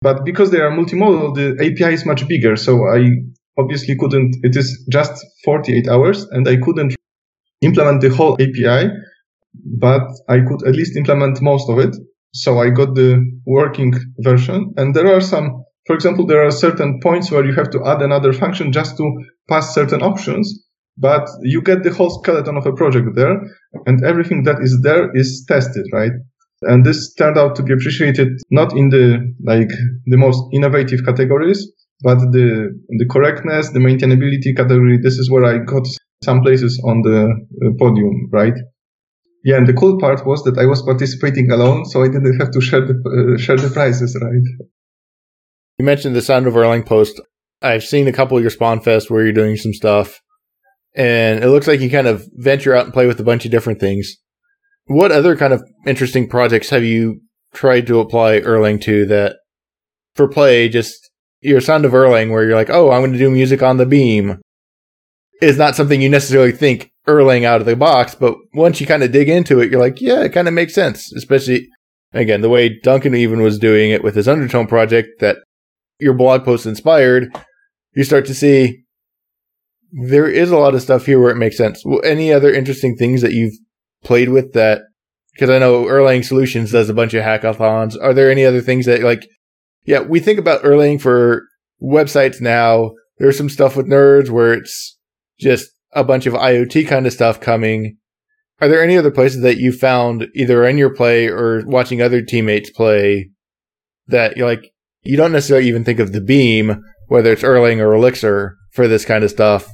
But 0.02 0.26
because 0.26 0.52
they 0.52 0.60
are 0.60 0.70
multimodal, 0.70 1.34
the 1.34 1.56
API 1.66 1.94
is 1.94 2.06
much 2.06 2.28
bigger. 2.28 2.56
So 2.58 2.86
I 2.88 3.10
obviously 3.58 3.96
couldn't, 3.98 4.36
it 4.44 4.56
is 4.56 4.86
just 4.92 5.26
48 5.46 5.88
hours 5.88 6.26
and 6.26 6.48
I 6.48 6.58
couldn't 6.58 6.96
implement 7.62 8.02
the 8.02 8.10
whole 8.10 8.34
API, 8.34 8.92
but 9.80 10.04
I 10.30 10.42
could 10.42 10.68
at 10.68 10.76
least 10.76 10.96
implement 10.98 11.42
most 11.42 11.70
of 11.70 11.80
it. 11.80 11.96
So 12.34 12.60
I 12.60 12.70
got 12.70 12.94
the 12.94 13.26
working 13.46 13.94
version 14.20 14.74
and 14.78 14.94
there 14.94 15.08
are 15.08 15.22
some, 15.22 15.64
for 15.88 15.96
example, 15.96 16.28
there 16.28 16.46
are 16.46 16.52
certain 16.52 17.00
points 17.02 17.32
where 17.32 17.46
you 17.46 17.54
have 17.56 17.72
to 17.72 17.84
add 17.86 18.02
another 18.02 18.34
function 18.34 18.72
just 18.72 18.98
to 18.98 19.06
pass 19.50 19.74
certain 19.74 20.02
options 20.02 20.68
but 20.98 21.28
you 21.42 21.62
get 21.62 21.84
the 21.84 21.94
whole 21.94 22.10
skeleton 22.10 22.58
of 22.58 22.66
a 22.66 22.74
project 22.74 23.08
there 23.16 23.40
and 23.86 24.04
everything 24.04 24.44
that 24.44 24.58
is 24.62 24.80
there 24.84 25.16
is 25.16 25.46
tested, 25.48 25.86
right? 25.94 26.12
And 26.64 26.84
this 26.84 27.14
turned 27.14 27.38
out 27.38 27.56
to 27.58 27.64
be 27.64 27.74
appreciated 27.74 28.30
not 28.50 28.76
in 28.76 28.90
the, 28.90 29.34
like, 29.46 29.70
the 30.06 30.18
most 30.18 30.42
innovative 30.54 31.06
categories, 31.06 31.72
but 32.02 32.18
the, 32.32 32.74
the 32.90 33.06
correctness, 33.12 33.70
the 33.70 33.80
maintainability 33.80 34.56
category. 34.56 34.98
This 34.98 35.20
is 35.20 35.30
where 35.30 35.46
I 35.46 35.60
got 35.60 35.88
some 36.24 36.42
places 36.42 36.82
on 36.84 37.04
the 37.04 37.30
uh, 37.30 37.70
podium, 37.78 38.30
right? 38.32 38.56
Yeah, 39.44 39.58
and 39.58 39.68
the 39.68 39.74
cool 39.74 40.00
part 40.00 40.26
was 40.26 40.44
that 40.44 40.58
I 40.58 40.66
was 40.66 40.82
participating 40.82 41.52
alone, 41.52 41.86
so 41.86 42.02
I 42.02 42.08
didn't 42.08 42.40
have 42.40 42.50
to 42.52 42.60
share 42.60 42.82
the 42.82 42.96
uh, 42.96 43.40
share 43.40 43.56
the 43.56 43.70
prizes, 43.70 44.18
right? 44.20 44.68
You 45.78 45.86
mentioned 45.86 46.16
the 46.16 46.24
Sound 46.24 46.48
of 46.48 46.56
Erlang 46.56 46.86
post. 46.86 47.22
I've 47.62 47.84
seen 47.84 48.08
a 48.08 48.14
couple 48.14 48.36
of 48.36 48.44
your 48.44 48.50
Spawn 48.50 48.82
Fest 48.82 49.12
where 49.12 49.24
you're 49.24 49.32
doing 49.32 49.58
some 49.58 49.74
stuff, 49.74 50.20
and 50.96 51.44
it 51.44 51.50
looks 51.50 51.68
like 51.68 51.82
you 51.82 51.90
kind 51.90 52.08
of 52.08 52.28
venture 52.34 52.76
out 52.76 52.86
and 52.86 52.94
play 52.94 53.06
with 53.06 53.20
a 53.20 53.24
bunch 53.24 53.46
of 53.46 53.52
different 53.52 53.80
things. 53.80 54.18
What 54.86 55.12
other 55.12 55.36
kind 55.36 55.54
of 55.54 55.64
interesting 55.86 56.28
projects 56.28 56.72
have 56.72 56.84
you 56.84 57.22
tried 57.54 57.86
to 57.88 58.00
apply 58.00 58.40
Erlang 58.40 58.82
to 58.82 59.06
that 59.06 59.36
for 60.16 60.28
play, 60.28 60.68
just 60.68 61.12
your 61.42 61.62
Sound 61.62 61.86
of 61.86 61.92
Erlang, 61.92 62.32
where 62.32 62.44
you're 62.44 62.56
like, 62.56 62.72
oh, 62.72 62.90
I'm 62.90 63.02
going 63.02 63.14
to 63.14 63.20
do 63.20 63.30
music 63.30 63.62
on 63.62 63.78
the 63.78 63.86
beam, 63.86 64.42
is 65.44 65.60
not 65.60 65.76
something 65.76 66.02
you 66.02 66.10
necessarily 66.10 66.52
think 66.52 66.90
Erlang 67.08 67.44
out 67.44 67.62
of 67.62 67.68
the 67.68 67.76
box, 67.76 68.16
but 68.16 68.36
once 68.56 68.82
you 68.82 68.88
kind 68.88 69.04
of 69.04 69.12
dig 69.12 69.30
into 69.30 69.60
it, 69.60 69.70
you're 69.70 69.80
like, 69.80 70.02
yeah, 70.02 70.24
it 70.24 70.34
kind 70.34 70.48
of 70.48 70.56
makes 70.56 70.74
sense. 70.74 71.14
Especially, 71.14 71.68
again, 72.14 72.42
the 72.42 72.50
way 72.50 72.80
Duncan 72.82 73.14
even 73.14 73.42
was 73.42 73.60
doing 73.60 73.92
it 73.92 74.04
with 74.04 74.16
his 74.16 74.28
Undertone 74.28 74.66
project 74.66 75.20
that 75.20 75.38
your 76.00 76.14
blog 76.14 76.46
post 76.46 76.66
inspired, 76.66 77.36
you 77.96 78.04
start 78.04 78.26
to 78.28 78.34
see 78.34 78.84
there 79.92 80.30
is 80.30 80.52
a 80.52 80.58
lot 80.58 80.76
of 80.76 80.82
stuff 80.82 81.06
here 81.06 81.20
where 81.20 81.32
it 81.32 81.38
makes 81.38 81.58
sense. 81.58 81.84
Any 82.04 82.32
other 82.32 82.54
interesting 82.54 82.96
things 82.96 83.22
that 83.22 83.34
you've 83.34 83.56
played 84.04 84.30
with 84.30 84.54
that? 84.54 84.82
Because 85.34 85.50
I 85.50 85.60
know 85.60 85.86
Erlang 85.86 86.26
Solutions 86.26 86.72
does 86.72 86.90
a 86.90 86.94
bunch 86.94 87.14
of 87.14 87.24
hackathons. 87.24 87.96
Are 88.02 88.14
there 88.14 88.32
any 88.32 88.46
other 88.46 88.62
things 88.62 88.86
that 88.86 89.02
like? 89.02 89.28
Yeah, 89.86 90.02
we 90.02 90.20
think 90.20 90.40
about 90.40 90.64
Erlang 90.64 91.00
for 91.00 91.44
websites 91.82 92.42
now. 92.42 92.92
There's 93.20 93.38
some 93.38 93.50
stuff 93.50 93.76
with 93.76 93.88
Nerves 93.88 94.30
where 94.30 94.54
it's 94.54 94.98
just 95.40 95.70
a 95.94 96.04
bunch 96.04 96.26
of 96.26 96.34
IoT 96.34 96.88
kind 96.88 97.08
of 97.08 97.14
stuff 97.14 97.40
coming. 97.40 97.98
Are 98.60 98.68
there 98.68 98.84
any 98.84 98.98
other 98.98 99.12
places 99.12 99.42
that 99.44 99.58
you 99.58 99.72
found 99.72 100.28
either 100.36 100.66
in 100.66 100.78
your 100.78 100.94
play 100.94 101.28
or 101.28 101.64
watching 101.66 102.02
other 102.02 102.22
teammates 102.22 102.72
play 102.72 103.30
that 104.08 104.36
you're 104.36 104.48
like, 104.48 104.72
you 105.04 105.18
don't 105.18 105.32
necessarily 105.32 105.68
even 105.68 105.84
think 105.84 106.00
of 106.00 106.12
the 106.12 106.22
beam, 106.22 106.84
whether 107.08 107.32
it's 107.32 107.44
Erlang 107.44 107.80
or 107.80 107.94
Elixir 107.94 108.58
for 108.72 108.88
this 108.88 109.06
kind 109.06 109.24
of 109.24 109.30
stuff, 109.30 109.68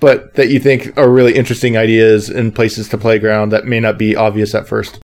but 0.00 0.34
that 0.34 0.50
you 0.50 0.58
think 0.58 0.96
are 0.98 1.10
really 1.10 1.34
interesting 1.34 1.76
ideas 1.76 2.28
and 2.28 2.54
places 2.54 2.88
to 2.88 2.98
playground 2.98 3.50
that 3.50 3.66
may 3.66 3.80
not 3.80 3.98
be 3.98 4.16
obvious 4.16 4.54
at 4.54 4.68
first? 4.68 5.00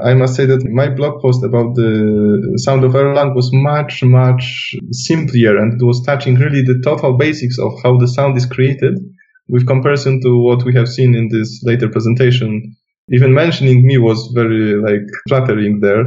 I 0.00 0.14
must 0.14 0.34
say 0.34 0.44
that 0.46 0.64
my 0.64 0.88
blog 0.88 1.22
post 1.22 1.44
about 1.44 1.76
the 1.76 2.58
sound 2.64 2.82
of 2.82 2.92
Erlang 2.92 3.34
was 3.34 3.50
much, 3.52 4.02
much 4.02 4.74
simpler 4.90 5.56
and 5.56 5.80
it 5.80 5.84
was 5.84 6.02
touching 6.04 6.34
really 6.34 6.62
the 6.62 6.80
total 6.82 7.16
basics 7.16 7.58
of 7.58 7.72
how 7.82 7.96
the 7.98 8.08
sound 8.08 8.36
is 8.36 8.46
created 8.46 8.98
with 9.48 9.66
comparison 9.66 10.20
to 10.22 10.38
what 10.38 10.64
we 10.64 10.74
have 10.74 10.88
seen 10.88 11.14
in 11.14 11.28
this 11.28 11.62
later 11.64 11.88
presentation. 11.88 12.74
Even 13.12 13.34
mentioning 13.34 13.86
me 13.86 13.98
was 13.98 14.32
very 14.34 14.80
like 14.80 15.06
flattering 15.28 15.80
there. 15.80 16.04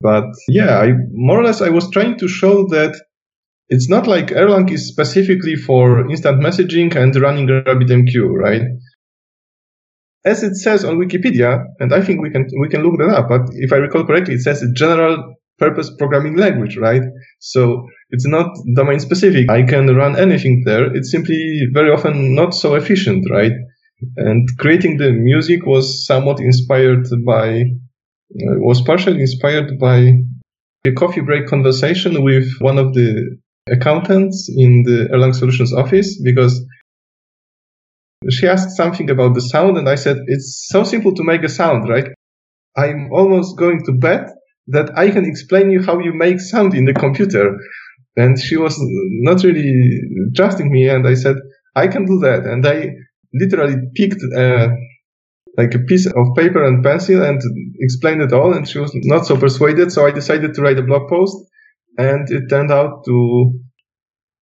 But 0.00 0.24
yeah, 0.48 0.78
I 0.78 0.92
more 1.12 1.40
or 1.40 1.44
less 1.44 1.62
I 1.62 1.70
was 1.70 1.90
trying 1.90 2.18
to 2.18 2.28
show 2.28 2.66
that 2.68 2.94
it's 3.68 3.88
not 3.88 4.06
like 4.06 4.28
Erlang 4.28 4.70
is 4.70 4.88
specifically 4.88 5.56
for 5.56 6.08
instant 6.08 6.42
messaging 6.42 6.94
and 6.94 7.14
running 7.16 7.48
RabbitMQ, 7.48 8.30
right? 8.30 8.62
As 10.24 10.42
it 10.42 10.56
says 10.56 10.84
on 10.84 10.98
Wikipedia, 10.98 11.64
and 11.80 11.94
I 11.94 12.02
think 12.02 12.20
we 12.20 12.30
can 12.30 12.46
we 12.60 12.68
can 12.68 12.82
look 12.82 12.98
that 12.98 13.16
up, 13.16 13.28
but 13.28 13.42
if 13.52 13.72
I 13.72 13.76
recall 13.76 14.04
correctly, 14.04 14.34
it 14.34 14.42
says 14.42 14.62
a 14.62 14.72
general 14.72 15.36
purpose 15.58 15.90
programming 15.98 16.36
language, 16.36 16.76
right? 16.76 17.02
So 17.40 17.86
it's 18.10 18.26
not 18.26 18.50
domain 18.74 19.00
specific. 19.00 19.50
I 19.50 19.62
can 19.62 19.86
run 19.94 20.16
anything 20.18 20.62
there. 20.66 20.94
It's 20.94 21.10
simply 21.10 21.60
very 21.72 21.90
often 21.90 22.34
not 22.34 22.54
so 22.54 22.74
efficient, 22.74 23.24
right? 23.30 23.52
And 24.16 24.46
creating 24.58 24.98
the 24.98 25.10
music 25.10 25.64
was 25.64 26.04
somewhat 26.06 26.40
inspired 26.40 27.06
by 27.24 27.64
uh, 28.34 28.58
was 28.58 28.82
partially 28.82 29.20
inspired 29.20 29.78
by 29.78 30.12
a 30.86 30.92
coffee 30.92 31.20
break 31.20 31.46
conversation 31.46 32.22
with 32.22 32.48
one 32.60 32.78
of 32.78 32.94
the 32.94 33.38
accountants 33.70 34.48
in 34.54 34.82
the 34.84 35.08
Erlang 35.12 35.34
Solutions 35.34 35.72
office 35.72 36.20
because 36.22 36.64
she 38.30 38.46
asked 38.46 38.76
something 38.76 39.10
about 39.10 39.34
the 39.34 39.40
sound 39.40 39.76
and 39.78 39.88
I 39.88 39.94
said, 39.94 40.18
it's 40.26 40.66
so 40.68 40.84
simple 40.84 41.14
to 41.14 41.24
make 41.24 41.42
a 41.42 41.48
sound, 41.48 41.88
right? 41.88 42.08
I'm 42.76 43.10
almost 43.12 43.56
going 43.56 43.84
to 43.86 43.92
bet 43.92 44.28
that 44.68 44.96
I 44.98 45.10
can 45.10 45.24
explain 45.24 45.70
you 45.70 45.82
how 45.82 45.98
you 45.98 46.12
make 46.12 46.40
sound 46.40 46.74
in 46.74 46.84
the 46.84 46.92
computer. 46.92 47.56
And 48.16 48.38
she 48.38 48.56
was 48.56 48.76
not 48.78 49.42
really 49.42 50.00
trusting 50.34 50.70
me. 50.70 50.88
And 50.88 51.06
I 51.06 51.14
said, 51.14 51.36
I 51.74 51.88
can 51.88 52.04
do 52.06 52.18
that. 52.20 52.44
And 52.44 52.66
I 52.66 52.90
literally 53.32 53.76
picked 53.94 54.22
uh, 54.36 54.68
like 55.56 55.74
a 55.74 55.78
piece 55.80 56.06
of 56.06 56.34
paper 56.36 56.64
and 56.64 56.82
pencil 56.82 57.22
and 57.22 57.40
explained 57.80 58.22
it 58.22 58.32
all. 58.32 58.54
And 58.54 58.68
she 58.68 58.78
was 58.78 58.92
not 58.94 59.26
so 59.26 59.36
persuaded. 59.36 59.92
So 59.92 60.06
I 60.06 60.10
decided 60.10 60.54
to 60.54 60.62
write 60.62 60.78
a 60.78 60.82
blog 60.82 61.08
post 61.08 61.36
and 61.98 62.30
it 62.30 62.48
turned 62.48 62.70
out 62.70 63.04
to 63.06 63.58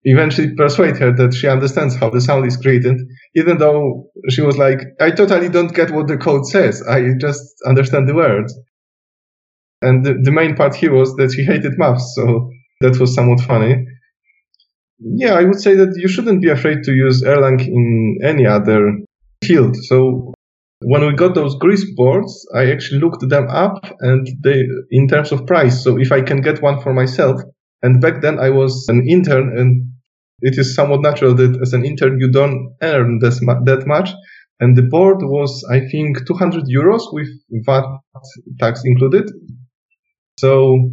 eventually 0.04 0.54
persuade 0.54 0.98
her 0.98 1.12
that 1.12 1.34
she 1.34 1.48
understands 1.48 1.96
how 1.96 2.10
the 2.10 2.20
sound 2.20 2.46
is 2.46 2.56
created, 2.56 3.00
even 3.34 3.58
though 3.58 4.10
she 4.28 4.42
was 4.42 4.58
like, 4.58 4.80
I 5.00 5.10
totally 5.10 5.48
don't 5.48 5.74
get 5.74 5.90
what 5.90 6.08
the 6.08 6.18
code 6.18 6.46
says. 6.46 6.82
I 6.82 7.14
just 7.18 7.42
understand 7.66 8.08
the 8.08 8.14
words. 8.14 8.54
And 9.80 10.04
the, 10.04 10.14
the 10.22 10.30
main 10.30 10.56
part 10.56 10.74
here 10.74 10.92
was 10.92 11.14
that 11.16 11.32
she 11.32 11.44
hated 11.44 11.78
maths. 11.78 12.14
So 12.14 12.50
that 12.80 12.98
was 12.98 13.14
somewhat 13.14 13.40
funny. 13.40 13.86
Yeah, 14.98 15.34
I 15.34 15.44
would 15.44 15.60
say 15.60 15.74
that 15.74 15.94
you 15.96 16.08
shouldn't 16.08 16.42
be 16.42 16.50
afraid 16.50 16.84
to 16.84 16.92
use 16.92 17.22
Erlang 17.22 17.60
in 17.66 18.18
any 18.22 18.46
other 18.46 18.98
field. 19.42 19.76
So 19.76 20.33
when 20.86 21.06
we 21.06 21.14
got 21.14 21.34
those 21.34 21.56
GRiSP 21.56 21.96
boards, 21.96 22.46
I 22.54 22.70
actually 22.70 23.00
looked 23.00 23.28
them 23.28 23.48
up 23.48 23.84
and 24.00 24.26
they, 24.42 24.64
in 24.90 25.08
terms 25.08 25.32
of 25.32 25.46
price. 25.46 25.82
So 25.82 25.98
if 25.98 26.12
I 26.12 26.20
can 26.20 26.40
get 26.40 26.62
one 26.62 26.80
for 26.80 26.92
myself, 26.92 27.40
and 27.82 28.00
back 28.00 28.22
then 28.22 28.38
I 28.38 28.50
was 28.50 28.86
an 28.88 29.06
intern 29.08 29.56
and 29.58 29.90
it 30.40 30.58
is 30.58 30.74
somewhat 30.74 31.00
natural 31.00 31.34
that 31.34 31.58
as 31.62 31.72
an 31.72 31.84
intern 31.84 32.18
you 32.20 32.30
don't 32.30 32.74
earn 32.82 33.18
this, 33.20 33.40
that 33.40 33.84
much. 33.86 34.10
And 34.60 34.76
the 34.76 34.82
board 34.82 35.18
was, 35.20 35.64
I 35.70 35.80
think, 35.90 36.26
200 36.26 36.64
euros 36.64 37.02
with 37.12 37.28
VAT 37.66 37.84
tax 38.60 38.82
included. 38.84 39.30
So 40.38 40.90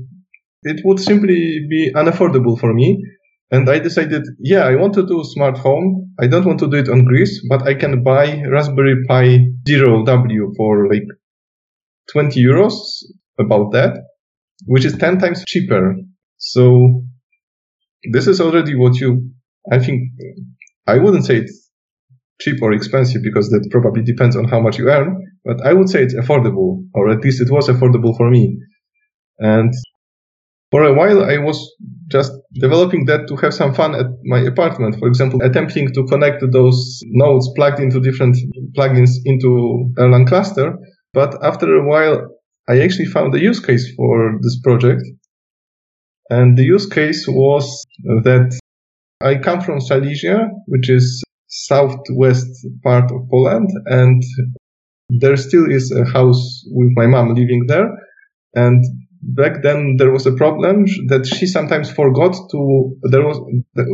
it 0.64 0.82
would 0.86 1.00
simply 1.00 1.66
be 1.70 1.92
unaffordable 1.96 2.60
for 2.60 2.74
me. 2.74 3.04
And 3.52 3.70
I 3.70 3.80
decided, 3.80 4.24
yeah, 4.40 4.64
I 4.64 4.76
want 4.76 4.94
to 4.94 5.06
do 5.06 5.24
smart 5.24 5.58
home. 5.58 6.14
I 6.20 6.28
don't 6.28 6.46
want 6.46 6.60
to 6.60 6.70
do 6.70 6.78
it 6.78 6.88
on 6.88 7.06
GRiSP, 7.06 7.50
but 7.50 7.64
I 7.68 7.74
can 7.74 8.04
buy 8.04 8.42
Raspberry 8.50 8.96
Pi 9.08 9.40
Zero 9.68 10.06
W 10.06 10.54
for 10.56 10.88
like 10.88 11.04
20 12.14 12.42
euros, 12.42 12.74
about 13.40 13.72
that, 13.72 13.98
which 14.66 14.86
is 14.86 14.98
10 14.98 15.20
times 15.20 15.44
cheaper. 15.48 15.96
So 16.38 17.04
this 18.12 18.28
is 18.28 18.42
already 18.42 18.76
what 18.76 19.00
you, 19.00 19.32
I 19.72 19.80
think, 19.80 20.04
I 20.88 20.98
wouldn't 20.98 21.26
say 21.26 21.38
it's 21.38 21.70
cheap 22.40 22.62
or 22.62 22.74
expensive 22.74 23.22
because 23.24 23.50
that 23.50 23.68
probably 23.70 24.04
depends 24.04 24.36
on 24.36 24.46
how 24.46 24.60
much 24.60 24.78
you 24.78 24.90
earn, 24.90 25.18
but 25.46 25.66
I 25.66 25.74
would 25.74 25.90
say 25.90 26.04
it's 26.04 26.16
affordable, 26.16 26.84
or 26.94 27.10
at 27.10 27.24
least 27.24 27.42
it 27.42 27.52
was 27.52 27.68
affordable 27.68 28.16
for 28.18 28.30
me. 28.30 28.58
And 29.40 29.74
for 30.72 30.84
a 30.84 30.94
while, 30.94 31.24
I 31.24 31.38
was 31.38 31.72
just 32.12 32.32
developing 32.54 33.06
that 33.06 33.28
to 33.28 33.36
have 33.38 33.54
some 33.54 33.74
fun 33.74 33.96
at 33.96 34.08
my 34.24 34.40
apartment. 34.40 34.98
For 35.00 35.08
example, 35.08 35.42
attempting 35.42 35.94
to 35.94 36.04
connect 36.06 36.44
those 36.52 37.00
nodes 37.06 37.50
plugged 37.56 37.80
into 37.80 38.00
different 38.00 38.38
plugins 38.78 39.12
into 39.26 39.92
Erlang 39.98 40.28
cluster. 40.28 40.78
But 41.14 41.44
after 41.44 41.68
a 41.76 41.88
while, 41.88 42.28
I 42.70 42.80
actually 42.82 43.08
found 43.08 43.34
a 43.36 43.40
use 43.40 43.60
case 43.60 43.92
for 43.96 44.38
this 44.42 44.60
project. 44.62 45.02
And 46.30 46.58
the 46.58 46.64
use 46.64 46.88
case 46.88 47.26
was 47.28 47.86
that 48.24 48.58
I 49.22 49.36
come 49.36 49.62
from 49.62 49.82
Silesia, 49.82 50.50
which 50.68 50.90
is 50.90 51.24
southwest 51.48 52.48
part 52.84 53.12
of 53.12 53.30
Poland, 53.30 53.70
and 53.86 54.24
there 55.10 55.36
still 55.36 55.70
is 55.70 55.92
a 55.92 56.06
house 56.06 56.64
with 56.68 56.92
my 56.96 57.08
mom 57.08 57.36
living 57.36 57.66
there. 57.68 57.90
And 58.56 58.84
back 59.22 59.62
then 59.62 59.96
there 59.98 60.12
was 60.12 60.26
a 60.26 60.34
problem 60.34 60.86
that 61.08 61.26
she 61.26 61.46
sometimes 61.46 61.92
forgot 61.92 62.36
to 62.50 62.98
there 63.04 63.26
was 63.26 63.40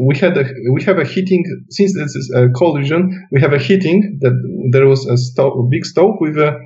we 0.01 0.17
had 0.17 0.37
a 0.37 0.45
we 0.73 0.81
have 0.83 0.97
a 0.97 1.03
heating 1.03 1.43
since 1.69 1.93
this 1.93 2.15
is 2.15 2.31
a 2.33 2.49
cold 2.49 2.77
region 2.77 3.27
we 3.31 3.41
have 3.41 3.53
a 3.53 3.59
heating 3.59 4.17
that 4.21 4.33
there 4.71 4.87
was 4.87 5.05
a 5.05 5.17
stove 5.17 5.53
a 5.59 5.63
big 5.69 5.85
stove 5.85 6.15
with 6.21 6.37
a, 6.37 6.57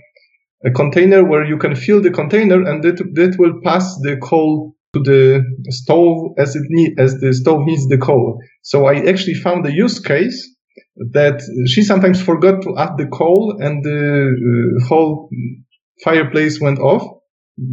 a 0.63 0.71
container 0.71 1.23
where 1.23 1.43
you 1.43 1.57
can 1.57 1.75
fill 1.75 2.01
the 2.01 2.11
container 2.11 2.61
and 2.61 2.83
that 2.83 2.97
that 3.15 3.35
will 3.39 3.59
pass 3.63 3.97
the 4.03 4.15
coal 4.17 4.75
to 4.93 5.01
the 5.01 5.43
stove 5.69 6.31
as 6.37 6.55
it 6.55 6.63
need 6.69 6.99
as 6.99 7.19
the 7.19 7.33
stove 7.33 7.65
needs 7.65 7.87
the 7.87 7.97
coal 7.97 8.39
so 8.61 8.85
i 8.85 8.95
actually 9.09 9.33
found 9.33 9.65
a 9.65 9.71
use 9.71 9.99
case 9.99 10.55
that 11.13 11.41
she 11.65 11.81
sometimes 11.81 12.21
forgot 12.21 12.61
to 12.61 12.77
add 12.77 12.91
the 12.97 13.07
coal 13.07 13.57
and 13.59 13.83
the 13.83 14.79
uh, 14.79 14.85
whole 14.85 15.29
fireplace 16.03 16.61
went 16.61 16.77
off 16.77 17.20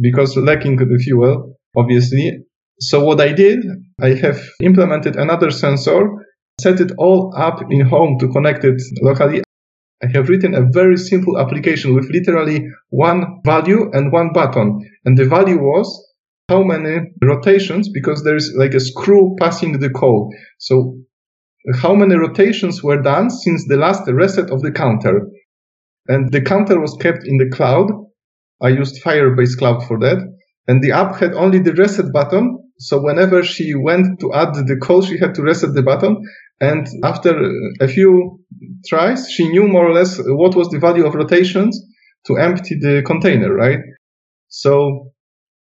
because 0.01 0.35
lacking 0.37 0.77
the 0.77 0.99
fuel, 1.03 1.55
obviously. 1.75 2.39
So 2.79 3.03
what 3.03 3.19
I 3.19 3.33
did, 3.33 3.59
I 4.01 4.13
have 4.13 4.39
implemented 4.61 5.15
another 5.15 5.51
sensor 5.51 6.07
set 6.59 6.79
it 6.79 6.91
all 6.97 7.33
up 7.37 7.61
in 7.69 7.81
home 7.81 8.17
to 8.19 8.27
connect 8.27 8.63
it 8.63 8.81
locally. 9.01 9.41
I 10.03 10.07
have 10.13 10.29
written 10.29 10.55
a 10.55 10.69
very 10.71 10.97
simple 10.97 11.39
application 11.39 11.93
with 11.93 12.09
literally 12.09 12.65
one 12.89 13.41
value 13.45 13.89
and 13.91 14.11
one 14.11 14.31
button. 14.33 14.79
And 15.05 15.17
the 15.17 15.25
value 15.25 15.57
was 15.57 15.87
how 16.49 16.63
many 16.63 16.99
rotations, 17.21 17.89
because 17.93 18.23
there 18.23 18.35
is 18.35 18.53
like 18.57 18.73
a 18.73 18.79
screw 18.79 19.35
passing 19.39 19.79
the 19.79 19.89
call. 19.89 20.33
So 20.57 20.97
how 21.75 21.95
many 21.95 22.15
rotations 22.15 22.81
were 22.81 23.01
done 23.01 23.29
since 23.29 23.65
the 23.67 23.77
last 23.77 24.03
reset 24.07 24.49
of 24.49 24.61
the 24.61 24.71
counter. 24.71 25.27
And 26.07 26.31
the 26.31 26.41
counter 26.41 26.79
was 26.79 26.97
kept 27.01 27.25
in 27.25 27.37
the 27.37 27.49
cloud. 27.49 27.91
I 28.61 28.69
used 28.69 29.03
Firebase 29.03 29.57
Cloud 29.57 29.85
for 29.87 29.99
that. 29.99 30.19
And 30.67 30.83
the 30.83 30.91
app 30.91 31.15
had 31.15 31.33
only 31.33 31.59
the 31.59 31.73
reset 31.73 32.11
button. 32.13 32.71
So 32.77 33.01
whenever 33.01 33.43
she 33.43 33.73
went 33.75 34.19
to 34.19 34.33
add 34.33 34.53
the 34.53 34.77
call, 34.77 35.01
she 35.01 35.17
had 35.17 35.35
to 35.35 35.41
reset 35.41 35.73
the 35.73 35.83
button. 35.83 36.17
And 36.61 36.87
after 37.03 37.33
a 37.79 37.87
few 37.87 38.39
tries, 38.87 39.29
she 39.29 39.47
knew 39.47 39.67
more 39.67 39.87
or 39.87 39.93
less 39.93 40.19
what 40.19 40.55
was 40.55 40.69
the 40.69 40.79
value 40.79 41.05
of 41.05 41.15
rotations 41.15 41.79
to 42.27 42.37
empty 42.37 42.77
the 42.79 43.01
container, 43.05 43.53
right? 43.53 43.79
So 44.49 45.11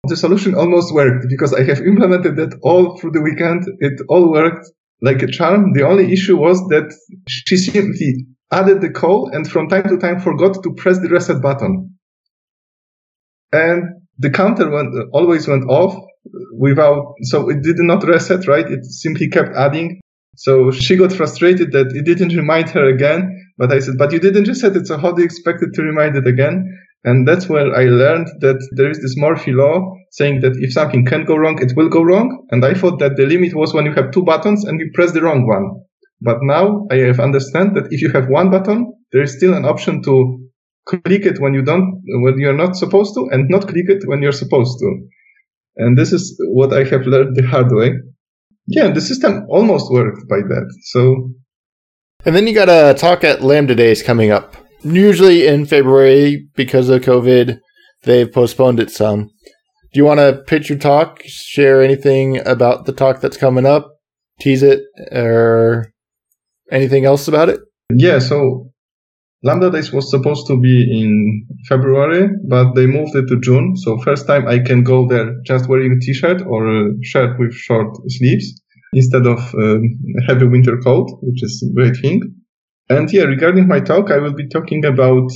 the 0.07 0.17
solution 0.17 0.55
almost 0.55 0.93
worked 0.93 1.27
because 1.29 1.55
I 1.55 1.63
have 1.65 1.81
implemented 1.81 2.37
that 2.37 2.59
all 2.63 2.99
through 2.99 3.13
the 3.13 3.21
weekend. 3.21 3.65
It 3.81 4.01
all 4.09 4.31
worked 4.31 4.69
like 5.01 5.23
a 5.23 5.29
charm. 5.29 5.73
The 5.73 5.87
only 5.87 6.13
issue 6.13 6.37
was 6.37 6.59
that 6.69 6.93
she 7.29 7.57
simply 7.57 8.27
added 8.51 8.81
the 8.81 8.91
call 8.91 9.31
and 9.33 9.49
from 9.49 9.69
time 9.69 9.85
to 9.85 9.99
time 9.99 10.21
forgot 10.21 10.63
to 10.63 10.75
press 10.75 10.99
the 10.99 11.09
reset 11.09 11.41
button. 11.43 11.98
And 13.53 13.83
the 14.19 14.31
counter 14.31 14.71
went, 14.71 14.95
always 15.13 15.49
went 15.49 15.65
off 15.71 15.95
without, 16.53 17.15
so 17.23 17.49
it 17.49 17.63
did 17.63 17.77
not 17.79 18.05
reset, 18.05 18.47
right? 18.47 18.71
It 18.71 18.85
simply 18.85 19.29
kept 19.29 19.57
adding. 19.57 20.01
So 20.37 20.71
she 20.71 20.97
got 20.97 21.13
frustrated 21.13 21.73
that 21.73 21.93
it 21.95 22.05
didn't 22.05 22.37
remind 22.37 22.71
her 22.71 22.89
again. 22.89 23.35
But 23.57 23.73
I 23.73 23.81
said, 23.81 23.99
but 23.99 24.13
you 24.13 24.21
didn't 24.21 24.47
reset 24.47 24.77
it. 24.77 24.87
So 24.87 24.99
how 24.99 25.13
do 25.13 25.23
you 25.23 25.27
expect 25.27 25.63
it 25.63 25.75
to 25.75 25.83
remind 25.83 26.17
it 26.17 26.27
again? 26.27 26.65
And 27.05 27.27
that's 27.27 27.49
where 27.49 27.75
I 27.75 27.85
learned 27.85 28.29
that 28.41 28.59
there 28.73 28.91
is 28.91 29.01
this 29.01 29.17
Murphy 29.17 29.53
law 29.53 29.95
saying 30.11 30.41
that 30.41 30.57
if 30.61 30.73
something 30.73 31.05
can 31.05 31.25
go 31.25 31.37
wrong, 31.37 31.61
it 31.63 31.73
will 31.77 31.89
go 31.89 32.03
wrong. 32.03 32.47
And 32.51 32.65
I 32.65 32.75
thought 32.75 32.99
that 32.99 33.17
the 33.17 33.27
limit 33.27 33.55
was 33.55 33.73
when 33.73 33.85
you 33.85 33.93
have 33.95 34.11
two 34.11 34.23
buttons 34.23 34.65
and 34.65 34.81
you 34.81 34.91
press 34.95 35.13
the 35.13 35.23
wrong 35.23 35.47
one. 35.47 35.85
But 36.21 36.39
now 36.43 36.87
I 36.91 36.97
have 36.97 37.21
understand 37.21 37.77
that 37.77 37.93
if 37.93 38.03
you 38.03 38.11
have 38.11 38.29
one 38.29 38.51
button, 38.51 38.93
there 39.13 39.23
is 39.23 39.37
still 39.37 39.55
an 39.55 39.65
option 39.65 40.03
to 40.03 40.48
click 40.89 41.27
it 41.27 41.41
when 41.41 41.55
you 41.55 41.63
don't, 41.63 42.03
when 42.23 42.39
you're 42.39 42.57
not 42.57 42.77
supposed 42.77 43.15
to 43.15 43.29
and 43.31 43.49
not 43.49 43.69
click 43.69 43.89
it 43.89 44.03
when 44.07 44.23
you're 44.23 44.33
supposed 44.33 44.79
to. 44.79 45.09
And 45.77 45.97
this 45.97 46.13
is 46.13 46.37
what 46.51 46.73
I 46.73 46.85
have 46.85 47.07
learned 47.07 47.37
the 47.37 47.47
hard 47.47 47.69
way. 47.71 47.93
Yeah, 48.67 48.91
the 48.91 49.01
system 49.01 49.47
almost 49.49 49.91
worked 49.93 50.29
by 50.29 50.39
that. 50.39 50.75
So. 50.85 51.31
And 52.25 52.35
then 52.35 52.47
you 52.47 52.55
got 52.55 52.69
a 52.69 52.99
talk 52.99 53.25
at 53.25 53.43
Lambda 53.43 53.75
Days 53.75 54.03
coming 54.03 54.31
up. 54.31 54.57
Usually 54.83 55.47
in 55.47 55.67
February 55.67 56.49
because 56.55 56.89
of 56.89 57.03
COVID, 57.03 57.59
they've 58.03 58.31
postponed 58.31 58.81
it 58.81 58.91
some. 58.91 59.31
Do 59.93 60.01
you 60.01 60.05
want 60.05 60.21
to 60.21 60.43
pitch 60.47 60.69
your 60.69 60.79
talk? 60.79 61.23
Share 61.25 61.83
anything 61.83 62.47
about 62.47 62.87
the 62.87 62.93
talk 62.93 63.21
that's 63.21 63.37
coming 63.37 63.67
up? 63.67 63.89
Tease 64.41 64.63
it 64.63 64.83
or 65.13 65.93
anything 66.71 67.05
else 67.05 67.27
about 67.27 67.49
it? 67.49 67.61
Yeah, 67.91 68.19
so 68.19 68.71
Lambda 69.45 69.71
Days 69.71 69.93
was 69.93 70.11
supposed 70.11 70.47
to 70.49 70.61
be 70.61 70.83
in 71.01 71.47
February, 71.69 72.29
but 72.49 72.75
they 72.75 72.87
moved 72.87 73.15
it 73.15 73.29
to 73.29 73.39
June. 73.41 73.77
So 73.77 73.99
first 73.99 74.27
time 74.27 74.49
I 74.49 74.59
can 74.59 74.83
go 74.83 75.07
there 75.07 75.35
just 75.47 75.69
wearing 75.69 75.93
a 75.93 76.01
t-shirt 76.01 76.43
or 76.43 76.67
a 76.67 76.91
shirt 77.03 77.39
with 77.39 77.55
short 77.55 77.97
sleeves 78.09 78.61
instead 78.93 79.27
of 79.27 79.39
a 79.55 79.79
heavy 80.27 80.47
winter 80.47 80.77
coat, 80.79 81.09
which 81.23 81.43
is 81.43 81.63
a 81.63 81.73
great 81.75 81.97
thing. 82.03 82.21
And 82.89 83.13
yeah, 83.13 83.25
regarding 83.25 83.69
my 83.69 83.81
talk, 83.81 84.11
I 84.11 84.19
will 84.19 84.35
be 84.35 84.49
talking 84.49 84.85
about 84.85 85.31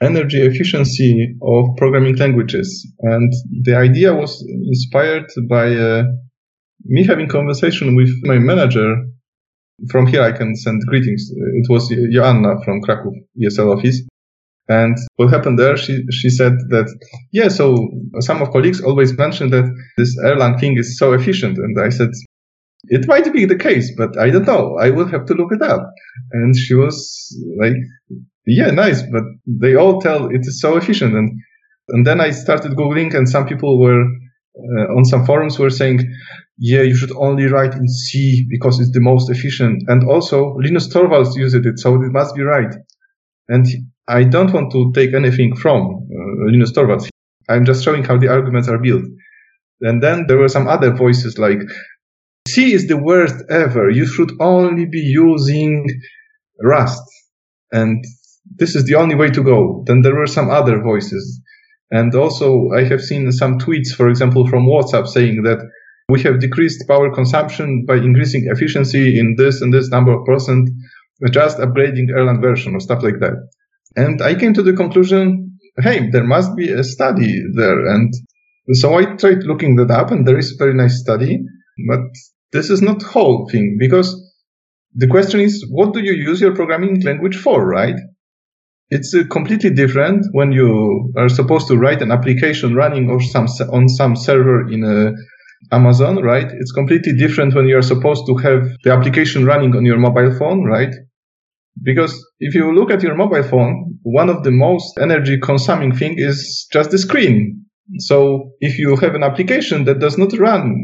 energy 0.00 0.40
efficiency 0.40 1.36
of 1.42 1.76
programming 1.76 2.16
languages. 2.16 2.86
And 3.00 3.32
the 3.62 3.76
idea 3.76 4.14
was 4.14 4.42
inspired 4.66 5.26
by 5.48 5.74
uh, 5.74 6.04
me 6.84 7.04
having 7.04 7.28
conversation 7.28 7.96
with 7.96 8.10
my 8.22 8.38
manager. 8.38 8.96
From 9.90 10.06
here, 10.06 10.22
I 10.22 10.32
can 10.32 10.56
send 10.56 10.82
greetings. 10.86 11.30
It 11.30 11.66
was 11.68 11.88
Joanna 11.88 12.56
from 12.64 12.80
Krakow 12.80 13.12
ESL 13.40 13.76
office. 13.76 14.02
And 14.68 14.96
what 15.16 15.30
happened 15.30 15.58
there, 15.58 15.76
she, 15.76 16.02
she 16.10 16.28
said 16.28 16.54
that, 16.70 16.92
yeah, 17.32 17.48
so 17.48 17.88
some 18.20 18.42
of 18.42 18.50
colleagues 18.50 18.80
always 18.80 19.16
mention 19.16 19.50
that 19.50 19.72
this 19.96 20.16
Erlang 20.24 20.58
thing 20.58 20.76
is 20.76 20.98
so 20.98 21.12
efficient. 21.12 21.56
And 21.58 21.78
I 21.80 21.90
said, 21.90 22.10
it 22.88 23.06
might 23.06 23.32
be 23.32 23.44
the 23.44 23.56
case, 23.56 23.92
but 23.96 24.18
I 24.18 24.30
don't 24.30 24.46
know. 24.46 24.76
I 24.80 24.90
will 24.90 25.06
have 25.06 25.26
to 25.26 25.34
look 25.34 25.52
it 25.52 25.62
up. 25.62 25.82
And 26.32 26.56
she 26.56 26.74
was 26.74 27.36
like, 27.58 27.74
yeah, 28.46 28.70
nice, 28.70 29.02
but 29.02 29.24
they 29.46 29.76
all 29.76 30.00
tell 30.00 30.26
it 30.26 30.40
is 30.40 30.60
so 30.60 30.76
efficient. 30.76 31.14
And, 31.14 31.30
and 31.88 32.06
then 32.06 32.20
I 32.20 32.30
started 32.30 32.72
Googling 32.72 33.14
and 33.14 33.28
some 33.28 33.46
people 33.46 33.78
were 33.78 34.04
uh, 34.58 34.96
on 34.96 35.04
some 35.04 35.26
forums 35.26 35.58
were 35.58 35.70
saying, 35.70 36.00
yeah, 36.58 36.82
you 36.82 36.96
should 36.96 37.12
only 37.12 37.46
write 37.46 37.74
in 37.74 37.88
C 37.88 38.46
because 38.48 38.80
it's 38.80 38.92
the 38.92 39.00
most 39.00 39.30
efficient. 39.30 39.82
And 39.88 40.08
also 40.08 40.54
Linus 40.54 40.88
Torvalds 40.88 41.36
used 41.36 41.54
it, 41.54 41.78
so 41.78 41.94
it 41.94 42.12
must 42.12 42.34
be 42.34 42.42
right. 42.42 42.74
And 43.48 43.66
I 44.08 44.24
don't 44.24 44.52
want 44.52 44.72
to 44.72 44.92
take 44.94 45.14
anything 45.14 45.54
from 45.56 46.08
uh, 46.10 46.50
Linus 46.50 46.72
Torvalds. 46.72 47.08
I'm 47.48 47.64
just 47.64 47.84
showing 47.84 48.04
how 48.04 48.18
the 48.18 48.28
arguments 48.28 48.68
are 48.68 48.78
built. 48.78 49.04
And 49.80 50.02
then 50.02 50.26
there 50.26 50.38
were 50.38 50.48
some 50.48 50.66
other 50.66 50.92
voices 50.92 51.38
like, 51.38 51.60
C 52.48 52.72
is 52.72 52.86
the 52.86 52.96
worst 52.96 53.44
ever. 53.50 53.90
You 53.90 54.06
should 54.06 54.32
only 54.40 54.86
be 54.86 55.00
using 55.00 55.86
Rust. 56.62 57.02
And 57.70 58.02
this 58.54 58.74
is 58.74 58.84
the 58.84 58.94
only 58.94 59.14
way 59.14 59.28
to 59.28 59.42
go. 59.42 59.84
Then 59.86 60.02
there 60.02 60.14
were 60.14 60.26
some 60.26 60.48
other 60.48 60.80
voices. 60.80 61.42
And 61.90 62.14
also 62.14 62.70
I 62.74 62.84
have 62.84 63.02
seen 63.02 63.30
some 63.32 63.58
tweets, 63.58 63.88
for 63.94 64.08
example, 64.08 64.46
from 64.46 64.66
WhatsApp 64.66 65.06
saying 65.06 65.42
that 65.42 65.58
we 66.08 66.22
have 66.22 66.40
decreased 66.40 66.86
power 66.86 67.12
consumption 67.12 67.84
by 67.86 67.96
increasing 67.96 68.46
efficiency 68.46 69.18
in 69.18 69.34
this 69.36 69.60
and 69.60 69.72
this 69.72 69.88
number 69.88 70.12
of 70.12 70.24
percent, 70.24 70.68
just 71.30 71.58
upgrading 71.58 72.10
Erlang 72.10 72.40
version 72.40 72.74
or 72.74 72.80
stuff 72.80 73.02
like 73.02 73.18
that. 73.20 73.34
And 73.96 74.22
I 74.22 74.34
came 74.34 74.54
to 74.54 74.62
the 74.62 74.72
conclusion, 74.72 75.58
hey, 75.78 76.10
there 76.10 76.24
must 76.24 76.54
be 76.54 76.70
a 76.70 76.84
study 76.84 77.42
there. 77.54 77.86
And 77.86 78.12
so 78.72 78.96
I 78.98 79.16
tried 79.16 79.44
looking 79.44 79.76
that 79.76 79.90
up 79.90 80.10
and 80.10 80.26
there 80.26 80.38
is 80.38 80.52
a 80.52 80.64
very 80.64 80.74
nice 80.74 81.00
study, 81.00 81.40
but 81.88 82.00
this 82.52 82.70
is 82.70 82.82
not 82.82 83.02
whole 83.02 83.48
thing 83.50 83.76
because 83.78 84.14
the 84.94 85.08
question 85.08 85.40
is, 85.40 85.66
what 85.70 85.92
do 85.92 86.00
you 86.00 86.12
use 86.12 86.40
your 86.40 86.54
programming 86.54 87.00
language 87.02 87.36
for, 87.36 87.66
right? 87.66 87.96
It's 88.88 89.14
uh, 89.14 89.24
completely 89.28 89.70
different 89.70 90.24
when 90.32 90.52
you 90.52 91.12
are 91.16 91.28
supposed 91.28 91.66
to 91.68 91.76
write 91.76 92.02
an 92.02 92.12
application 92.12 92.74
running 92.74 93.10
or 93.10 93.20
some 93.20 93.46
on 93.72 93.88
some 93.88 94.14
server 94.14 94.70
in 94.70 94.84
a 94.84 95.12
Amazon, 95.72 96.22
right? 96.22 96.46
It's 96.50 96.72
completely 96.72 97.14
different 97.14 97.54
when 97.54 97.66
you 97.66 97.76
are 97.76 97.82
supposed 97.82 98.26
to 98.26 98.36
have 98.36 98.68
the 98.84 98.92
application 98.92 99.44
running 99.44 99.74
on 99.74 99.84
your 99.84 99.98
mobile 99.98 100.36
phone, 100.38 100.64
right? 100.64 100.94
Because 101.82 102.12
if 102.40 102.54
you 102.54 102.74
look 102.74 102.90
at 102.90 103.02
your 103.02 103.14
mobile 103.14 103.42
phone, 103.42 103.98
one 104.02 104.30
of 104.30 104.44
the 104.44 104.50
most 104.50 104.98
energy 104.98 105.38
consuming 105.38 105.94
thing 105.94 106.14
is 106.16 106.66
just 106.72 106.90
the 106.90 106.98
screen. 106.98 107.64
So 107.98 108.52
if 108.60 108.78
you 108.78 108.96
have 108.96 109.14
an 109.14 109.22
application 109.22 109.84
that 109.84 109.98
does 109.98 110.16
not 110.18 110.32
run 110.38 110.74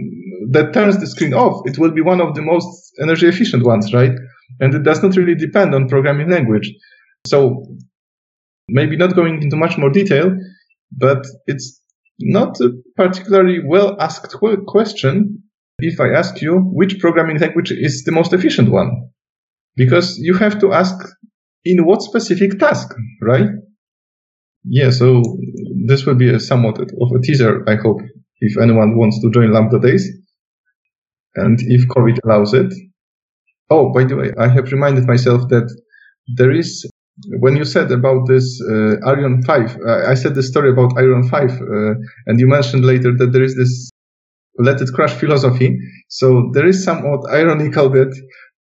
that 0.51 0.73
turns 0.73 0.99
the 0.99 1.07
screen 1.07 1.35
off, 1.35 1.63
it 1.65 1.79
will 1.79 1.91
be 1.91 2.01
one 2.01 2.21
of 2.21 2.35
the 2.35 2.43
most 2.43 2.93
energy 3.01 3.27
efficient 3.27 3.65
ones, 3.65 3.93
right? 3.93 4.13
And 4.61 4.75
it 4.75 4.83
does 4.83 5.03
not 5.03 5.17
really 5.17 5.35
depend 5.35 5.75
on 5.75 5.89
programming 5.89 6.31
language. 6.31 6.73
So 7.27 7.65
maybe 8.69 8.97
not 8.97 9.15
going 9.15 9.43
into 9.43 9.57
much 9.57 9.79
more 9.79 9.91
detail, 9.91 10.37
but 10.91 11.25
it's 11.47 11.81
not 12.21 12.61
a 12.61 12.71
particularly 12.97 13.61
well 13.65 13.97
asked 14.01 14.35
question 14.67 15.43
if 15.79 16.01
I 16.01 16.11
ask 16.11 16.41
you 16.41 16.59
which 16.59 17.01
programming 17.01 17.39
language 17.39 17.73
is 17.73 18.05
the 18.05 18.13
most 18.13 18.33
efficient 18.33 18.71
one. 18.71 19.11
Because 19.75 20.19
you 20.19 20.35
have 20.35 20.61
to 20.61 20.73
ask 20.73 20.95
in 21.65 21.85
what 21.85 22.03
specific 22.03 22.59
task, 22.59 22.95
right? 23.23 23.49
Yeah, 24.65 24.91
so 24.91 25.23
this 25.87 26.07
will 26.07 26.15
be 26.15 26.33
a 26.33 26.39
somewhat 26.39 26.79
of 26.81 27.13
a 27.13 27.21
teaser, 27.21 27.69
I 27.69 27.77
hope, 27.77 28.01
if 28.41 28.59
anyone 28.59 28.97
wants 28.97 29.21
to 29.21 29.31
join 29.31 29.53
Lambda 29.53 29.81
Days 29.81 30.09
and 31.35 31.59
if 31.61 31.89
COVID 31.89 32.19
allows 32.25 32.55
it. 32.55 32.73
Oh, 33.71 33.93
by 33.93 34.05
the 34.05 34.17
way, 34.17 34.33
I 34.39 34.49
have 34.49 34.71
reminded 34.71 35.07
myself 35.07 35.49
that 35.49 35.75
there 36.37 36.53
is, 36.53 36.89
when 37.41 37.57
you 37.57 37.65
said 37.65 37.91
about 37.93 38.27
this 38.27 38.61
uh, 38.63 38.97
Ariane 39.07 39.43
5, 39.43 39.77
uh, 39.87 40.11
I 40.11 40.15
said 40.15 40.35
the 40.35 40.43
story 40.43 40.71
about 40.71 40.97
Ariane 40.97 41.29
5, 41.29 41.51
uh, 41.51 41.95
and 42.27 42.41
you 42.41 42.47
mentioned 42.47 42.85
later 42.85 43.17
that 43.17 43.33
there 43.33 43.43
is 43.43 43.57
this 43.57 43.91
let 44.59 44.81
it 44.81 44.93
crash 44.93 45.13
philosophy. 45.13 45.79
So 46.09 46.51
there 46.53 46.67
is 46.67 46.85
somewhat 46.85 47.21
ironical 47.31 47.89
that 47.91 48.15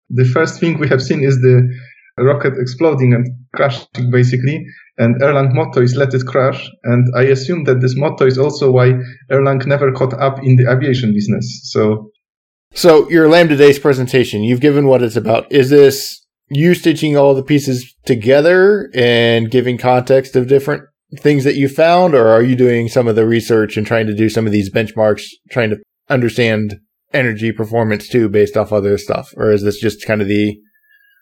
the 0.09 0.25
first 0.25 0.59
thing 0.59 0.79
we 0.79 0.87
have 0.87 1.01
seen 1.01 1.23
is 1.23 1.41
the 1.41 1.67
rocket 2.17 2.53
exploding 2.57 3.13
and 3.13 3.27
crashing 3.55 4.11
basically. 4.11 4.65
And 4.97 5.19
Erlang 5.21 5.53
motto 5.53 5.81
is 5.81 5.95
let 5.95 6.13
it 6.13 6.25
crash. 6.25 6.69
And 6.83 7.07
I 7.15 7.23
assume 7.23 7.63
that 7.63 7.81
this 7.81 7.95
motto 7.95 8.25
is 8.25 8.37
also 8.37 8.71
why 8.71 8.93
Erlang 9.31 9.65
never 9.65 9.91
caught 9.91 10.13
up 10.13 10.39
in 10.43 10.57
the 10.57 10.69
aviation 10.69 11.13
business. 11.13 11.61
So 11.71 12.11
So 12.73 13.09
your 13.09 13.27
Lambda 13.27 13.55
Days 13.55 13.79
presentation, 13.79 14.43
you've 14.43 14.61
given 14.61 14.87
what 14.87 15.01
it's 15.01 15.15
about. 15.15 15.51
Is 15.51 15.69
this 15.69 16.23
you 16.49 16.73
stitching 16.73 17.15
all 17.15 17.35
the 17.35 17.43
pieces 17.43 17.95
together 18.05 18.89
and 18.93 19.51
giving 19.51 19.77
context 19.77 20.35
of 20.35 20.47
different 20.47 20.83
things 21.17 21.43
that 21.43 21.55
you 21.55 21.67
found, 21.67 22.13
or 22.13 22.27
are 22.27 22.43
you 22.43 22.55
doing 22.55 22.87
some 22.87 23.07
of 23.07 23.15
the 23.15 23.25
research 23.25 23.77
and 23.77 23.85
trying 23.85 24.07
to 24.07 24.15
do 24.15 24.29
some 24.29 24.45
of 24.45 24.51
these 24.51 24.71
benchmarks, 24.71 25.23
trying 25.51 25.69
to 25.69 25.77
understand 26.09 26.79
energy 27.13 27.51
performance 27.51 28.07
too 28.07 28.29
based 28.29 28.57
off 28.57 28.71
other 28.71 28.97
stuff? 28.97 29.33
Or 29.35 29.51
is 29.51 29.63
this 29.63 29.79
just 29.79 30.05
kind 30.05 30.21
of 30.21 30.27
the 30.27 30.57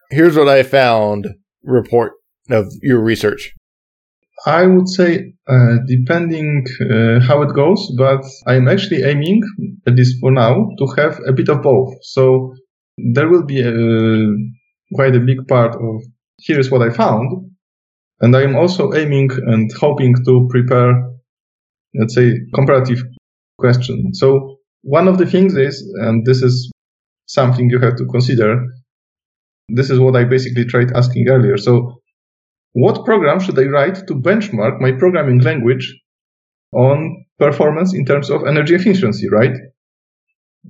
here's 0.09 0.37
what 0.37 0.47
I 0.47 0.63
found 0.63 1.27
report 1.63 2.13
of 2.49 2.67
your 2.81 3.01
research? 3.01 3.53
I 4.45 4.67
would 4.67 4.87
say 4.87 5.33
uh, 5.47 5.77
depending 5.87 6.65
uh, 6.81 7.19
how 7.21 7.41
it 7.41 7.55
goes, 7.55 7.91
but 7.97 8.23
I'm 8.45 8.67
actually 8.67 9.03
aiming, 9.03 9.41
at 9.87 9.95
least 9.95 10.17
for 10.21 10.31
now, 10.31 10.69
to 10.77 10.85
have 10.97 11.19
a 11.27 11.33
bit 11.33 11.49
of 11.49 11.63
both. 11.63 11.93
So 12.03 12.53
there 13.13 13.29
will 13.29 13.45
be 13.45 13.61
a, 13.61 13.71
quite 14.93 15.15
a 15.15 15.19
big 15.19 15.47
part 15.47 15.75
of 15.75 16.03
here's 16.39 16.69
what 16.71 16.81
I 16.81 16.89
found, 16.89 17.51
and 18.21 18.35
I'm 18.35 18.55
also 18.55 18.93
aiming 18.93 19.29
and 19.31 19.71
hoping 19.73 20.15
to 20.25 20.47
prepare, 20.49 21.11
let's 21.95 22.15
say, 22.15 22.39
comparative 22.53 23.03
question. 23.57 24.13
So 24.13 24.57
one 24.81 25.07
of 25.07 25.17
the 25.17 25.25
things 25.25 25.55
is, 25.55 25.81
and 26.01 26.25
this 26.25 26.41
is 26.41 26.71
something 27.27 27.69
you 27.69 27.79
have 27.79 27.95
to 27.97 28.05
consider. 28.05 28.65
This 29.69 29.89
is 29.89 29.99
what 29.99 30.15
I 30.15 30.23
basically 30.23 30.65
tried 30.65 30.93
asking 30.93 31.27
earlier. 31.27 31.57
So 31.57 32.01
what 32.73 33.05
program 33.05 33.39
should 33.39 33.59
I 33.59 33.63
write 33.63 34.07
to 34.07 34.13
benchmark 34.15 34.79
my 34.79 34.91
programming 34.91 35.39
language 35.39 35.99
on 36.71 37.25
performance 37.39 37.93
in 37.93 38.05
terms 38.05 38.29
of 38.29 38.45
energy 38.45 38.75
efficiency, 38.75 39.27
right? 39.29 39.55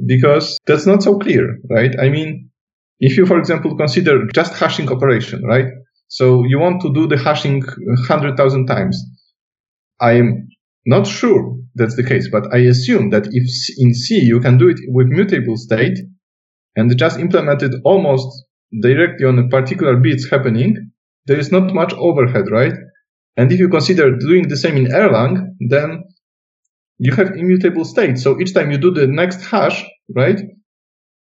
Because 0.05 0.57
that's 0.65 0.85
not 0.85 1.03
so 1.03 1.17
clear, 1.19 1.57
right? 1.69 1.95
I 1.99 2.09
mean, 2.09 2.49
if 2.99 3.17
you, 3.17 3.25
for 3.25 3.37
example, 3.37 3.75
consider 3.75 4.27
just 4.33 4.53
hashing 4.53 4.89
operation, 4.89 5.43
right? 5.43 5.67
So 6.07 6.43
you 6.45 6.59
want 6.59 6.81
to 6.81 6.93
do 6.93 7.07
the 7.07 7.17
hashing 7.17 7.61
100,000 7.61 8.65
times. 8.65 9.03
I'm 9.99 10.47
not 10.85 11.05
sure 11.05 11.57
that's 11.75 11.95
the 11.95 12.03
case, 12.03 12.29
but 12.31 12.53
I 12.53 12.59
assume 12.59 13.09
that 13.11 13.27
if 13.27 13.43
in 13.77 13.93
C 13.93 14.19
you 14.23 14.39
can 14.39 14.57
do 14.57 14.69
it 14.69 14.79
with 14.87 15.07
mutable 15.07 15.57
state 15.57 15.97
and 16.75 16.97
just 16.97 17.19
implement 17.19 17.61
it 17.61 17.75
almost 17.83 18.27
directly 18.81 19.25
on 19.25 19.37
a 19.39 19.47
particular 19.49 19.97
bits 19.97 20.29
happening, 20.29 20.91
there 21.25 21.39
is 21.39 21.51
not 21.51 21.73
much 21.73 21.93
overhead, 21.93 22.45
right? 22.51 22.73
And 23.35 23.51
if 23.51 23.59
you 23.59 23.69
consider 23.69 24.15
doing 24.17 24.47
the 24.47 24.57
same 24.57 24.77
in 24.77 24.85
Erlang, 24.85 25.55
then 25.59 26.03
you 26.97 27.13
have 27.13 27.35
immutable 27.35 27.85
state. 27.85 28.17
So 28.17 28.39
each 28.39 28.53
time 28.53 28.71
you 28.71 28.77
do 28.77 28.91
the 28.91 29.07
next 29.07 29.41
hash, 29.45 29.85
right, 30.15 30.39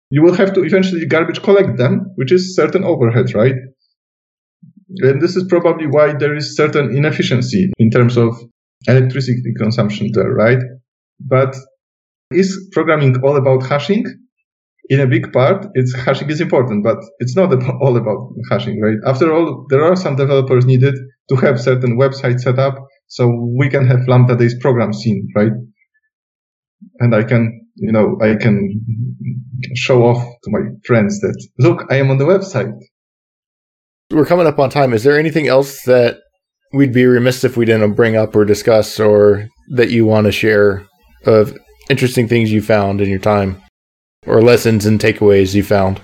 you 0.09 0.21
will 0.23 0.33
have 0.33 0.53
to 0.53 0.63
eventually 0.63 1.05
garbage 1.05 1.41
collect 1.41 1.77
them, 1.77 2.11
which 2.15 2.31
is 2.31 2.55
certain 2.55 2.83
overhead, 2.83 3.33
right? 3.33 3.55
And 4.99 5.21
this 5.21 5.35
is 5.35 5.43
probably 5.49 5.87
why 5.87 6.13
there 6.13 6.35
is 6.35 6.55
certain 6.55 6.95
inefficiency 6.95 7.71
in 7.77 7.89
terms 7.89 8.17
of 8.17 8.37
electricity 8.87 9.53
consumption 9.57 10.09
there, 10.13 10.31
right? 10.31 10.59
But 11.19 11.55
is 12.31 12.69
programming 12.71 13.21
all 13.23 13.35
about 13.35 13.65
hashing? 13.67 14.05
In 14.89 15.01
a 15.01 15.07
big 15.07 15.33
part, 15.33 15.65
it's 15.73 15.93
hashing 15.93 16.29
is 16.29 16.39
important, 16.39 16.83
but 16.83 16.97
it's 17.19 17.35
not 17.35 17.51
all 17.81 17.97
about 17.97 18.31
hashing, 18.49 18.81
right? 18.81 18.97
After 19.05 19.33
all, 19.33 19.65
there 19.69 19.83
are 19.83 19.95
some 19.97 20.15
developers 20.15 20.65
needed 20.65 20.95
to 21.29 21.35
have 21.35 21.59
certain 21.59 21.97
websites 21.97 22.41
set 22.41 22.57
up 22.57 22.75
so 23.07 23.29
we 23.57 23.69
can 23.69 23.85
have 23.87 24.07
Lambda 24.07 24.37
Days 24.37 24.55
program 24.59 24.93
seen, 24.93 25.27
right? 25.35 25.51
And 26.99 27.13
I 27.13 27.23
can, 27.23 27.66
you 27.77 27.91
know, 27.91 28.17
I 28.21 28.35
can 28.35 28.83
show 29.75 30.03
off 30.03 30.17
to 30.17 30.51
my 30.51 30.59
friends 30.85 31.19
that, 31.21 31.47
look, 31.59 31.85
I 31.89 31.95
am 31.97 32.11
on 32.11 32.17
the 32.17 32.25
website. 32.25 32.73
We're 34.11 34.25
coming 34.25 34.47
up 34.47 34.59
on 34.59 34.69
time. 34.69 34.93
Is 34.93 35.03
there 35.03 35.19
anything 35.19 35.47
else 35.47 35.83
that 35.83 36.17
we'd 36.73 36.93
be 36.93 37.05
remiss 37.05 37.43
if 37.43 37.57
we 37.57 37.65
didn't 37.65 37.93
bring 37.93 38.15
up 38.15 38.35
or 38.35 38.45
discuss 38.45 38.99
or 38.99 39.47
that 39.69 39.89
you 39.89 40.05
want 40.05 40.25
to 40.25 40.31
share 40.31 40.85
of 41.25 41.57
interesting 41.89 42.27
things 42.27 42.51
you 42.51 42.61
found 42.61 43.01
in 43.01 43.09
your 43.09 43.19
time 43.19 43.61
or 44.25 44.41
lessons 44.41 44.85
and 44.85 44.99
takeaways 44.99 45.55
you 45.55 45.63
found? 45.63 46.01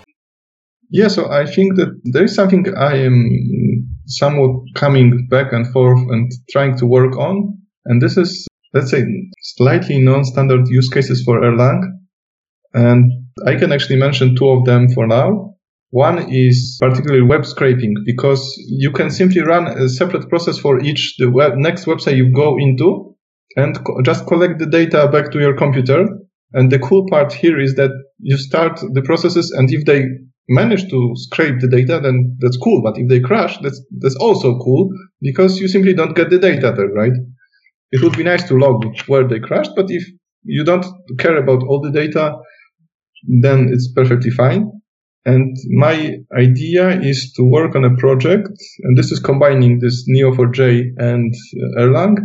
Yeah, 0.89 1.07
so 1.07 1.29
I 1.31 1.45
think 1.45 1.75
that 1.77 1.99
there 2.13 2.25
is 2.25 2.35
something 2.35 2.65
I 2.77 2.97
am 2.97 3.29
somewhat 4.05 4.61
coming 4.75 5.27
back 5.27 5.51
and 5.51 5.65
forth 5.73 5.99
and 6.09 6.31
trying 6.51 6.77
to 6.77 6.85
work 6.85 7.17
on. 7.17 7.57
And 7.85 8.01
this 8.01 8.17
is, 8.17 8.45
let's 8.73 8.91
say, 8.91 9.03
slightly 9.41 9.99
non-standard 10.01 10.67
use 10.67 10.89
cases 10.89 11.23
for 11.23 11.41
Erlang. 11.41 11.81
And 12.73 13.11
I 13.45 13.55
can 13.55 13.71
actually 13.71 13.97
mention 13.97 14.35
two 14.35 14.49
of 14.49 14.65
them 14.65 14.89
for 14.89 15.07
now. 15.07 15.55
One 15.91 16.31
is 16.31 16.77
particularly 16.81 17.21
web 17.21 17.45
scraping 17.45 17.93
because 18.03 18.51
you 18.67 18.91
can 18.91 19.11
simply 19.11 19.41
run 19.41 19.67
a 19.67 19.87
separate 19.87 20.27
process 20.27 20.57
for 20.57 20.81
each 20.81 21.15
the 21.19 21.29
web, 21.29 21.53
next 21.55 21.85
website 21.85 22.17
you 22.17 22.33
go 22.33 22.57
into 22.57 23.15
and 23.55 23.77
co- 23.85 24.01
just 24.01 24.25
collect 24.25 24.57
the 24.57 24.65
data 24.65 25.07
back 25.11 25.31
to 25.31 25.39
your 25.39 25.55
computer. 25.55 26.07
And 26.53 26.71
the 26.71 26.79
cool 26.79 27.05
part 27.09 27.31
here 27.31 27.59
is 27.59 27.75
that 27.75 27.91
you 28.17 28.37
start 28.37 28.79
the 28.93 29.03
processes 29.03 29.51
and 29.51 29.71
if 29.71 29.85
they 29.85 30.05
manage 30.49 30.89
to 30.89 31.11
scrape 31.15 31.59
the 31.59 31.67
data, 31.67 31.99
then 32.01 32.37
that's 32.39 32.57
cool. 32.57 32.81
But 32.81 32.97
if 32.97 33.07
they 33.07 33.19
crash, 33.19 33.57
that's, 33.59 33.79
that's 33.99 34.15
also 34.15 34.57
cool 34.57 34.89
because 35.21 35.59
you 35.59 35.67
simply 35.67 35.93
don't 35.93 36.15
get 36.15 36.31
the 36.31 36.39
data 36.39 36.73
there, 36.75 36.89
right? 36.89 37.13
It 37.93 38.01
would 38.01 38.17
be 38.17 38.23
nice 38.23 38.47
to 38.47 38.57
log 38.57 38.83
where 39.05 39.27
they 39.27 39.39
crashed, 39.39 39.75
but 39.75 39.85
if 39.89 40.03
you 40.43 40.63
don't 40.63 40.83
care 41.19 41.37
about 41.37 41.61
all 41.61 41.79
the 41.79 41.91
data, 41.91 42.35
then 43.41 43.69
it's 43.71 43.93
perfectly 43.93 44.31
fine. 44.31 44.71
And 45.25 45.55
my 45.69 46.17
idea 46.35 46.99
is 46.99 47.31
to 47.35 47.43
work 47.43 47.75
on 47.75 47.85
a 47.85 47.95
project, 47.97 48.49
and 48.81 48.97
this 48.97 49.11
is 49.11 49.19
combining 49.19 49.77
this 49.77 50.09
Neo4j 50.09 50.93
and 50.97 51.31
uh, 51.35 51.81
Erlang. 51.81 52.17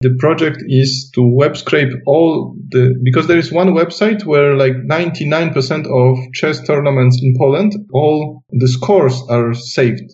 The 0.00 0.16
project 0.18 0.58
is 0.66 1.12
to 1.14 1.22
web 1.24 1.56
scrape 1.56 1.94
all 2.06 2.56
the, 2.70 3.00
because 3.04 3.28
there 3.28 3.38
is 3.38 3.52
one 3.52 3.68
website 3.68 4.24
where 4.24 4.56
like 4.56 4.74
99% 4.74 5.86
of 5.86 6.18
chess 6.34 6.60
tournaments 6.66 7.20
in 7.22 7.36
Poland, 7.38 7.72
all 7.92 8.42
the 8.50 8.66
scores 8.66 9.22
are 9.30 9.54
saved. 9.54 10.12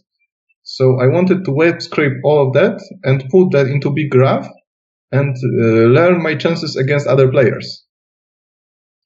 So 0.63 1.01
I 1.01 1.07
wanted 1.07 1.47
to 1.47 1.53
web 1.53 1.81
scrape 1.81 2.19
all 2.23 2.47
of 2.47 2.53
that 2.53 2.79
and 3.03 3.25
put 3.31 3.53
that 3.53 3.67
into 3.67 3.91
big 3.91 4.11
graph 4.11 4.47
and 5.13 5.37
uh, 5.37 5.89
learn 5.97 6.23
my 6.23 6.35
chances 6.35 6.77
against 6.77 7.07
other 7.07 7.31
players. 7.31 7.85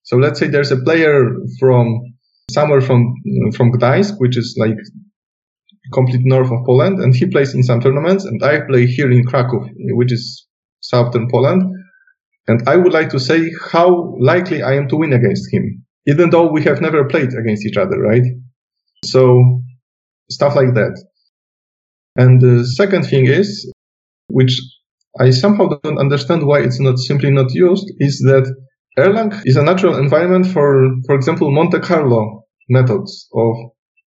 So 0.02 0.16
let's 0.16 0.38
say 0.38 0.48
there's 0.48 0.70
a 0.70 0.76
player 0.76 1.30
from 1.58 2.14
somewhere 2.50 2.80
from 2.80 3.14
from 3.56 3.72
Gdańsk, 3.72 4.14
which 4.18 4.36
is 4.36 4.54
like 4.58 4.76
complete 5.92 6.22
north 6.24 6.50
of 6.50 6.64
Poland, 6.66 7.00
and 7.00 7.14
he 7.14 7.26
plays 7.26 7.54
in 7.54 7.62
some 7.62 7.80
tournaments, 7.80 8.24
and 8.24 8.42
I 8.42 8.60
play 8.68 8.86
here 8.86 9.10
in 9.10 9.24
Krakow, 9.24 9.66
which 9.98 10.12
is 10.12 10.46
southern 10.80 11.28
Poland. 11.30 11.62
And 12.46 12.68
I 12.68 12.76
would 12.76 12.92
like 12.92 13.08
to 13.10 13.18
say 13.18 13.50
how 13.72 14.16
likely 14.20 14.62
I 14.62 14.74
am 14.74 14.88
to 14.88 14.96
win 14.96 15.14
against 15.14 15.50
him, 15.50 15.82
even 16.06 16.28
though 16.28 16.52
we 16.52 16.62
have 16.64 16.82
never 16.82 17.04
played 17.04 17.32
against 17.32 17.64
each 17.64 17.78
other, 17.78 17.98
right? 17.98 18.22
So 19.04 19.62
stuff 20.30 20.54
like 20.54 20.74
that. 20.74 21.02
And 22.16 22.40
the 22.40 22.66
second 22.66 23.04
thing 23.04 23.26
is, 23.26 23.72
which 24.28 24.60
I 25.18 25.30
somehow 25.30 25.68
don't 25.82 25.98
understand 25.98 26.46
why 26.46 26.60
it's 26.60 26.80
not 26.80 26.98
simply 26.98 27.30
not 27.30 27.52
used, 27.54 27.86
is 27.98 28.18
that 28.20 28.52
Erlang 28.98 29.42
is 29.44 29.56
a 29.56 29.62
natural 29.62 29.96
environment 29.96 30.46
for, 30.46 30.90
for 31.06 31.14
example, 31.14 31.50
Monte 31.50 31.80
Carlo 31.80 32.44
methods 32.68 33.28
of 33.34 33.54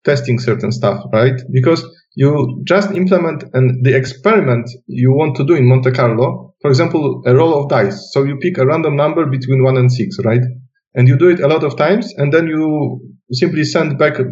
testing 0.05 0.38
certain 0.38 0.70
stuff, 0.70 1.05
right? 1.12 1.40
Because 1.53 1.84
you 2.14 2.62
just 2.64 2.90
implement 2.92 3.45
and 3.55 3.84
the 3.84 3.97
experiment 3.97 4.68
you 4.86 5.12
want 5.12 5.36
to 5.36 5.45
do 5.45 5.55
in 5.55 5.68
Monte 5.68 5.90
Carlo, 5.92 6.55
for 6.61 6.70
example, 6.70 7.22
a 7.26 7.34
roll 7.34 7.61
of 7.61 7.68
dice. 7.68 8.11
So 8.12 8.22
you 8.22 8.36
pick 8.40 8.59
a 8.59 8.66
random 8.66 8.97
number 8.97 9.26
between 9.26 9.62
one 9.64 9.76
and 9.76 9.90
six, 9.90 10.16
right? 10.24 10.42
And 10.95 11.09
you 11.09 11.16
do 11.16 11.28
it 11.28 11.40
a 11.40 11.49
lot 11.49 11.64
of 11.64 11.76
times 11.76 12.12
and 12.16 12.32
then 12.32 12.47
you 12.47 13.01
simply 13.32 13.64
send 13.64 13.99
back 13.99 14.18
a, 14.18 14.24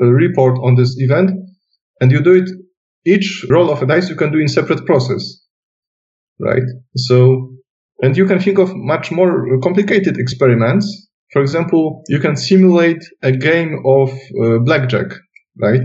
a 0.00 0.06
report 0.06 0.58
on 0.62 0.74
this 0.74 0.94
event 0.98 1.30
and 2.00 2.10
you 2.10 2.22
do 2.22 2.34
it 2.34 2.50
each 3.06 3.46
roll 3.48 3.70
of 3.70 3.82
a 3.82 3.86
dice 3.86 4.10
you 4.10 4.16
can 4.16 4.32
do 4.32 4.38
in 4.38 4.48
separate 4.48 4.84
process, 4.84 5.41
right? 6.42 6.62
So 6.96 7.52
and 8.02 8.16
you 8.16 8.26
can 8.26 8.40
think 8.40 8.58
of 8.58 8.74
much 8.74 9.12
more 9.12 9.46
complicated 9.62 10.18
experiments. 10.18 11.08
For 11.32 11.40
example, 11.40 12.02
you 12.08 12.18
can 12.18 12.36
simulate 12.36 13.02
a 13.22 13.32
game 13.32 13.80
of 13.86 14.10
uh, 14.10 14.58
blackjack, 14.58 15.06
right? 15.58 15.82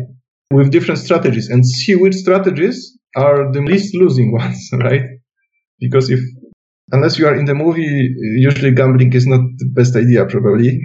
With 0.51 0.71
different 0.71 0.99
strategies 0.99 1.47
and 1.49 1.65
see 1.65 1.95
which 1.95 2.15
strategies 2.15 2.97
are 3.15 3.51
the 3.51 3.61
least 3.61 3.95
losing 3.95 4.31
ones, 4.41 4.69
right? 4.73 5.03
Because 5.79 6.09
if, 6.09 6.19
unless 6.91 7.19
you 7.19 7.27
are 7.27 7.35
in 7.35 7.45
the 7.45 7.53
movie, 7.53 8.13
usually 8.37 8.71
gambling 8.71 9.13
is 9.13 9.27
not 9.27 9.41
the 9.57 9.69
best 9.75 9.95
idea, 9.95 10.25
probably. 10.25 10.79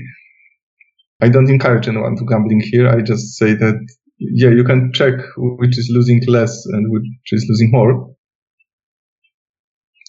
I 1.22 1.28
don't 1.30 1.48
encourage 1.48 1.88
anyone 1.88 2.16
to 2.16 2.26
gambling 2.26 2.60
here. 2.60 2.88
I 2.88 3.00
just 3.00 3.38
say 3.38 3.54
that, 3.54 3.78
yeah, 4.18 4.50
you 4.50 4.64
can 4.64 4.92
check 4.92 5.14
which 5.36 5.78
is 5.78 5.88
losing 5.90 6.20
less 6.26 6.66
and 6.66 6.92
which 6.92 7.32
is 7.32 7.46
losing 7.48 7.70
more. 7.70 8.14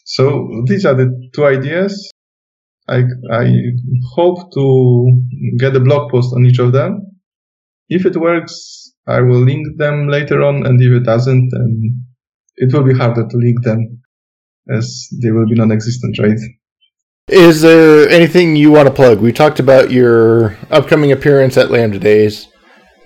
So 0.04 0.64
these 0.68 0.86
are 0.86 0.96
the 0.96 1.30
two 1.34 1.46
ideas. 1.46 2.12
I, 2.88 3.04
I 3.32 3.54
hope 4.16 4.54
to 4.54 5.22
get 5.58 5.76
a 5.76 5.80
blog 5.80 6.12
post 6.12 6.34
on 6.36 6.46
each 6.46 6.60
of 6.60 6.74
them. 6.74 7.00
If 7.88 8.06
it 8.06 8.18
works, 8.18 8.94
I 9.08 9.22
will 9.22 9.40
link 9.44 9.66
them 9.78 10.08
later 10.08 10.42
on, 10.42 10.66
and 10.66 10.82
if 10.82 10.92
it 10.92 11.06
doesn't, 11.06 11.50
then 11.50 12.04
it 12.58 12.74
will 12.74 12.84
be 12.84 12.94
harder 12.94 13.28
to 13.28 13.38
link 13.38 13.64
them 13.64 14.02
as 14.70 15.08
they 15.22 15.32
will 15.32 15.48
be 15.48 15.56
non-existent, 15.56 16.20
right? 16.20 16.40
Is 17.30 17.62
there 17.62 18.10
anything 18.10 18.56
you 18.56 18.72
want 18.72 18.88
to 18.88 18.94
plug? 18.94 19.20
We 19.20 19.32
talked 19.32 19.60
about 19.60 19.92
your 19.92 20.58
upcoming 20.70 21.12
appearance 21.12 21.58
at 21.58 21.72
Lambda 21.72 22.00
Days. 22.00 22.48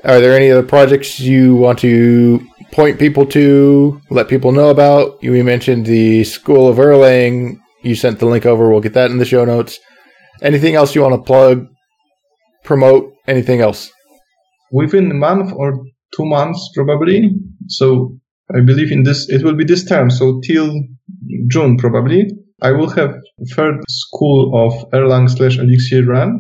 Are 0.04 0.20
there 0.20 0.36
any 0.36 0.52
other 0.52 0.64
projects 0.64 1.20
you 1.20 1.56
want 1.56 1.80
to 1.80 2.48
point 2.72 3.00
people 3.00 3.26
to, 3.28 4.02
let 4.10 4.28
people 4.28 4.52
know 4.52 4.70
about? 4.70 5.22
You 5.24 5.44
mentioned 5.44 5.86
the 5.86 6.24
School 6.24 6.68
of 6.68 6.78
Erlang. 6.78 7.60
You 7.84 7.96
sent 7.96 8.20
the 8.20 8.26
link 8.26 8.46
over. 8.46 8.70
We'll 8.70 8.82
get 8.82 8.94
that 8.94 9.12
in 9.12 9.18
the 9.18 9.26
show 9.26 9.46
notes. 9.46 9.80
Anything 10.42 10.76
else 10.76 10.94
you 10.94 11.02
want 11.02 11.16
to 11.16 11.22
plug, 11.22 11.68
promote, 12.64 13.14
anything 13.28 13.62
else? 13.62 13.92
Within 14.72 15.12
a 15.12 15.16
month 15.16 15.52
or 15.54 15.74
two 16.16 16.26
months, 16.26 16.70
probably. 16.76 17.32
So 17.68 18.18
I 18.56 18.62
believe 18.62 18.92
in 18.92 19.04
this, 19.04 19.30
it 19.30 19.44
will 19.44 19.56
be 19.56 19.66
this 19.66 19.86
term. 19.86 20.10
So 20.10 20.40
till 20.44 20.74
June, 21.50 21.78
probably, 21.78 22.28
I 22.62 22.72
will 22.72 22.90
have 22.90 23.16
third 23.56 23.82
school 23.90 24.52
of 24.54 24.90
Erlang 24.92 25.30
slash 25.30 25.58
Elixir 25.58 26.06
run. 26.06 26.40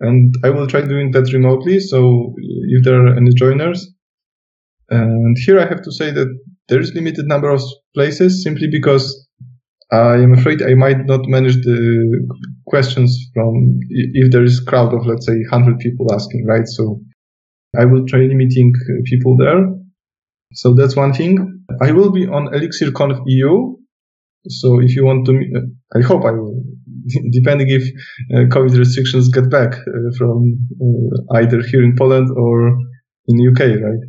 And 0.00 0.34
I 0.44 0.50
will 0.50 0.66
try 0.66 0.82
doing 0.82 1.12
that 1.12 1.32
remotely. 1.32 1.78
So 1.80 2.34
if 2.68 2.84
there 2.84 3.06
are 3.06 3.16
any 3.16 3.32
joiners, 3.32 3.93
and 4.90 5.36
here 5.44 5.58
I 5.60 5.66
have 5.66 5.82
to 5.82 5.92
say 5.92 6.10
that 6.10 6.28
there 6.68 6.80
is 6.80 6.92
limited 6.94 7.26
number 7.26 7.50
of 7.50 7.62
places 7.94 8.42
simply 8.42 8.68
because 8.70 9.28
I 9.92 10.16
am 10.16 10.32
afraid 10.32 10.62
I 10.62 10.74
might 10.74 11.06
not 11.06 11.26
manage 11.26 11.56
the 11.56 12.26
questions 12.66 13.30
from 13.34 13.78
if 13.90 14.30
there 14.30 14.42
is 14.42 14.60
crowd 14.60 14.92
of 14.94 15.06
let's 15.06 15.26
say 15.26 15.36
100 15.50 15.78
people 15.78 16.12
asking, 16.12 16.46
right? 16.46 16.66
So 16.66 17.00
I 17.78 17.84
will 17.84 18.06
try 18.06 18.20
limiting 18.20 18.72
people 19.04 19.36
there. 19.36 19.74
So 20.54 20.74
that's 20.74 20.96
one 20.96 21.12
thing. 21.12 21.64
I 21.82 21.92
will 21.92 22.10
be 22.10 22.26
on 22.26 22.48
ElixirConf 22.48 23.22
EU. 23.26 23.76
So 24.48 24.80
if 24.80 24.94
you 24.94 25.04
want 25.04 25.26
to, 25.26 25.32
I 25.96 26.02
hope 26.02 26.24
I 26.24 26.32
will, 26.32 26.62
depending 27.32 27.68
if 27.70 27.82
uh, 28.34 28.46
COVID 28.54 28.78
restrictions 28.78 29.28
get 29.28 29.50
back 29.50 29.74
uh, 29.74 30.10
from 30.18 30.58
uh, 30.80 31.38
either 31.38 31.62
here 31.62 31.82
in 31.82 31.96
Poland 31.96 32.28
or 32.36 32.76
in 33.26 33.48
UK, 33.48 33.60
right? 33.82 34.04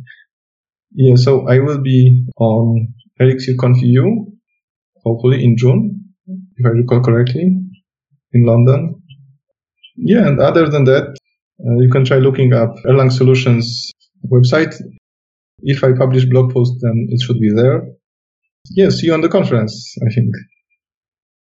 Yeah, 0.96 1.16
so 1.16 1.46
I 1.46 1.58
will 1.58 1.82
be 1.82 2.24
on 2.38 2.88
ElixirConf 3.20 3.82
EU, 3.82 4.24
hopefully 5.04 5.44
in 5.44 5.54
June, 5.58 6.00
if 6.56 6.64
I 6.64 6.70
recall 6.70 7.02
correctly, 7.02 7.54
in 8.32 8.46
London. 8.46 9.02
Yeah, 9.96 10.26
and 10.26 10.40
other 10.40 10.70
than 10.70 10.84
that, 10.84 11.14
uh, 11.60 11.76
you 11.80 11.90
can 11.90 12.06
try 12.06 12.16
looking 12.16 12.54
up 12.54 12.74
Erlang 12.86 13.12
Solutions 13.12 13.92
website. 14.32 14.74
If 15.60 15.84
I 15.84 15.92
publish 15.92 16.24
blog 16.24 16.54
post, 16.54 16.72
then 16.80 17.08
it 17.10 17.20
should 17.20 17.40
be 17.40 17.52
there. 17.52 17.82
Yeah, 18.70 18.88
see 18.88 19.08
you 19.08 19.14
on 19.14 19.20
the 19.20 19.28
conference, 19.28 19.94
I 20.02 20.12
think. 20.14 20.34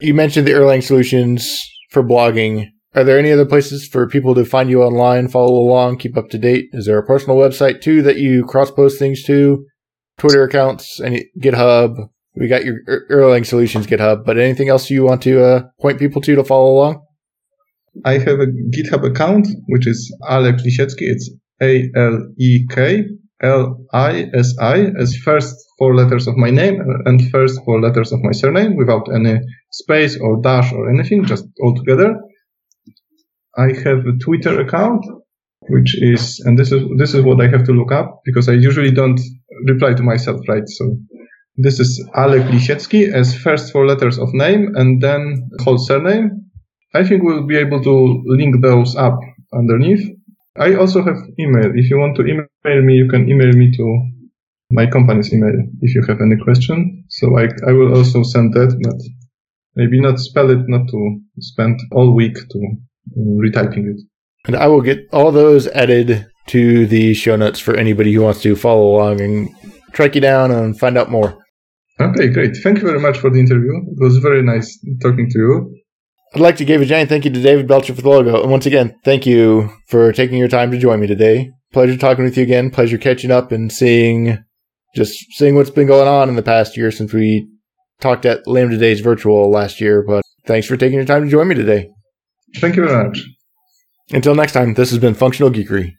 You 0.00 0.14
mentioned 0.14 0.48
the 0.48 0.52
Erlang 0.52 0.82
Solutions 0.82 1.62
for 1.90 2.02
blogging. 2.02 2.73
Are 2.94 3.02
there 3.02 3.18
any 3.18 3.32
other 3.32 3.44
places 3.44 3.88
for 3.88 4.08
people 4.08 4.36
to 4.36 4.44
find 4.44 4.70
you 4.70 4.82
online, 4.82 5.26
follow 5.28 5.54
along, 5.54 5.98
keep 5.98 6.16
up 6.16 6.28
to 6.28 6.38
date? 6.38 6.66
Is 6.72 6.86
there 6.86 6.98
a 6.98 7.06
personal 7.06 7.36
website 7.36 7.80
too 7.80 8.02
that 8.02 8.18
you 8.18 8.44
cross 8.44 8.70
post 8.70 8.98
things 8.98 9.24
to? 9.24 9.66
Twitter 10.16 10.44
accounts, 10.44 11.00
any 11.00 11.26
GitHub? 11.42 11.96
We 12.36 12.46
got 12.46 12.64
your 12.64 12.76
Erlang 13.10 13.44
Solutions 13.44 13.88
GitHub, 13.88 14.24
but 14.24 14.38
anything 14.38 14.68
else 14.68 14.90
you 14.90 15.04
want 15.04 15.22
to 15.22 15.44
uh, 15.44 15.62
point 15.80 15.98
people 15.98 16.22
to 16.22 16.36
to 16.36 16.44
follow 16.44 16.72
along? 16.72 17.02
I 18.04 18.18
have 18.18 18.40
a 18.40 18.46
GitHub 18.46 19.04
account 19.08 19.48
which 19.68 19.88
is 19.88 20.14
Alek 20.30 20.60
Lisiecki. 20.60 20.94
It's 21.00 21.30
A 21.60 21.90
L 21.96 22.28
E 22.38 22.66
K 22.68 23.04
L 23.42 23.76
I 23.92 24.26
S 24.34 24.54
I 24.60 24.86
as 24.98 25.16
first 25.16 25.54
four 25.78 25.96
letters 25.96 26.28
of 26.28 26.36
my 26.36 26.50
name 26.50 26.80
and 27.04 27.30
first 27.30 27.60
four 27.64 27.80
letters 27.80 28.12
of 28.12 28.20
my 28.22 28.32
surname 28.32 28.76
without 28.76 29.08
any 29.12 29.40
space 29.72 30.16
or 30.20 30.40
dash 30.40 30.72
or 30.72 30.90
anything, 30.90 31.24
just 31.24 31.44
all 31.60 31.74
together. 31.74 32.20
I 33.56 33.68
have 33.84 34.06
a 34.06 34.16
Twitter 34.22 34.60
account, 34.60 35.04
which 35.68 36.00
is, 36.02 36.40
and 36.40 36.58
this 36.58 36.72
is, 36.72 36.82
this 36.98 37.14
is 37.14 37.22
what 37.22 37.40
I 37.40 37.48
have 37.48 37.64
to 37.64 37.72
look 37.72 37.92
up 37.92 38.20
because 38.24 38.48
I 38.48 38.52
usually 38.52 38.90
don't 38.90 39.20
reply 39.66 39.94
to 39.94 40.02
myself, 40.02 40.40
right? 40.48 40.66
So 40.66 40.96
this 41.56 41.78
is 41.78 42.04
Alek 42.16 42.48
Lisiecki 42.48 43.12
as 43.12 43.36
first 43.36 43.72
four 43.72 43.86
letters 43.86 44.18
of 44.18 44.34
name 44.34 44.74
and 44.74 45.00
then 45.00 45.48
whole 45.60 45.78
surname. 45.78 46.50
I 46.94 47.04
think 47.04 47.22
we'll 47.22 47.46
be 47.46 47.56
able 47.56 47.82
to 47.82 48.22
link 48.26 48.60
those 48.60 48.96
up 48.96 49.18
underneath. 49.52 50.04
I 50.56 50.74
also 50.74 51.02
have 51.02 51.16
email. 51.38 51.72
If 51.74 51.90
you 51.90 51.98
want 51.98 52.16
to 52.16 52.22
email 52.22 52.82
me, 52.82 52.94
you 52.94 53.08
can 53.08 53.28
email 53.28 53.52
me 53.52 53.72
to 53.76 54.10
my 54.70 54.86
company's 54.86 55.32
email 55.32 55.54
if 55.80 55.94
you 55.94 56.02
have 56.08 56.20
any 56.20 56.36
question. 56.42 57.04
So 57.08 57.38
I, 57.38 57.44
I 57.68 57.72
will 57.72 57.96
also 57.96 58.22
send 58.22 58.54
that, 58.54 58.76
but 58.82 59.00
maybe 59.76 60.00
not 60.00 60.18
spell 60.18 60.50
it, 60.50 60.68
not 60.68 60.88
to 60.88 61.20
spend 61.38 61.80
all 61.92 62.14
week 62.14 62.34
to 62.34 62.76
retyping 63.16 63.90
it. 63.90 64.00
And 64.46 64.56
I 64.56 64.66
will 64.66 64.82
get 64.82 65.00
all 65.12 65.32
those 65.32 65.66
added 65.68 66.26
to 66.48 66.86
the 66.86 67.14
show 67.14 67.36
notes 67.36 67.58
for 67.58 67.74
anybody 67.74 68.12
who 68.12 68.22
wants 68.22 68.42
to 68.42 68.54
follow 68.56 68.96
along 68.96 69.20
and 69.20 69.48
track 69.92 70.14
you 70.14 70.20
down 70.20 70.50
and 70.50 70.78
find 70.78 70.98
out 70.98 71.10
more. 71.10 71.38
Okay, 72.00 72.28
great. 72.28 72.56
Thank 72.62 72.78
you 72.78 72.84
very 72.84 73.00
much 73.00 73.18
for 73.18 73.30
the 73.30 73.38
interview. 73.38 73.72
It 73.76 74.02
was 74.02 74.18
very 74.18 74.42
nice 74.42 74.78
talking 75.00 75.30
to 75.30 75.38
you. 75.38 75.80
I'd 76.34 76.40
like 76.40 76.56
to 76.56 76.64
give 76.64 76.82
a 76.82 76.84
giant 76.84 77.08
thank 77.08 77.24
you 77.24 77.30
to 77.30 77.40
David 77.40 77.68
Belcher 77.68 77.94
for 77.94 78.02
the 78.02 78.08
logo. 78.08 78.42
And 78.42 78.50
once 78.50 78.66
again, 78.66 78.96
thank 79.04 79.24
you 79.24 79.72
for 79.88 80.12
taking 80.12 80.36
your 80.36 80.48
time 80.48 80.72
to 80.72 80.78
join 80.78 81.00
me 81.00 81.06
today. 81.06 81.52
Pleasure 81.72 81.96
talking 81.96 82.24
with 82.24 82.36
you 82.36 82.42
again. 82.42 82.70
Pleasure 82.70 82.98
catching 82.98 83.30
up 83.30 83.52
and 83.52 83.70
seeing 83.70 84.44
just 84.96 85.14
seeing 85.32 85.54
what's 85.54 85.70
been 85.70 85.86
going 85.86 86.08
on 86.08 86.28
in 86.28 86.36
the 86.36 86.42
past 86.42 86.76
year 86.76 86.90
since 86.90 87.12
we 87.12 87.48
talked 88.00 88.26
at 88.26 88.46
Lambda 88.46 88.78
Days 88.78 89.00
virtual 89.00 89.50
last 89.50 89.80
year. 89.80 90.02
But 90.02 90.24
thanks 90.46 90.66
for 90.66 90.76
taking 90.76 90.96
your 90.96 91.06
time 91.06 91.24
to 91.24 91.30
join 91.30 91.46
me 91.46 91.54
today. 91.54 91.90
Thank 92.56 92.76
you 92.76 92.86
very 92.86 93.06
much. 93.08 93.20
Until 94.10 94.34
next 94.34 94.52
time, 94.52 94.74
this 94.74 94.90
has 94.90 94.98
been 94.98 95.14
Functional 95.14 95.50
Geekery. 95.50 95.94